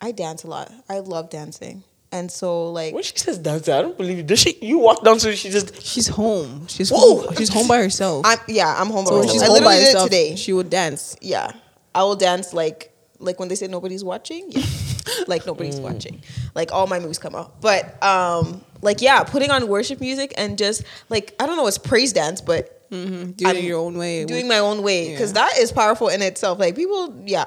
I 0.00 0.12
dance 0.12 0.44
a 0.44 0.46
lot. 0.46 0.72
I 0.88 1.00
love 1.00 1.28
dancing, 1.30 1.82
and 2.12 2.30
so 2.30 2.70
like 2.70 2.94
when 2.94 3.02
she 3.02 3.16
says 3.18 3.36
dancing 3.38 3.74
i 3.74 3.82
don't 3.82 3.96
believe 3.96 4.16
you 4.16 4.22
does 4.22 4.38
she 4.38 4.56
you 4.62 4.78
walk 4.78 5.02
down 5.04 5.18
to 5.18 5.34
she 5.34 5.50
just 5.50 5.82
She's 5.82 6.06
home. 6.08 6.66
She's 6.68 6.90
Whoa. 6.90 7.22
home. 7.26 7.34
She's 7.36 7.52
home 7.52 7.66
by 7.68 7.78
herself. 7.78 8.24
I'm 8.24 8.38
yeah. 8.46 8.74
I'm 8.78 8.88
home. 8.88 9.04
by 9.04 9.10
so 9.10 9.14
when 9.18 9.26
myself. 9.26 9.32
she's 9.32 9.42
I 9.42 9.46
home 9.46 9.54
literally 9.54 9.74
by 9.74 9.78
did 9.78 9.82
it 9.82 9.86
herself 9.86 10.04
today. 10.10 10.36
she 10.36 10.52
would 10.52 10.70
dance. 10.70 11.16
yeah, 11.20 11.50
I 11.94 12.02
will 12.04 12.16
dance 12.16 12.52
like 12.52 12.92
like 13.18 13.40
when 13.40 13.48
they 13.48 13.56
say 13.56 13.66
nobody's 13.66 14.04
watching. 14.04 14.46
Yeah. 14.50 14.64
like 15.26 15.44
nobody's 15.46 15.80
Mm. 15.80 15.82
watching. 15.82 16.22
Like 16.54 16.70
all 16.70 16.86
my 16.86 17.00
moves 17.00 17.18
come 17.18 17.34
out. 17.34 17.60
But 17.60 18.00
um 18.02 18.64
like 18.82 19.02
yeah, 19.02 19.24
putting 19.24 19.50
on 19.50 19.66
worship 19.66 20.00
music 20.00 20.32
and 20.38 20.56
just 20.56 20.84
like 21.08 21.34
I 21.40 21.46
don't 21.46 21.56
know, 21.56 21.66
it's 21.66 21.78
praise 21.78 22.12
dance, 22.12 22.40
but 22.40 22.77
Mm-hmm. 22.90 23.30
Do 23.32 23.46
it 23.46 23.56
I'm 23.56 23.64
your 23.64 23.78
own 23.78 23.98
way. 23.98 24.24
doing 24.24 24.48
my 24.48 24.58
own 24.58 24.82
way 24.82 25.10
because 25.12 25.30
Yeah. 25.30 25.46
that 25.46 25.58
is 25.58 25.72
powerful 25.72 26.08
in 26.08 26.22
itself. 26.22 26.58
Like 26.58 26.74
people, 26.76 27.14
yeah, 27.26 27.44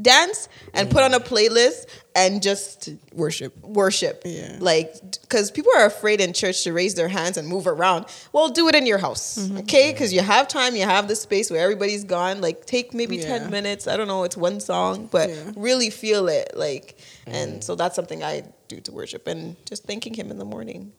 dance 0.00 0.48
and 0.74 0.90
put 0.90 1.02
on 1.02 1.14
a 1.14 1.20
playlist 1.20 1.86
and 2.14 2.42
just 2.42 2.90
worship. 3.14 3.56
worship. 3.64 4.22
Yeah. 4.26 4.58
Like, 4.60 4.94
because 5.22 5.50
people 5.50 5.72
are 5.76 5.86
afraid 5.86 6.20
in 6.20 6.32
church 6.34 6.64
to 6.64 6.72
raise 6.72 6.94
their 6.94 7.08
hands 7.08 7.36
and 7.38 7.48
move 7.48 7.66
around. 7.66 8.04
Well, 8.32 8.48
do 8.50 8.68
it 8.68 8.74
in 8.74 8.84
your 8.86 8.98
house, 8.98 9.38
Mm-hmm. 9.38 9.58
okay? 9.58 9.92
Because 9.92 10.12
you 10.12 10.20
have 10.20 10.48
time, 10.48 10.76
you 10.76 10.84
have 10.84 11.08
the 11.08 11.16
space 11.16 11.50
where 11.50 11.62
everybody's 11.62 12.04
gone. 12.04 12.40
Like, 12.42 12.66
take 12.66 12.92
maybe 12.94 13.16
Yeah. 13.16 13.38
10 13.38 13.50
minutes. 13.50 13.86
I 13.88 13.96
don't 13.96 14.06
know, 14.08 14.24
it's 14.24 14.36
one 14.36 14.60
song, 14.60 15.08
but 15.10 15.30
Yeah. 15.30 15.52
really 15.56 15.88
feel 15.90 16.28
it. 16.28 16.52
Like, 16.54 16.98
Mm. 17.26 17.32
and 17.34 17.64
so 17.64 17.74
that's 17.74 17.96
something 17.96 18.22
I 18.22 18.44
do 18.68 18.80
to 18.80 18.92
worship 18.92 19.26
and 19.26 19.56
just 19.64 19.84
thanking 19.84 20.12
Him 20.14 20.30
in 20.30 20.38
the 20.38 20.44
morning. 20.44 20.92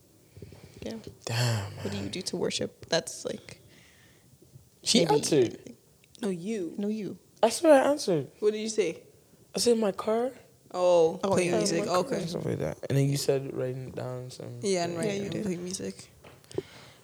Yeah. 0.81 0.93
damn 1.25 1.63
What 1.83 1.91
do 1.91 1.97
you 1.97 2.09
do 2.09 2.21
to 2.23 2.37
worship? 2.37 2.85
That's 2.89 3.25
like, 3.25 3.61
she 4.87 4.99
maybe- 5.05 5.15
answered 5.15 5.57
No, 6.21 6.29
you. 6.29 6.73
No, 6.77 6.87
you. 6.87 7.17
i 7.43 7.49
swear 7.49 7.73
i 7.83 7.89
answered 7.91 8.27
What 8.39 8.53
did 8.53 8.61
you 8.61 8.69
say? 8.69 9.01
i 9.55 9.59
said 9.59 9.77
my 9.77 9.91
car 9.91 10.31
Oh, 10.73 11.19
Oh, 11.23 11.31
play 11.31 11.45
yeah. 11.47 11.57
music. 11.57 11.79
My 11.79 11.85
car, 11.85 11.97
Okay. 11.99 12.25
stuff 12.25 12.45
like 12.45 12.59
that 12.59 12.77
and 12.89 12.97
then 12.97 13.09
you 13.09 13.17
said 13.17 13.53
writing 13.55 13.91
down 13.91 14.29
some 14.31 14.59
Yeah, 14.61 14.83
and 14.85 14.97
writing 14.97 15.09
Yeah, 15.09 15.11
right. 15.11 15.17
you 15.19 15.23
you 15.23 15.29
did. 15.29 15.43
play 15.43 15.55
music. 15.57 15.95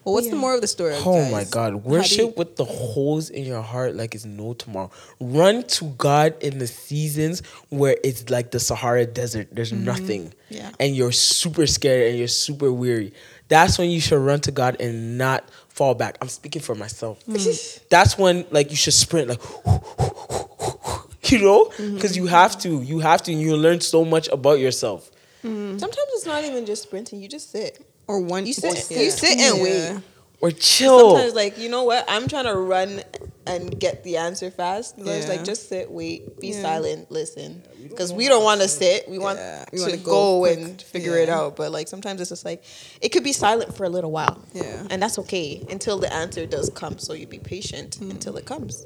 Well, 0.03 0.15
what's 0.15 0.27
the 0.27 0.34
Yeah. 0.36 0.41
more 0.41 0.53
of 0.53 0.59
the 0.59 0.67
story? 0.67 0.95
Oh 0.97 1.13
guys? 1.13 1.31
my 1.31 1.43
God. 1.45 1.86
Worship 1.86 2.17
you- 2.19 2.34
with 2.36 2.57
the 2.57 2.65
holes 2.65 3.29
in 3.29 3.45
your 3.45 3.61
heart 3.61 3.95
like 3.95 4.13
it's 4.15 4.25
no 4.25 4.51
tomorrow. 4.53 4.91
Run 5.21 5.63
to 5.63 5.86
God 5.97 6.36
in 6.43 6.57
the 6.59 6.67
seasons 6.67 7.41
where 7.69 7.95
it's 8.03 8.29
like 8.29 8.51
the 8.51 8.59
Sahara 8.59 9.05
Desert. 9.05 9.47
There's 9.53 9.71
mm-hmm. 9.71 9.86
nothing. 9.86 10.34
Yeah. 10.49 10.71
And 10.77 10.93
you're 10.93 11.13
super 11.13 11.65
scared 11.67 12.09
and 12.09 12.19
you're 12.19 12.27
super 12.27 12.69
weary. 12.69 13.13
That's 13.47 13.77
when 13.77 13.89
you 13.91 14.01
should 14.01 14.19
run 14.19 14.41
to 14.41 14.51
God 14.51 14.75
and 14.81 15.17
not 15.17 15.47
fall 15.74 15.95
back. 15.95 16.17
I'm 16.21 16.30
speaking 16.30 16.61
for 16.61 16.76
myself. 16.76 17.24
Mm. 17.26 17.88
That's 17.89 18.17
when 18.17 18.45
like 18.51 18.69
you 18.71 18.78
should 18.78 18.93
sprint 18.93 19.28
like 19.30 19.41
you 21.32 21.39
know? 21.39 21.65
Mm-hmm. 21.65 21.95
Because 21.95 22.15
you 22.15 22.28
have 22.28 22.57
to. 22.59 22.82
You 22.82 22.99
have 22.99 23.21
to 23.24 23.32
and 23.32 23.41
you 23.41 23.55
learn 23.57 23.82
so 23.82 24.05
much 24.05 24.28
about 24.30 24.59
yourself. 24.59 25.09
Mm. 25.43 25.80
Sometimes 25.80 26.07
it's 26.13 26.26
not 26.26 26.43
even 26.45 26.65
just 26.65 26.84
sprinting, 26.84 27.21
you 27.21 27.28
just 27.28 27.51
sit. 27.51 27.80
or 28.07 28.19
one 28.19 28.45
You 28.45 28.53
sit, 28.53 28.89
yeah. 28.91 29.01
you 29.01 29.11
sit 29.11 29.38
and 29.39 29.57
Yeah. 29.57 29.63
wait. 29.63 30.01
Or 30.44 30.52
chill. 30.52 31.12
Sometimes, 31.12 31.36
like 31.36 31.58
you 31.58 31.70
know 31.70 31.84
what, 31.86 32.04
I'm 32.10 32.28
trying 32.28 32.44
to 32.46 32.56
run 32.58 33.02
and 33.48 33.80
get 33.80 34.04
the 34.04 34.18
answer 34.18 34.52
fast. 34.52 34.96
So 35.00 35.10
It's 35.10 35.26
Yeah. 35.28 35.32
like 35.36 35.46
just 35.46 35.70
sit, 35.70 35.89
wait, 35.89 36.38
be 36.41 36.50
Yeah. 36.50 36.62
silent, 36.62 37.10
listen, 37.12 37.64
because 37.82 38.12
we 38.12 38.28
don't 38.28 38.44
want 38.44 38.60
to 38.60 38.68
sit. 38.68 39.08
We 39.08 39.20
want 39.20 39.39
Yeah, 39.39 39.64
we 39.72 39.78
to 39.80 39.84
wanna 39.86 39.98
go, 39.98 40.12
go 40.12 40.39
quick. 40.41 40.60
and 40.60 40.82
figure 40.82 41.18
it 41.18 41.30
out. 41.30 41.56
But 41.56 41.72
like 41.72 41.88
sometimes 41.88 42.20
it's 42.20 42.30
just 42.30 42.44
like 42.44 42.62
it 43.00 43.10
could 43.14 43.24
be 43.24 43.32
silent 43.32 43.74
for 43.74 43.86
a 43.86 43.89
little 43.89 44.12
while. 44.12 44.38
Yeah. 44.54 44.86
and 44.89 45.02
that's 45.02 45.18
okay 45.20 45.64
until 45.70 45.98
the 45.98 46.12
answer 46.14 46.46
does 46.46 46.70
come. 46.70 47.00
So 47.00 47.14
you 47.14 47.26
be 47.26 47.39
patient 47.39 47.98
Mm. 48.02 48.12
until 48.12 48.36
it 48.36 48.46
comes. 48.46 48.86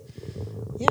Yeah, 0.79 0.89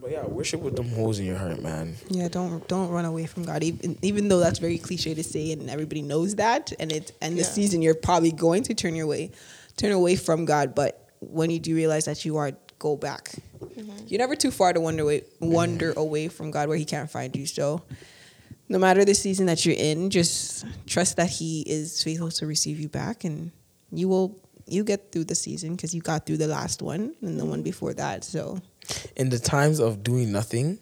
But 0.00 0.10
yeah, 0.10 0.26
worship 0.26 0.60
with 0.62 0.74
them 0.76 0.88
holes 0.90 1.18
in 1.20 1.26
your 1.26 1.36
heart, 1.38 1.62
man. 1.62 1.96
Yeah, 2.08 2.26
don't 2.28 2.66
don't 2.68 2.88
run 2.90 3.04
away 3.04 3.26
from 3.26 3.44
God. 3.44 3.62
Even 3.62 3.98
even 4.02 4.28
though 4.28 4.40
that's 4.40 4.58
very 4.58 4.78
cliche 4.78 5.14
to 5.14 5.22
say, 5.24 5.52
and 5.52 5.70
everybody 5.70 6.02
knows 6.02 6.34
that, 6.36 6.72
and 6.80 6.90
it 6.90 7.12
and 7.20 7.38
the 7.38 7.44
season 7.44 7.82
you're 7.82 7.94
probably 7.94 8.32
going 8.32 8.62
to 8.64 8.74
turn 8.74 8.94
your 8.94 9.06
way, 9.06 9.30
turn 9.76 9.92
away 9.92 10.16
from 10.16 10.44
God. 10.44 10.74
But 10.74 11.08
when 11.20 11.50
you 11.50 11.58
do 11.58 11.74
realize 11.74 12.04
that 12.06 12.24
you 12.24 12.36
are, 12.36 12.52
go 12.78 12.96
back. 12.96 13.32
Mm-hmm. 13.58 14.06
You're 14.06 14.18
never 14.18 14.36
too 14.36 14.50
far 14.50 14.72
to 14.72 14.80
wander 14.80 15.02
away, 15.02 15.22
wander 15.40 15.92
away 15.96 16.28
from 16.28 16.50
God 16.50 16.68
where 16.68 16.76
He 16.76 16.84
can't 16.84 17.10
find 17.10 17.34
you. 17.34 17.46
So, 17.46 17.82
no 18.68 18.78
matter 18.78 19.04
the 19.04 19.14
season 19.14 19.46
that 19.46 19.64
you're 19.64 19.76
in, 19.78 20.10
just 20.10 20.66
trust 20.86 21.16
that 21.16 21.30
He 21.30 21.62
is 21.66 22.02
faithful 22.02 22.30
to 22.32 22.46
receive 22.46 22.78
you 22.80 22.88
back, 22.88 23.24
and 23.24 23.52
you 23.92 24.08
will 24.08 24.38
you 24.68 24.82
get 24.82 25.12
through 25.12 25.24
the 25.24 25.34
season 25.34 25.76
because 25.76 25.94
you 25.94 26.00
got 26.00 26.26
through 26.26 26.38
the 26.38 26.48
last 26.48 26.82
one 26.82 27.14
and 27.22 27.38
the 27.38 27.44
one 27.44 27.58
mm-hmm. 27.58 27.62
before 27.62 27.94
that. 27.94 28.24
So 28.24 28.60
in 29.14 29.28
the 29.28 29.38
times 29.38 29.78
of 29.78 30.02
doing 30.02 30.32
nothing, 30.32 30.80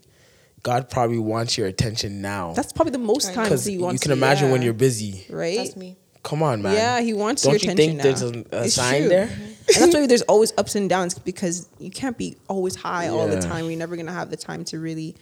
God 0.63 0.89
probably 0.89 1.19
wants 1.19 1.59
your 1.59 1.67
attention 1.67 2.23
now. 2.23 2.55
that's 2.55 2.73
probably 2.73 2.93
the 2.93 2.99
most 2.99 3.27
Right. 3.27 3.35
times 3.35 3.49
Because 3.51 3.65
He 3.67 3.75
you 3.75 3.87
can 3.87 3.99
to- 3.99 4.13
imagine 4.13 4.51
when 4.51 4.63
you're 4.63 4.73
busy. 4.73 5.27
right? 5.29 5.59
that's 5.59 5.77
me. 5.77 5.97
Come 6.25 6.43
on, 6.43 6.63
man. 6.63 6.75
Yeah, 6.75 7.01
he 7.01 7.13
wants 7.15 7.43
Don't 7.43 7.53
your 7.53 7.61
you 7.61 7.73
attention 7.73 8.01
think 8.01 8.03
there's 8.03 8.23
a, 8.23 8.65
a 8.65 8.69
sign 8.69 9.03
true. 9.03 9.09
there? 9.11 9.29
and 9.31 9.83
that's 9.83 9.95
why 9.95 10.07
there's 10.07 10.23
always 10.23 10.53
ups 10.59 10.75
and 10.75 10.89
downs 10.91 11.17
because 11.19 11.69
you 11.79 11.91
can't 11.91 12.19
be 12.19 12.37
always 12.49 12.75
high 12.75 13.09
all 13.09 13.29
the 13.29 13.41
time. 13.41 13.67
You're 13.69 13.79
never 13.79 13.95
gonna 13.97 14.13
have 14.13 14.31
the 14.31 14.37
time 14.37 14.65
to 14.67 14.79
really 14.81 15.15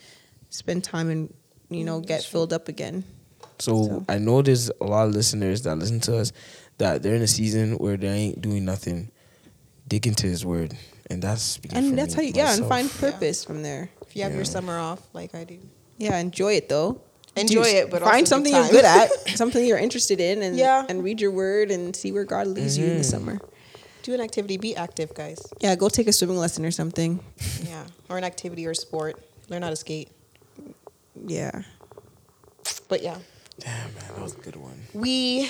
spend 0.48 0.82
time 0.84 1.11
and 1.11 1.34
you 1.70 1.84
know 1.84 2.00
get 2.00 2.22
filled 2.22 2.53
up 2.53 2.68
again. 2.68 3.05
So, 3.59 3.84
So- 3.84 4.05
I 4.09 4.18
know 4.18 4.42
there's 4.42 4.70
a 4.80 4.84
lot 4.84 5.09
of 5.09 5.14
listeners 5.14 5.62
that 5.62 5.76
listen 5.76 6.00
to 6.00 6.16
us 6.18 6.32
that 6.78 7.03
they're 7.03 7.14
in 7.16 7.22
a 7.22 7.26
season 7.28 7.78
where 7.78 7.96
they 7.96 8.09
ain't 8.09 8.40
doing 8.40 8.64
nothing. 8.64 9.11
Dig 9.88 10.07
into 10.07 10.26
His 10.26 10.46
Word, 10.46 10.74
and 11.11 11.20
that's 11.22 11.42
speaking 11.42 11.78
for 11.78 11.84
And 11.84 11.98
that's 11.98 12.16
me, 12.16 12.22
how 12.22 12.28
you 12.28 12.32
yeah, 12.34 12.55
and 12.55 12.64
find 12.66 12.88
purpose 12.90 13.44
from 13.44 13.62
there. 13.62 13.90
If 14.07 14.16
you 14.16 14.22
have 14.22 14.32
Yeah. 14.32 14.36
your 14.36 14.44
summer 14.44 14.78
off, 14.78 15.00
like 15.12 15.34
I 15.34 15.44
do, 15.44 15.59
Yeah, 15.98 16.16
enjoy 16.18 16.55
it 16.55 16.68
though. 16.68 17.00
Enjoy 17.37 17.62
it, 17.62 17.91
but 17.91 18.03
find 18.03 18.20
give 18.20 18.28
something 18.28 18.53
you're 18.53 18.68
good 18.68 18.85
at, 18.85 19.11
something 19.37 19.64
you're 19.64 19.78
interested 19.78 20.20
in, 20.20 20.43
and 20.43 20.57
Yeah. 20.57 20.85
and 20.89 21.03
read 21.03 21.20
your 21.20 21.30
word 21.30 21.70
and 21.70 21.95
see 21.97 22.12
where 22.12 22.24
God 22.24 22.47
leads 22.47 22.76
you 22.76 22.85
in 22.85 22.91
Mm-hmm. 22.91 22.99
the 22.99 23.05
summer. 23.05 23.39
do 24.03 24.12
an 24.14 24.20
activity, 24.20 24.57
be 24.59 24.74
active, 24.76 25.14
guys. 25.14 25.41
Yeah, 25.61 25.74
go 25.76 25.89
take 25.89 26.09
a 26.09 26.12
swimming 26.12 26.37
lesson 26.37 26.64
or 26.66 26.70
something. 26.72 27.20
Yeah, 27.64 27.85
or 28.11 28.18
an 28.18 28.24
activity 28.24 28.66
or 28.66 28.74
sport. 28.74 29.16
Learn 29.49 29.62
how 29.62 29.70
to 29.70 29.76
skate. 29.76 30.11
Yeah. 31.26 31.62
But 32.89 33.03
yeah. 33.03 33.18
Damn, 33.61 33.95
man, 33.95 34.05
that 34.14 34.20
was 34.20 34.35
a 34.35 34.39
good 34.39 34.57
one. 34.57 34.80
We 34.93 35.49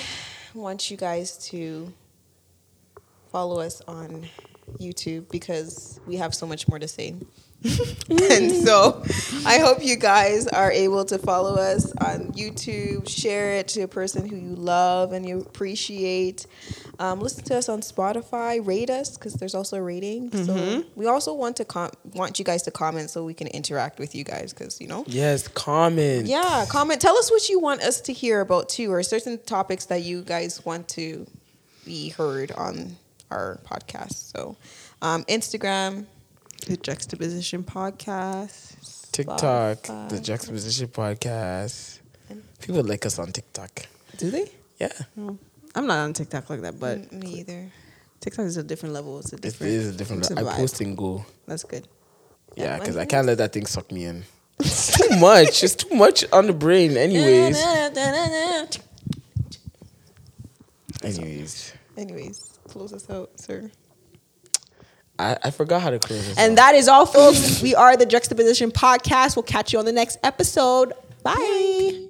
want 0.53 0.89
you 0.91 0.97
guys 0.97 1.37
to 1.49 1.91
follow 3.31 3.59
us 3.59 3.81
on 3.87 4.27
YouTube 4.79 5.29
because 5.31 5.99
we 6.05 6.17
have 6.17 6.33
so 6.35 6.45
much 6.45 6.67
more 6.67 6.79
to 6.79 6.87
say. 6.87 7.15
and 8.09 8.51
so 8.51 9.01
I 9.45 9.59
hope 9.59 9.83
you 9.83 9.95
guys 9.95 10.47
are 10.47 10.71
able 10.71 11.05
to 11.05 11.17
follow 11.17 11.55
us 11.55 11.93
on 11.93 12.33
YouTube, 12.33 13.07
share 13.07 13.53
it 13.53 13.69
to 13.69 13.81
a 13.83 13.87
person 13.87 14.27
who 14.27 14.35
you 14.35 14.55
love 14.55 15.13
and 15.13 15.25
you 15.25 15.39
appreciate. 15.39 16.45
Um, 16.99 17.21
listen 17.21 17.43
to 17.45 17.57
us 17.57 17.69
on 17.69 17.79
Spotify, 17.81 18.65
rate 18.65 18.89
us 18.89 19.17
because 19.17 19.35
there's 19.35 19.55
also 19.55 19.77
a 19.77 19.81
rating. 19.81 20.31
So 20.45 20.83
we 20.95 21.07
also 21.07 21.33
want 21.33 21.55
to 21.57 21.65
com- 21.65 21.91
want 22.13 22.37
you 22.37 22.45
guys 22.45 22.63
to 22.63 22.71
comment 22.71 23.09
so 23.09 23.23
we 23.23 23.33
can 23.33 23.47
interact 23.47 23.97
with 23.97 24.13
you 24.13 24.23
guys 24.23 24.53
because 24.53 24.81
you 24.81 24.87
know. 24.87 25.05
Yes, 25.07 25.47
comment. 25.47 26.27
Yeah, 26.27 26.65
comment. 26.69 26.99
Tell 26.99 27.17
us 27.17 27.31
what 27.31 27.47
you 27.47 27.59
want 27.59 27.81
us 27.81 28.01
to 28.01 28.13
hear 28.13 28.41
about 28.41 28.69
too, 28.69 28.91
or 28.91 29.01
certain 29.03 29.37
topics 29.39 29.85
that 29.85 30.03
you 30.03 30.21
guys 30.21 30.65
want 30.65 30.87
to 30.89 31.25
be 31.85 32.09
heard 32.09 32.51
on 32.51 32.97
our 33.31 33.59
podcast. 33.65 34.31
So, 34.35 34.55
um, 35.01 35.23
Instagram, 35.25 36.05
The 36.65 36.77
Juxtaposition 36.77 37.63
Podcast. 37.63 39.11
TikTok, 39.11 39.83
Spotify. 39.83 40.09
the 40.09 40.19
Juxtaposition 40.19 40.87
Podcast. 40.87 41.99
People 42.61 42.83
like 42.83 43.05
us 43.05 43.19
on 43.19 43.31
TikTok. 43.31 43.85
Do 44.17 44.31
they? 44.31 44.49
Yeah, 44.79 44.91
No. 45.15 45.37
I'm 45.75 45.87
not 45.87 45.97
on 45.99 46.13
TikTok 46.13 46.49
like 46.49 46.61
that, 46.61 46.79
but 46.79 46.99
Mm, 47.11 47.23
me 47.23 47.39
either. 47.39 47.71
TikTok 48.21 48.45
is 48.45 48.57
a 48.57 48.63
different 48.63 48.93
level. 48.93 49.19
It's 49.19 49.33
a 49.33 49.35
it 49.35 49.41
different. 49.41 49.73
is 49.73 49.93
a 49.93 49.97
different. 49.97 50.21
it's 50.23 50.31
a 50.31 50.39
I 50.39 50.43
vibe. 50.43 50.55
post 50.55 50.81
and 50.81 50.97
go. 50.97 51.25
That's 51.47 51.63
good. 51.63 51.87
Yeah, 52.55 52.63
Yeah, 52.63 52.79
because 52.79 52.95
like- 52.95 53.07
I 53.07 53.09
can't 53.09 53.27
let 53.27 53.37
that 53.39 53.51
thing 53.53 53.65
suck 53.65 53.91
me 53.91 54.05
in. 54.05 54.23
It's 54.59 54.97
too 54.97 55.17
much. 55.19 55.63
It's 55.63 55.75
too 55.75 55.95
much 55.95 56.23
on 56.31 56.47
the 56.47 56.53
brain. 56.53 56.95
Anyways. 56.95 57.57
Anyways. 61.03 61.73
Anyways, 61.97 62.59
close 62.67 62.93
us 62.93 63.09
out, 63.09 63.31
sir. 63.39 63.69
I, 65.19 65.37
I 65.43 65.51
forgot 65.51 65.81
how 65.81 65.89
to 65.91 65.99
close 65.99 66.25
this. 66.27 66.37
And 66.37 66.53
off. 66.53 66.57
that 66.57 66.75
is 66.75 66.87
all, 66.87 67.05
folks. 67.05 67.61
we 67.61 67.75
are 67.75 67.95
the 67.95 68.05
Juxtaposition 68.05 68.71
Podcast. 68.71 69.35
We'll 69.35 69.43
catch 69.43 69.73
you 69.73 69.79
on 69.79 69.85
the 69.85 69.91
next 69.91 70.17
episode. 70.23 70.93
Bye. 71.23 72.02